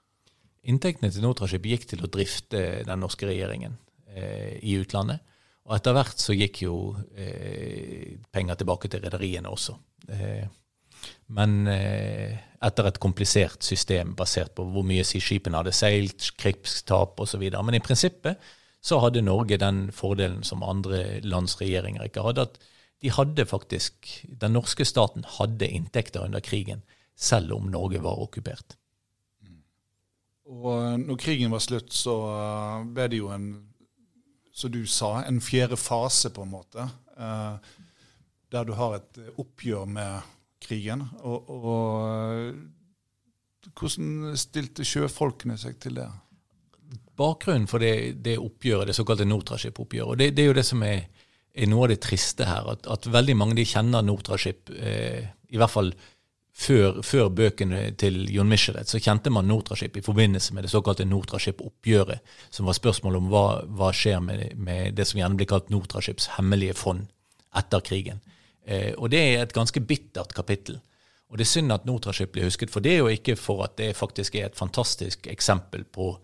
Inntektene 0.70 1.10
til 1.14 1.24
Nortraship 1.26 1.66
gikk 1.66 1.88
til 1.90 2.04
å 2.06 2.12
drifte 2.12 2.62
den 2.86 3.02
norske 3.02 3.26
regjeringen 3.30 3.78
eh, 4.14 4.60
i 4.62 4.76
utlandet. 4.78 5.24
Og 5.70 5.76
etter 5.78 5.94
hvert 5.94 6.22
så 6.22 6.34
gikk 6.34 6.64
jo 6.64 6.76
eh, 7.14 8.18
penger 8.34 8.60
tilbake 8.60 8.90
til 8.90 9.04
rederiene 9.06 9.52
også. 9.54 9.76
Eh, 10.10 10.48
men 11.38 11.60
eh, 11.70 12.34
etter 12.66 12.90
et 12.90 13.00
komplisert 13.02 13.64
system 13.64 14.16
basert 14.18 14.56
på 14.58 14.66
hvor 14.74 14.88
mye 14.88 15.06
skipene 15.06 15.62
hadde 15.62 15.76
seilt, 15.78 16.32
krigstap 16.42 17.22
osv. 17.22 17.46
Men 17.54 17.78
i 17.78 17.84
prinsippet 17.86 18.42
så 18.82 19.00
hadde 19.04 19.24
Norge 19.24 19.60
den 19.62 19.88
fordelen 19.96 20.42
som 20.48 20.66
andre 20.66 21.20
lands 21.28 21.60
regjeringer 21.62 22.08
ikke 22.08 22.26
hadde. 22.26 22.48
at 22.50 22.60
de 23.00 23.14
hadde 23.16 23.46
faktisk, 23.46 24.26
Den 24.28 24.58
norske 24.58 24.86
staten 24.86 25.24
hadde 25.38 25.68
inntekter 25.68 26.26
under 26.26 26.42
krigen, 26.44 26.82
selv 27.20 27.58
om 27.58 27.68
Norge 27.72 28.00
var 28.04 28.22
okkupert. 28.24 28.78
Og 30.50 31.02
når 31.04 31.20
krigen 31.22 31.52
var 31.54 31.62
slutt, 31.62 31.92
så 31.94 32.16
ble 32.90 33.10
det 33.12 33.20
jo 33.20 33.30
en 33.34 33.50
som 34.60 34.72
du 34.74 34.82
sa, 34.90 35.22
en 35.24 35.40
fjerde 35.40 35.78
fase, 35.80 36.32
på 36.36 36.44
en 36.44 36.52
måte. 36.52 36.84
Eh, 37.16 37.78
der 38.52 38.66
du 38.68 38.74
har 38.76 38.98
et 38.98 39.20
oppgjør 39.40 39.86
med 39.88 40.34
krigen. 40.64 41.06
Og, 41.22 41.52
og 41.54 41.86
eh, 42.10 43.70
hvordan 43.78 44.36
stilte 44.40 44.88
sjøfolkene 44.88 45.56
seg 45.60 45.80
til 45.80 46.02
det? 46.02 46.10
Bakgrunnen 47.20 47.70
for 47.70 47.84
det, 47.84 48.20
det 48.26 48.38
oppgjøret, 48.42 48.90
det 48.90 48.98
såkalte 48.98 49.28
Nortraship-oppgjøret, 49.28 50.20
det, 50.20 50.32
det, 50.36 50.44
er 50.44 50.52
jo 50.52 50.60
det 50.60 50.68
som 50.68 50.84
er, 50.88 51.04
er, 51.54 51.68
noe 51.70 51.86
av 51.86 51.94
det 51.94 52.02
triste 52.04 52.48
her, 52.48 52.68
at, 52.74 52.88
at 52.90 53.10
veldig 53.12 53.36
mange 53.40 53.60
de 53.60 53.68
kjenner 53.68 54.04
Nortraship, 54.04 54.72
eh, 54.76 55.28
i 55.52 55.60
hvert 55.60 55.74
fall 55.74 55.94
før, 56.60 57.00
før, 57.06 57.30
bøkene 57.32 57.82
til 58.00 58.26
Jon 58.34 58.50
Michelet, 58.50 58.90
så 58.90 59.00
kjente 59.00 59.32
man 59.32 59.48
Nortraship 59.48 59.98
i 59.98 60.04
forbindelse 60.04 60.56
med 60.56 60.66
det 60.66 60.74
såkalte 60.74 61.08
Nortraship-oppgjøret, 61.08 62.34
som 62.52 62.68
var 62.68 62.76
spørsmålet 62.78 63.22
om 63.22 63.30
hva, 63.32 63.46
hva 63.80 63.94
skjer 63.96 64.20
med, 64.24 64.44
med, 64.60 64.94
det 64.98 65.08
som 65.08 65.22
gjerne 65.22 65.40
blir 65.40 65.50
kalt 65.50 65.72
Nortraships 65.72 66.28
hemmelige 66.36 66.76
fond 66.78 67.08
etter 67.58 67.84
krigen. 67.86 68.20
Eh, 68.68 68.92
og 68.98 69.10
det 69.14 69.22
er 69.24 69.44
et 69.44 69.56
ganske 69.56 69.82
bittert 69.82 70.36
kapittel. 70.36 70.82
Og 71.30 71.38
det 71.38 71.46
er 71.46 71.54
synd 71.54 71.72
at 71.72 71.86
Nortraship 71.88 72.34
blir 72.36 72.50
husket 72.50 72.74
for 72.74 72.84
det, 72.84 72.98
og 73.04 73.14
ikke 73.14 73.38
for 73.40 73.64
at 73.64 73.78
det 73.80 73.94
faktisk 73.98 74.36
er 74.36 74.50
et 74.50 74.60
fantastisk 74.60 75.30
eksempel 75.32 75.86
på 75.86 76.16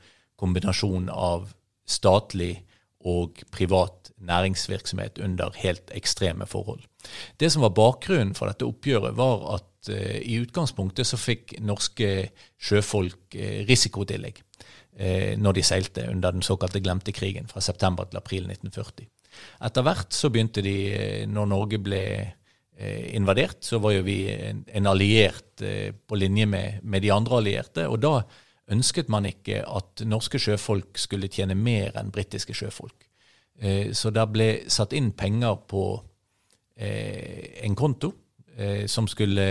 kombinasjon 0.42 1.08
av 1.14 1.54
statlig 1.88 2.58
og 3.06 3.40
privat 3.54 4.12
næringsvirksomhet 4.26 5.22
under 5.22 5.54
helt 5.62 5.94
ekstreme 5.94 6.48
forhold. 6.50 6.82
Det 7.38 7.52
som 7.54 7.62
var 7.62 7.76
bakgrunnen 7.78 8.34
for 8.36 8.50
dette 8.50 8.66
oppgjøret, 8.66 9.14
var 9.18 9.46
at 9.60 9.70
uh, 9.90 10.18
i 10.22 10.38
utgangspunktet 10.42 11.08
så 11.08 11.20
fikk 11.20 11.58
norske 11.66 12.10
sjøfolk 12.62 13.38
uh, 13.38 13.60
risikotillegg 13.68 14.40
uh, 14.42 15.34
når 15.42 15.58
de 15.58 15.66
seilte 15.66 16.08
under 16.12 16.36
den 16.36 16.46
såkalte 16.46 16.82
glemte 16.84 17.16
krigen 17.16 17.50
fra 17.52 17.64
september 17.64 18.10
til 18.10 18.22
april 18.22 18.50
1940. 18.50 19.08
Etter 19.68 19.84
hvert 19.84 20.16
så 20.16 20.32
begynte 20.32 20.64
de, 20.64 20.78
når 21.28 21.48
Norge 21.52 21.80
ble 21.84 22.02
invadert, 23.16 23.62
så 23.64 23.80
var 23.84 23.94
jo 23.96 24.04
vi 24.04 24.18
en, 24.32 24.62
en 24.68 24.88
alliert 24.92 25.60
på 25.60 26.18
linje 26.20 26.46
med, 26.48 26.82
med, 26.84 27.04
de 27.04 27.12
andre 27.12 27.38
allierte. 27.38 27.86
og 27.88 28.02
da 28.04 28.14
ønsket 28.72 29.12
man 29.12 29.28
ikke 29.28 29.62
at 29.64 30.04
norske 30.08 30.40
sjøfolk 30.40 31.00
skulle 31.00 31.30
tjene 31.32 31.56
mer 31.56 31.96
enn 32.00 32.12
britiske 32.16 32.56
sjøfolk. 32.56 33.08
Så 33.96 34.12
der 34.12 34.28
ble 34.28 34.50
satt 34.72 34.96
inn 34.96 35.14
penger 35.16 35.56
på 35.72 35.86
en 36.76 37.76
konto 37.80 38.12
som 38.92 39.08
skulle 39.08 39.48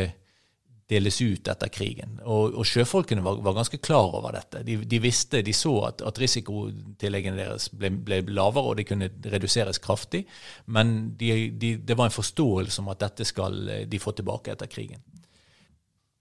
deles 0.90 1.16
ut 1.22 1.48
etter 1.48 1.70
krigen. 1.72 2.18
Og, 2.22 2.58
og 2.60 2.68
sjøfolkene 2.68 3.24
var, 3.24 3.38
var, 3.44 3.56
ganske 3.56 3.80
klar 3.80 4.12
over 4.18 4.36
dette. 4.36 4.60
De, 4.66 4.76
de 4.84 5.00
visste, 5.00 5.40
de 5.44 5.54
så 5.56 5.72
at, 5.88 6.04
at 6.04 6.20
risikotilleggene 6.20 7.40
deres 7.40 7.70
ble, 7.72 7.90
ble, 8.04 8.20
lavere, 8.28 8.74
og 8.74 8.78
de 8.80 8.86
kunne 8.88 9.08
reduseres 9.32 9.80
kraftig. 9.84 10.24
Men 10.66 11.14
de, 11.20 11.32
de, 11.50 11.74
det 11.80 11.96
var 11.98 12.10
en 12.10 12.18
forståelse 12.18 12.84
om 12.84 12.92
at 12.92 13.00
dette 13.06 13.26
skal 13.28 13.60
de 13.88 14.02
få 14.02 14.12
tilbake 14.18 14.52
etter 14.52 14.70
krigen. 14.70 15.00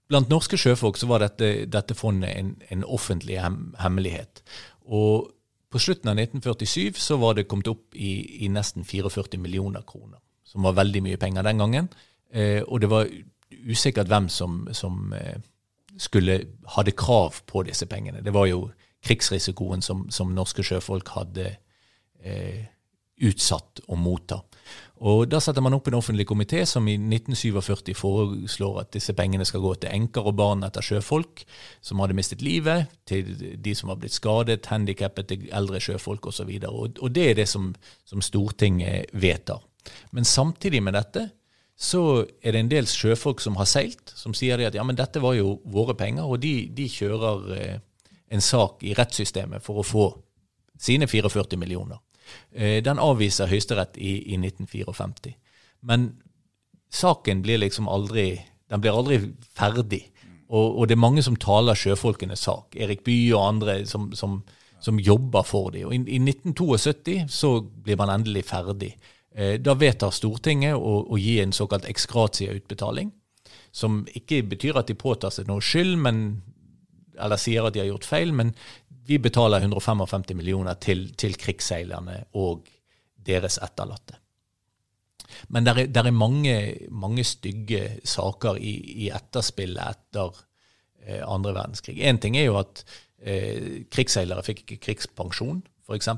Blant 0.08 0.28
norske 0.32 0.56
sjøfolk 0.60 0.98
så 1.00 1.08
var 1.08 1.24
dette, 1.24 1.66
dette 1.70 1.96
fondet 1.96 2.32
en, 2.36 2.54
en 2.72 2.84
offentlig 2.84 3.38
hem, 3.40 3.72
hemmelighet. 3.80 4.42
Og 4.84 5.30
på 5.72 5.80
slutten 5.82 6.12
av 6.12 6.20
1947 6.20 7.00
så 7.02 7.16
var 7.20 7.36
det 7.36 7.48
kommet 7.50 7.68
opp 7.72 7.96
i, 7.96 8.44
i 8.44 8.50
nesten 8.52 8.84
44 8.86 9.40
millioner 9.42 9.82
kroner, 9.88 10.20
som 10.46 10.66
var 10.68 10.76
veldig 10.76 11.02
mye 11.02 11.20
penger 11.20 11.48
den 11.48 11.62
gangen. 11.64 11.88
Eh, 12.34 12.60
og 12.62 12.82
det 12.84 12.90
var 12.92 13.08
usikkert 13.68 14.10
hvem 14.10 14.28
som, 14.28 14.62
som 14.72 15.12
eh, 15.16 15.40
skulle 15.98 16.40
hadde 16.76 16.96
krav 16.98 17.42
på 17.46 17.62
disse 17.68 17.86
pengene. 17.86 18.22
Det 18.24 18.34
var 18.34 18.48
jo 18.50 18.68
krigsrisikoen 19.04 19.82
som, 19.84 20.06
som 20.10 20.32
norske 20.34 20.64
sjøfolk 20.64 21.12
hadde 21.14 21.50
eh, 22.24 22.64
utsatt 23.22 23.84
å 23.86 23.98
motta. 24.00 24.40
Og 25.04 25.26
Da 25.28 25.40
setter 25.42 25.62
man 25.62 25.74
opp 25.76 25.88
en 25.90 25.98
offentlig 25.98 26.24
komité 26.26 26.62
som 26.66 26.86
i 26.88 26.94
1947 26.96 27.92
foreslår 27.98 28.80
at 28.80 28.92
disse 28.94 29.12
pengene 29.16 29.44
skal 29.44 29.60
gå 29.60 29.74
til 29.82 29.92
enker 29.92 30.30
og 30.30 30.38
barn 30.38 30.64
etter 30.64 30.84
sjøfolk 30.84 31.44
som 31.84 32.00
hadde 32.00 32.16
mistet 32.16 32.42
livet, 32.42 32.88
til 33.04 33.28
de 33.60 33.74
som 33.76 33.92
var 33.92 34.00
blitt 34.00 34.16
skadet, 34.16 34.64
handikappet, 34.70 35.28
til 35.28 35.48
eldre 35.52 35.82
sjøfolk 35.82 36.30
osv. 36.30 36.48
Og, 36.48 36.72
og, 36.72 36.98
og 37.02 37.14
det 37.14 37.30
er 37.30 37.38
det 37.42 37.48
som, 37.50 37.72
som 38.08 38.24
Stortinget 38.24 39.12
vedtar. 39.12 39.60
Men 40.16 40.24
samtidig 40.24 40.80
med 40.82 40.96
dette 40.96 41.28
så 41.76 42.22
er 42.42 42.54
det 42.54 42.60
en 42.60 42.70
del 42.70 42.86
sjøfolk 42.86 43.42
som 43.42 43.58
har 43.58 43.66
seilt, 43.66 44.12
som 44.14 44.34
sier 44.36 44.62
at 44.62 44.76
ja, 44.76 44.84
men 44.86 44.98
dette 44.98 45.22
var 45.22 45.34
jo 45.34 45.58
våre 45.66 45.96
penger, 45.98 46.24
og 46.24 46.40
de, 46.44 46.68
de 46.70 46.86
kjører 46.90 47.54
eh, 47.58 47.78
en 48.34 48.44
sak 48.44 48.84
i 48.86 48.94
rettssystemet 48.94 49.62
for 49.64 49.82
å 49.82 49.86
få 49.86 50.06
sine 50.80 51.08
44 51.10 51.58
millioner. 51.58 51.98
Eh, 52.54 52.78
den 52.84 53.02
avviser 53.02 53.50
Høyesterett 53.50 53.98
i, 53.98 54.16
i 54.34 54.38
1954. 54.38 55.34
Men 55.90 56.12
saken 56.94 57.42
blir 57.42 57.60
liksom 57.60 57.90
aldri 57.90 58.38
den 58.74 58.82
blir 58.82 58.96
aldri 58.96 59.20
ferdig. 59.54 60.02
Og, 60.48 60.78
og, 60.78 60.84
det 60.88 60.96
er 60.96 61.02
mange 61.02 61.22
som 61.24 61.36
taler 61.40 61.78
sjøfolkenes 61.78 62.44
sak. 62.46 62.76
Erik 62.76 63.04
Bye 63.06 63.34
og 63.36 63.46
andre 63.46 63.76
som, 63.88 64.10
som, 64.16 64.40
som 64.82 65.00
jobber 65.00 65.46
for 65.46 65.70
dem. 65.74 65.88
Og 65.88 65.94
i, 65.96 66.00
i 66.16 66.20
1972 66.20 67.24
så 67.32 67.56
blir 67.62 67.98
man 68.00 68.12
endelig 68.14 68.46
ferdig. 68.50 68.94
Eh, 69.34 69.58
da 69.60 69.74
vedtar 69.74 70.14
Stortinget 70.14 70.76
å, 70.78 70.94
å, 71.10 71.18
gi 71.18 71.40
en 71.42 71.52
såkalt 71.52 71.88
ekskratia-utbetaling, 71.90 73.10
som 73.74 74.04
ikke 74.14 74.44
betyr 74.46 74.78
at 74.78 74.90
de 74.90 74.94
påtar 74.98 75.34
seg 75.34 75.48
noe 75.50 75.62
skyld, 75.64 75.96
men, 75.98 76.20
eller 77.18 77.40
sier 77.42 77.66
at 77.66 77.74
de 77.74 77.82
har 77.82 77.90
gjort 77.90 78.06
feil, 78.06 78.30
men 78.36 78.54
vi 79.04 79.18
betaler 79.18 79.66
155 79.66 80.36
millioner 80.38 80.78
til, 80.80 81.08
til 81.18 81.34
krigsseilerne 81.40 82.22
og 82.40 82.68
deres 83.26 83.58
etterlatte. 83.62 84.20
Men 85.50 85.66
det 85.66 85.74
er, 85.74 85.90
er 85.98 86.14
mange, 86.14 86.54
mange, 86.94 87.24
stygge 87.26 87.98
saker 88.06 88.60
i, 88.62 88.74
i 89.04 89.10
etterspillet 89.12 89.82
etter 89.82 90.38
eh, 91.04 91.22
andre 91.26 91.56
verdenskrig. 91.56 91.98
Én 91.98 92.20
ting 92.22 92.38
er 92.38 92.46
jo 92.46 92.60
at 92.60 92.84
eh, 93.18 93.82
krigsseilere 93.90 94.46
fikk 94.46 94.62
ikke 94.64 94.82
krigspensjon, 94.86 95.64
f.eks. 95.88 96.12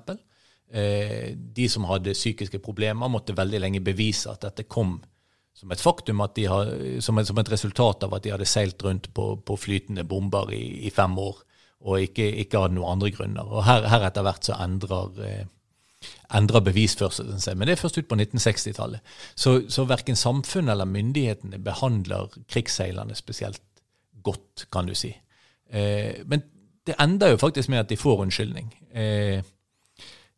Eh, 0.72 1.34
de 1.36 1.68
som 1.70 1.86
hadde 1.86 2.16
psykiske 2.16 2.58
problemer, 2.58 3.08
måtte 3.08 3.36
veldig 3.36 3.60
lenge 3.62 3.84
bevise 3.84 4.32
at 4.32 4.42
dette 4.48 4.66
kom 4.66 4.98
som 5.56 5.72
et 5.72 5.80
faktum, 5.80 6.20
har, 6.20 6.70
som, 7.00 7.18
et, 7.18 7.26
som, 7.26 7.38
et, 7.40 7.50
resultat 7.50 8.04
av 8.04 8.14
at 8.14 8.24
de 8.26 8.32
hadde 8.34 8.48
seilt 8.48 8.82
rundt 8.84 9.08
på, 9.16 9.30
på 9.40 9.56
flytende 9.56 10.04
bomber 10.04 10.52
i, 10.52 10.64
i, 10.84 10.90
fem 10.92 11.16
år, 11.18 11.38
og 11.86 12.02
ikke, 12.04 12.26
ikke 12.42 12.60
hadde 12.60 12.76
noen 12.76 12.96
andre 12.96 13.12
grunner. 13.14 13.48
Og 13.48 13.64
her, 13.64 13.86
her 13.88 14.04
etter 14.04 14.26
hvert 14.26 14.44
så 14.44 14.58
endrer, 14.60 15.22
eh, 15.24 16.10
endrer 16.36 16.64
bevisførselen 16.66 17.40
seg. 17.40 17.56
Men 17.56 17.70
det 17.70 17.76
er 17.76 17.80
først 17.80 17.96
ut 18.02 18.10
på 18.10 18.18
1960-tallet. 18.18 19.16
Så, 19.32 19.56
så 19.72 19.86
verken 19.88 20.18
samfunnet 20.20 20.74
eller 20.74 20.92
myndighetene 20.92 21.62
behandler 21.64 22.36
krigsseilerne 22.52 23.16
spesielt 23.16 23.62
godt, 24.26 24.66
kan 24.72 24.90
du 24.90 24.92
si. 24.98 25.14
Eh, 25.72 26.20
men 26.28 26.44
det 26.86 26.98
ender 27.00 27.32
jo 27.32 27.40
faktisk 27.40 27.72
med 27.72 27.86
at 27.86 27.88
de 27.90 27.96
får 27.96 28.26
unnskyldning. 28.26 28.68
Eh, 28.92 29.40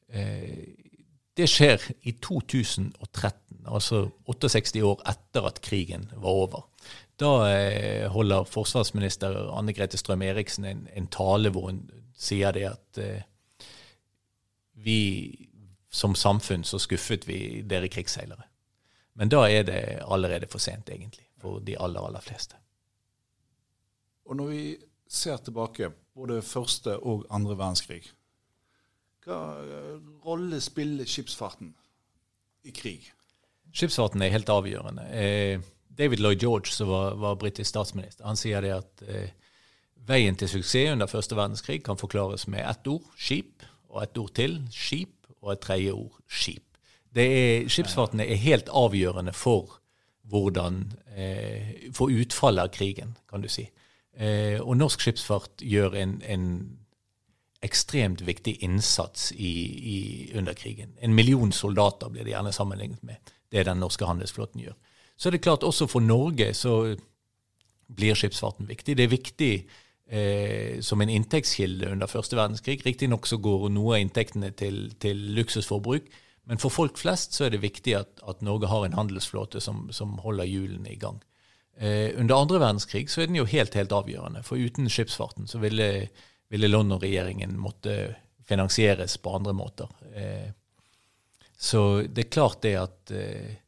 det 0.09 1.47
skjer 1.47 1.83
i 2.09 2.15
2013, 2.25 3.67
altså 3.69 4.09
68 4.27 4.81
år 4.83 5.03
etter 5.07 5.47
at 5.47 5.61
krigen 5.63 6.09
var 6.17 6.41
over. 6.45 6.65
Da 7.19 7.31
eh, 7.51 8.07
holder 8.11 8.47
forsvarsminister 8.47 9.37
Anne 9.59 9.75
Grete 9.75 9.99
Strøm-Eriksen 9.99 10.65
en, 10.65 10.87
en, 10.95 11.09
tale 11.11 11.51
hvor 11.55 11.69
hun 11.71 11.83
sier 12.19 12.55
det 12.55 12.67
at 12.71 13.01
eh, 13.03 13.23
vi 14.79 15.01
som 15.91 16.15
samfunn 16.15 16.67
så 16.67 16.79
skuffet 16.79 17.27
vi 17.27 17.63
dere 17.67 17.91
krigsseilere. 17.91 18.47
Men 19.19 19.31
da 19.33 19.45
er 19.51 19.65
det 19.67 19.81
allerede 20.07 20.47
for 20.51 20.63
sent, 20.63 20.91
egentlig, 20.95 21.27
for 21.43 21.59
de 21.59 21.75
aller, 21.79 22.01
aller 22.01 22.23
fleste. 22.23 22.55
Og 24.29 24.37
når 24.37 24.53
vi 24.53 24.63
ser 25.09 25.41
tilbake, 25.43 25.91
både 26.15 26.43
første 26.43 26.99
og 26.99 27.27
andre 27.31 27.57
verdenskrig, 27.59 28.05
hva 29.29 29.41
eh, 29.63 29.97
rolle 30.25 30.61
spiller 30.65 31.09
skipsfarten 31.09 31.73
i 32.65 32.75
krig? 32.75 33.11
Skipsfarten 33.75 34.25
er 34.25 34.33
helt 34.33 34.51
avgjørende. 34.53 35.05
Eh, 35.13 35.61
David 35.99 36.23
Lloyd 36.23 36.41
George, 36.43 36.73
som 36.73 36.89
var, 36.89 37.17
var 37.19 37.39
britisk 37.41 37.69
statsminister, 37.71 38.25
han 38.27 38.39
sier 38.39 38.65
det 38.65 38.75
at 38.77 39.05
eh, 39.09 39.35
veien 40.09 40.37
til 40.39 40.51
suksess 40.51 40.95
under 40.95 41.11
første 41.11 41.37
verdenskrig 41.37 41.83
kan 41.85 42.01
forklares 42.01 42.47
med 42.49 42.65
ett 42.65 42.87
ord, 42.89 43.05
skip, 43.19 43.67
og 43.89 44.03
ett 44.05 44.19
ord 44.21 44.33
til, 44.37 44.61
skip, 44.73 45.27
og 45.43 45.53
et 45.55 45.63
tredje 45.65 45.93
ord, 45.93 46.17
skip. 46.29 46.65
Er, 47.19 47.67
skipsfarten 47.73 48.21
er 48.23 48.39
helt 48.39 48.69
avgjørende 48.71 49.33
for 49.35 49.79
hvordan 50.29 50.83
eh, 51.17 51.89
For 51.97 52.13
utfallet 52.13 52.69
av 52.69 52.69
krigen, 52.69 53.15
kan 53.31 53.41
du 53.41 53.49
si. 53.49 53.65
Eh, 54.13 54.61
og 54.61 54.77
norsk 54.77 55.01
skipsfart 55.01 55.65
gjør 55.65 55.97
en, 55.97 56.19
en 56.23 56.45
ekstremt 57.65 58.21
viktig 58.23 58.57
innsats 58.63 59.33
i, 59.33 59.53
i, 59.95 59.99
under 60.39 60.55
krigen. 60.55 60.95
En 61.01 61.15
million 61.15 61.53
soldater 61.53 62.11
blir 62.11 62.25
det 62.25 62.37
gjerne 62.37 62.53
sammenlignet 62.55 63.03
med 63.03 63.33
det 63.51 63.65
den 63.67 63.81
norske 63.83 64.07
handelsflåten 64.07 64.63
gjør. 64.63 64.77
Så 65.19 65.29
er 65.29 65.35
det 65.35 65.43
klart 65.43 65.67
også 65.67 65.89
for 65.91 66.05
Norge 66.05 66.53
så 66.55 66.95
blir 67.89 68.15
skipsfarten 68.15 68.69
viktig. 68.69 68.95
Det 68.97 69.05
er 69.07 69.11
viktig 69.11 69.53
eh, 70.07 70.81
som 70.85 71.01
en 71.01 71.11
inntektskilde 71.11 71.91
under 71.91 72.11
første 72.11 72.37
verdenskrig. 72.39 72.83
Riktignok 72.87 73.27
så 73.27 73.41
går 73.43 73.69
noe 73.75 73.97
av 73.97 74.05
inntektene 74.05 74.53
til, 74.55 74.93
til, 75.01 75.25
luksusforbruk, 75.39 76.07
men 76.49 76.61
for 76.63 76.73
folk 76.73 77.01
flest 77.01 77.35
så 77.35 77.49
er 77.49 77.57
det 77.57 77.65
viktig 77.65 77.97
at, 77.99 78.23
at 78.29 78.45
Norge 78.45 78.71
har 78.71 78.87
en 78.87 78.97
handelsflåte 78.97 79.61
som, 79.61 79.89
som 79.93 80.17
holder 80.23 80.49
hjulene 80.49 80.93
i 80.93 81.01
gang. 81.01 81.19
Eh, 81.81 82.15
under 82.21 82.39
andre 82.39 82.61
verdenskrig 82.61 83.09
så 83.11 83.23
er 83.23 83.31
den 83.31 83.41
jo 83.41 83.49
helt, 83.49 83.75
helt 83.75 83.93
avgjørende, 83.95 84.43
for 84.47 84.61
uten 84.61 84.89
skipsfarten 84.91 85.51
så 85.51 85.61
ville, 85.63 86.09
ville 86.49 86.69
London-regjeringen 86.69 87.59
måtte 87.61 88.15
finansieres 88.49 89.17
på 89.19 89.35
andre 89.37 89.53
måter. 89.53 89.89
Eh, 90.15 90.51
så 91.59 92.03
det 92.03 92.25
er 92.25 92.33
klart 92.33 92.63
det 92.63 92.75
at 92.81 93.13
eh, 93.13 93.59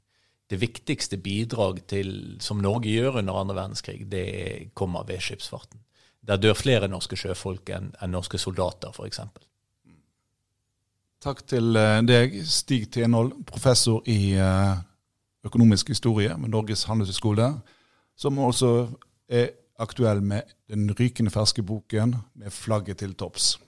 det 0.50 0.58
viktigste 0.60 1.18
bidrag 1.20 1.82
til, 1.90 2.36
som 2.40 2.62
Norge 2.62 2.90
gjør 2.90 3.20
under 3.20 3.38
andre 3.40 3.58
verdenskrig, 3.58 4.06
det 4.10 4.70
kommer 4.74 5.04
ved 5.06 5.20
skipsfarten. 5.20 5.82
Der 6.26 6.40
dør 6.40 6.56
flere 6.56 6.88
norske 6.88 7.16
sjøfolk 7.16 7.70
enn, 7.74 7.92
enn 8.00 8.12
norske 8.14 8.38
soldater, 8.38 8.94
f.eks. 8.94 9.20
Takk 11.20 11.44
til 11.52 11.76
eh, 11.76 12.00
deg, 12.08 12.40
Stig 12.48 12.88
Tenhold, 12.94 13.34
professor 13.46 14.00
i 14.08 14.36
økonomisk 15.44 15.92
historie 15.92 16.32
ved 16.36 16.52
Norges 16.52 16.86
handelshøyskole, 16.88 17.52
som 18.16 18.38
også 18.40 18.72
er 19.28 19.52
aktuell 19.80 20.20
med 20.24 20.48
den 20.70 20.90
rykende 20.94 21.32
ferske 21.34 21.62
boken 21.66 22.16
'Med 22.34 22.52
flagget 22.52 22.98
til 22.98 23.14
topps'. 23.14 23.58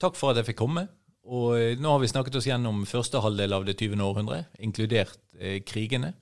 Takk 0.00 0.16
for 0.16 0.30
at 0.30 0.36
jeg 0.36 0.46
fikk 0.52 0.62
komme. 0.62 0.88
Og 1.26 1.58
eh, 1.58 1.78
nå 1.78 1.90
har 1.90 1.98
vi 1.98 2.10
snakket 2.10 2.36
oss 2.38 2.46
gjennom 2.46 2.84
første 2.86 3.20
halvdel 3.20 3.52
av 3.52 3.64
det 3.66 3.76
20. 3.80 3.98
århundre, 4.02 4.44
inkludert 4.62 5.18
eh, 5.38 5.58
krigene. 5.66 6.14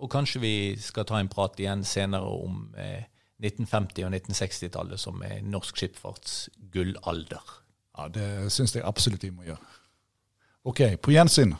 Og 0.00 0.10
kanskje 0.10 0.40
vi 0.40 0.54
skal 0.80 1.06
ta 1.08 1.20
en 1.20 1.28
prat 1.32 1.56
igjen 1.60 1.84
senere 1.84 2.28
om 2.28 2.74
eh, 2.76 3.04
1950- 3.40 4.04
og 4.04 4.12
1960-tallet 4.12 5.00
som 5.00 5.22
er 5.24 5.40
norsk 5.40 5.80
skipsfarts 5.80 6.50
gullalder. 6.72 7.56
Ja, 7.96 8.08
det 8.12 8.52
syns 8.52 8.76
jeg 8.76 8.84
absolutt 8.84 9.24
vi 9.24 9.32
må 9.32 9.48
gjøre. 9.48 9.64
OK, 10.68 10.82
på 11.00 11.14
gjensyn. 11.14 11.54